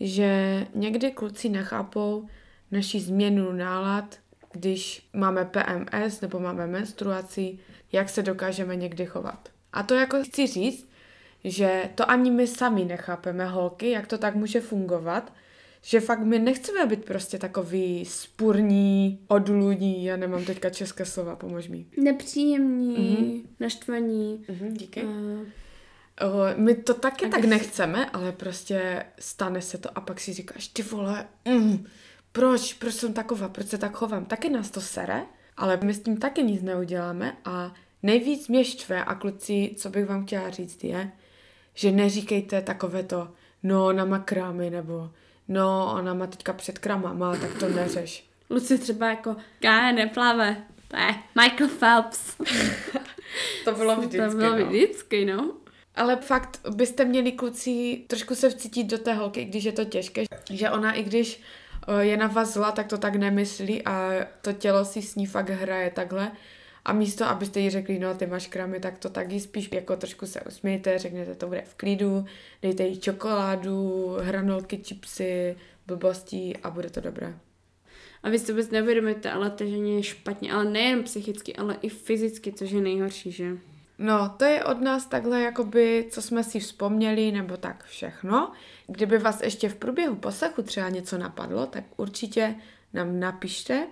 že 0.00 0.66
někdy 0.74 1.10
kluci 1.10 1.48
nechápou 1.48 2.26
naši 2.70 3.00
změnu 3.00 3.52
nálad, 3.52 4.16
když 4.52 5.08
máme 5.12 5.44
PMS 5.44 6.20
nebo 6.20 6.40
máme 6.40 6.66
menstruaci, 6.66 7.58
jak 7.92 8.08
se 8.08 8.22
dokážeme 8.22 8.76
někdy 8.76 9.06
chovat. 9.06 9.48
A 9.72 9.82
to 9.82 9.94
jako 9.94 10.22
chci 10.22 10.46
říct, 10.46 10.90
že 11.44 11.90
to 11.94 12.10
ani 12.10 12.30
my 12.30 12.46
sami 12.46 12.84
nechápeme 12.84 13.46
holky, 13.46 13.90
jak 13.90 14.06
to 14.06 14.18
tak 14.18 14.34
může 14.34 14.60
fungovat, 14.60 15.32
že 15.82 16.00
fakt 16.00 16.20
my 16.20 16.38
nechceme 16.38 16.86
být 16.86 17.04
prostě 17.04 17.38
takový 17.38 18.04
spurní, 18.04 19.20
odludní, 19.28 20.04
já 20.04 20.16
nemám 20.16 20.44
teďka 20.44 20.70
české 20.70 21.04
slova, 21.04 21.36
pomož 21.36 21.68
mi. 21.68 21.86
Nepříjemní, 21.96 22.96
mm-hmm. 22.96 23.42
naštvaní. 23.60 24.44
Mhm, 24.48 24.74
díky. 24.74 25.02
Uh, 25.02 25.48
my 26.56 26.74
to 26.74 26.94
taky 26.94 27.28
tak 27.28 27.44
nechceme, 27.44 28.10
ale 28.10 28.32
prostě 28.32 29.04
stane 29.18 29.62
se 29.62 29.78
to 29.78 29.98
a 29.98 30.00
pak 30.00 30.20
si 30.20 30.32
říkáš, 30.32 30.68
ty 30.68 30.82
vole, 30.82 31.28
mm, 31.48 31.84
proč, 32.32 32.74
proč 32.74 32.94
jsem 32.94 33.12
taková, 33.12 33.48
proč 33.48 33.66
se 33.66 33.78
tak 33.78 33.96
chovám. 33.96 34.24
Taky 34.24 34.48
nás 34.50 34.70
to 34.70 34.80
sere, 34.80 35.22
ale 35.60 35.78
my 35.82 35.94
s 35.94 36.00
tím 36.00 36.16
taky 36.16 36.42
nic 36.42 36.62
neuděláme 36.62 37.36
a 37.44 37.74
nejvíc 38.02 38.48
mě 38.48 38.64
štve 38.64 39.04
a 39.04 39.14
kluci, 39.14 39.74
co 39.76 39.90
bych 39.90 40.06
vám 40.06 40.26
chtěla 40.26 40.50
říct 40.50 40.84
je, 40.84 41.10
že 41.74 41.92
neříkejte 41.92 42.62
takové 42.62 43.02
to, 43.02 43.28
no 43.62 43.86
ona 43.86 44.04
má 44.04 44.18
krámy, 44.18 44.70
nebo 44.70 45.10
no 45.48 45.92
ona 45.94 46.14
má 46.14 46.26
teďka 46.26 46.52
před 46.52 46.78
kramama, 46.78 47.36
tak 47.36 47.54
to 47.58 47.68
neřeš. 47.68 48.26
Luci 48.50 48.78
třeba 48.78 49.08
jako, 49.08 49.36
Kája 49.60 49.92
neplave. 49.92 50.56
To 50.88 50.96
je 50.96 51.14
Michael 51.40 51.68
Phelps. 51.68 52.36
To 53.64 53.72
bylo 53.72 53.96
to 54.30 54.36
bylo 54.36 54.66
vždycky, 54.66 55.24
no. 55.24 55.54
Ale 55.94 56.16
fakt 56.16 56.60
byste 56.70 57.04
měli 57.04 57.32
kluci 57.32 58.04
trošku 58.06 58.34
se 58.34 58.50
vcítit 58.50 58.86
do 58.86 58.98
té 58.98 59.14
holky, 59.14 59.44
když 59.44 59.64
je 59.64 59.72
to 59.72 59.84
těžké, 59.84 60.24
že 60.50 60.70
ona 60.70 60.92
i 60.92 61.02
když 61.02 61.42
je 62.00 62.16
na 62.16 62.26
vás 62.26 62.52
zla, 62.52 62.72
tak 62.72 62.86
to 62.86 62.98
tak 62.98 63.14
nemyslí 63.14 63.82
a 63.86 64.10
to 64.42 64.52
tělo 64.52 64.84
si 64.84 65.02
s 65.02 65.14
ní 65.16 65.26
fakt 65.26 65.50
hraje 65.50 65.90
takhle. 65.90 66.32
A 66.84 66.92
místo, 66.92 67.24
abyste 67.24 67.60
jí 67.60 67.70
řekli, 67.70 67.98
no 67.98 68.14
ty 68.14 68.26
máš 68.26 68.46
kramy, 68.46 68.80
tak 68.80 68.98
to 68.98 69.10
taky 69.10 69.40
spíš 69.40 69.68
jako 69.72 69.96
trošku 69.96 70.26
se 70.26 70.40
usmějte, 70.40 70.98
řekněte, 70.98 71.34
to 71.34 71.46
bude 71.46 71.62
v 71.62 71.74
klidu, 71.74 72.24
dejte 72.62 72.86
jí 72.86 73.00
čokoládu, 73.00 74.08
hranolky, 74.20 74.78
čipsy, 74.78 75.56
blbosti 75.86 76.54
a 76.62 76.70
bude 76.70 76.90
to 76.90 77.00
dobré. 77.00 77.34
A 78.22 78.30
vy 78.30 78.38
si 78.38 78.52
vůbec 78.52 78.70
neuvědomujete, 78.70 79.30
ale 79.30 79.50
to 79.50 79.66
žení 79.66 79.96
je 79.96 80.02
špatně, 80.02 80.52
ale 80.52 80.64
nejen 80.64 81.02
psychicky, 81.02 81.56
ale 81.56 81.76
i 81.82 81.88
fyzicky, 81.88 82.52
což 82.52 82.70
je 82.70 82.80
nejhorší, 82.80 83.32
že? 83.32 83.56
No, 84.00 84.34
to 84.36 84.44
je 84.44 84.64
od 84.64 84.80
nás 84.80 85.06
takhle, 85.06 85.40
jakoby, 85.40 86.06
co 86.10 86.22
jsme 86.22 86.44
si 86.44 86.60
vzpomněli, 86.60 87.32
nebo 87.32 87.56
tak 87.56 87.84
všechno. 87.84 88.52
Kdyby 88.86 89.18
vás 89.18 89.40
ještě 89.40 89.68
v 89.68 89.74
průběhu 89.74 90.16
poslechu 90.16 90.62
třeba 90.62 90.88
něco 90.88 91.18
napadlo, 91.18 91.66
tak 91.66 91.84
určitě 91.96 92.54
nám 92.92 93.20
napište. 93.20 93.86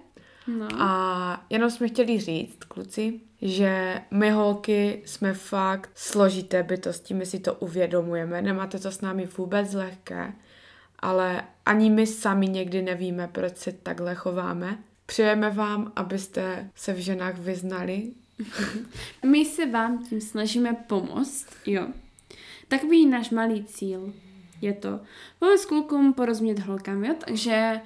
No. 0.46 0.68
A 0.78 1.46
jenom 1.50 1.70
jsme 1.70 1.88
chtěli 1.88 2.20
říct, 2.20 2.64
kluci, 2.68 3.20
že 3.42 4.00
my 4.10 4.30
holky 4.30 5.02
jsme 5.06 5.34
fakt 5.34 5.90
složité 5.94 6.62
bytosti, 6.62 7.14
my 7.14 7.26
si 7.26 7.38
to 7.38 7.54
uvědomujeme, 7.54 8.42
nemáte 8.42 8.78
to 8.78 8.90
s 8.90 9.00
námi 9.00 9.28
vůbec 9.38 9.74
lehké, 9.74 10.32
ale 10.98 11.42
ani 11.66 11.90
my 11.90 12.06
sami 12.06 12.48
někdy 12.48 12.82
nevíme, 12.82 13.28
proč 13.28 13.56
se 13.56 13.72
takhle 13.72 14.14
chováme. 14.14 14.78
Přejeme 15.06 15.50
vám, 15.50 15.92
abyste 15.96 16.70
se 16.74 16.92
v 16.92 16.98
ženách 16.98 17.38
vyznali, 17.38 18.12
My 19.26 19.44
se 19.44 19.66
vám 19.66 20.04
tím 20.04 20.20
snažíme 20.20 20.72
pomoct, 20.72 21.46
jo. 21.66 21.86
Takový 22.68 23.06
náš 23.06 23.30
malý 23.30 23.64
cíl 23.64 24.14
je 24.60 24.72
to 24.72 25.00
pomoct 25.38 25.64
klukům 25.64 26.12
porozumět 26.12 26.58
holkám, 26.58 27.04
jo. 27.04 27.14
Takže 27.26 27.80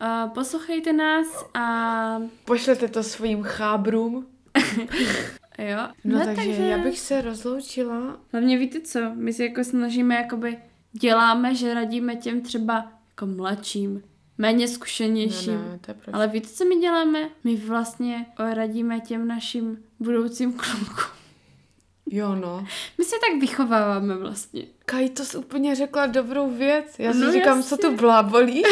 uh, 0.00 0.32
poslouchejte 0.32 0.92
nás 0.92 1.44
a 1.54 2.18
pošlete 2.44 2.88
to 2.88 3.02
svým 3.02 3.42
chábrům, 3.42 4.26
jo. 5.58 5.78
No, 6.04 6.24
takže, 6.24 6.62
já 6.62 6.78
bych 6.78 6.98
se 6.98 7.20
rozloučila. 7.20 8.20
Hlavně 8.32 8.58
víte 8.58 8.80
co, 8.80 9.00
my 9.14 9.32
se 9.32 9.44
jako 9.44 9.64
snažíme, 9.64 10.14
jakoby 10.14 10.58
děláme, 10.92 11.54
že 11.54 11.74
radíme 11.74 12.16
těm 12.16 12.40
třeba 12.40 12.92
jako 13.08 13.26
mladším, 13.26 14.02
méně 14.38 14.68
zkušenějším. 14.68 15.54
Ne, 15.54 15.78
to 15.80 15.90
je 15.90 15.94
proč. 15.94 16.14
Ale 16.14 16.28
víte, 16.28 16.48
co 16.48 16.64
my 16.64 16.76
děláme? 16.76 17.28
My 17.44 17.56
vlastně 17.56 18.26
radíme 18.38 19.00
těm 19.00 19.28
našim 19.28 19.78
budoucím 20.00 20.52
klukům. 20.52 21.12
Jo, 22.10 22.34
no. 22.34 22.66
My 22.98 23.04
se 23.04 23.16
tak 23.30 23.40
vychováváme 23.40 24.16
vlastně. 24.16 24.62
Kaj, 24.86 25.08
to 25.08 25.24
jsi 25.24 25.36
úplně 25.36 25.74
řekla 25.74 26.06
dobrou 26.06 26.50
věc. 26.50 26.86
Já 26.98 27.12
si 27.12 27.18
No 27.18 27.32
říkám, 27.32 27.56
jasně. 27.56 27.76
co 27.76 27.88
tu 27.88 27.96
blábolí. 27.96 28.62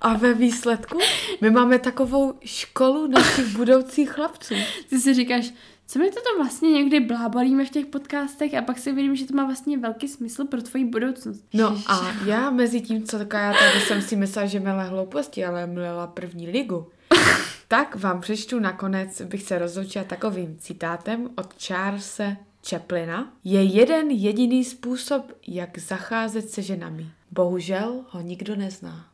A 0.00 0.14
ve 0.16 0.34
výsledku 0.34 0.98
my 1.40 1.50
máme 1.50 1.78
takovou 1.78 2.34
školu 2.44 3.06
našich 3.06 3.46
budoucích 3.56 4.10
chlapců. 4.10 4.54
Ty 4.90 5.00
si 5.00 5.14
říkáš, 5.14 5.52
co 5.90 5.98
mi 5.98 6.10
to 6.10 6.20
vlastně 6.36 6.70
někdy 6.72 7.00
blábolíme 7.00 7.64
v 7.64 7.70
těch 7.70 7.86
podcastech 7.86 8.54
a 8.54 8.62
pak 8.62 8.78
si 8.78 8.92
vidím, 8.92 9.16
že 9.16 9.26
to 9.26 9.34
má 9.34 9.44
vlastně 9.44 9.78
velký 9.78 10.08
smysl 10.08 10.44
pro 10.44 10.62
tvoji 10.62 10.84
budoucnost. 10.84 11.44
No 11.54 11.78
a 11.86 12.12
já 12.24 12.50
mezi 12.50 12.80
tím, 12.80 13.06
co 13.06 13.18
já 13.18 13.52
tady 13.52 13.80
jsem 13.86 14.02
si 14.02 14.16
myslela, 14.16 14.48
že 14.48 14.60
mele 14.60 14.84
hlouposti, 14.84 15.44
ale 15.44 15.66
mlela 15.66 16.06
první 16.06 16.50
ligu. 16.50 16.86
Tak 17.70 17.96
vám 17.96 18.20
přečtu 18.20 18.60
nakonec, 18.60 19.22
bych 19.22 19.42
se 19.42 19.58
rozloučila 19.58 20.04
takovým 20.04 20.56
citátem 20.58 21.30
od 21.36 21.62
Charlesa 21.62 22.36
Chaplina. 22.70 23.32
Je 23.44 23.62
jeden 23.62 24.10
jediný 24.10 24.64
způsob, 24.64 25.32
jak 25.46 25.78
zacházet 25.78 26.50
se 26.50 26.62
ženami. 26.62 27.06
Bohužel 27.30 28.04
ho 28.08 28.20
nikdo 28.20 28.56
nezná. 28.56 29.06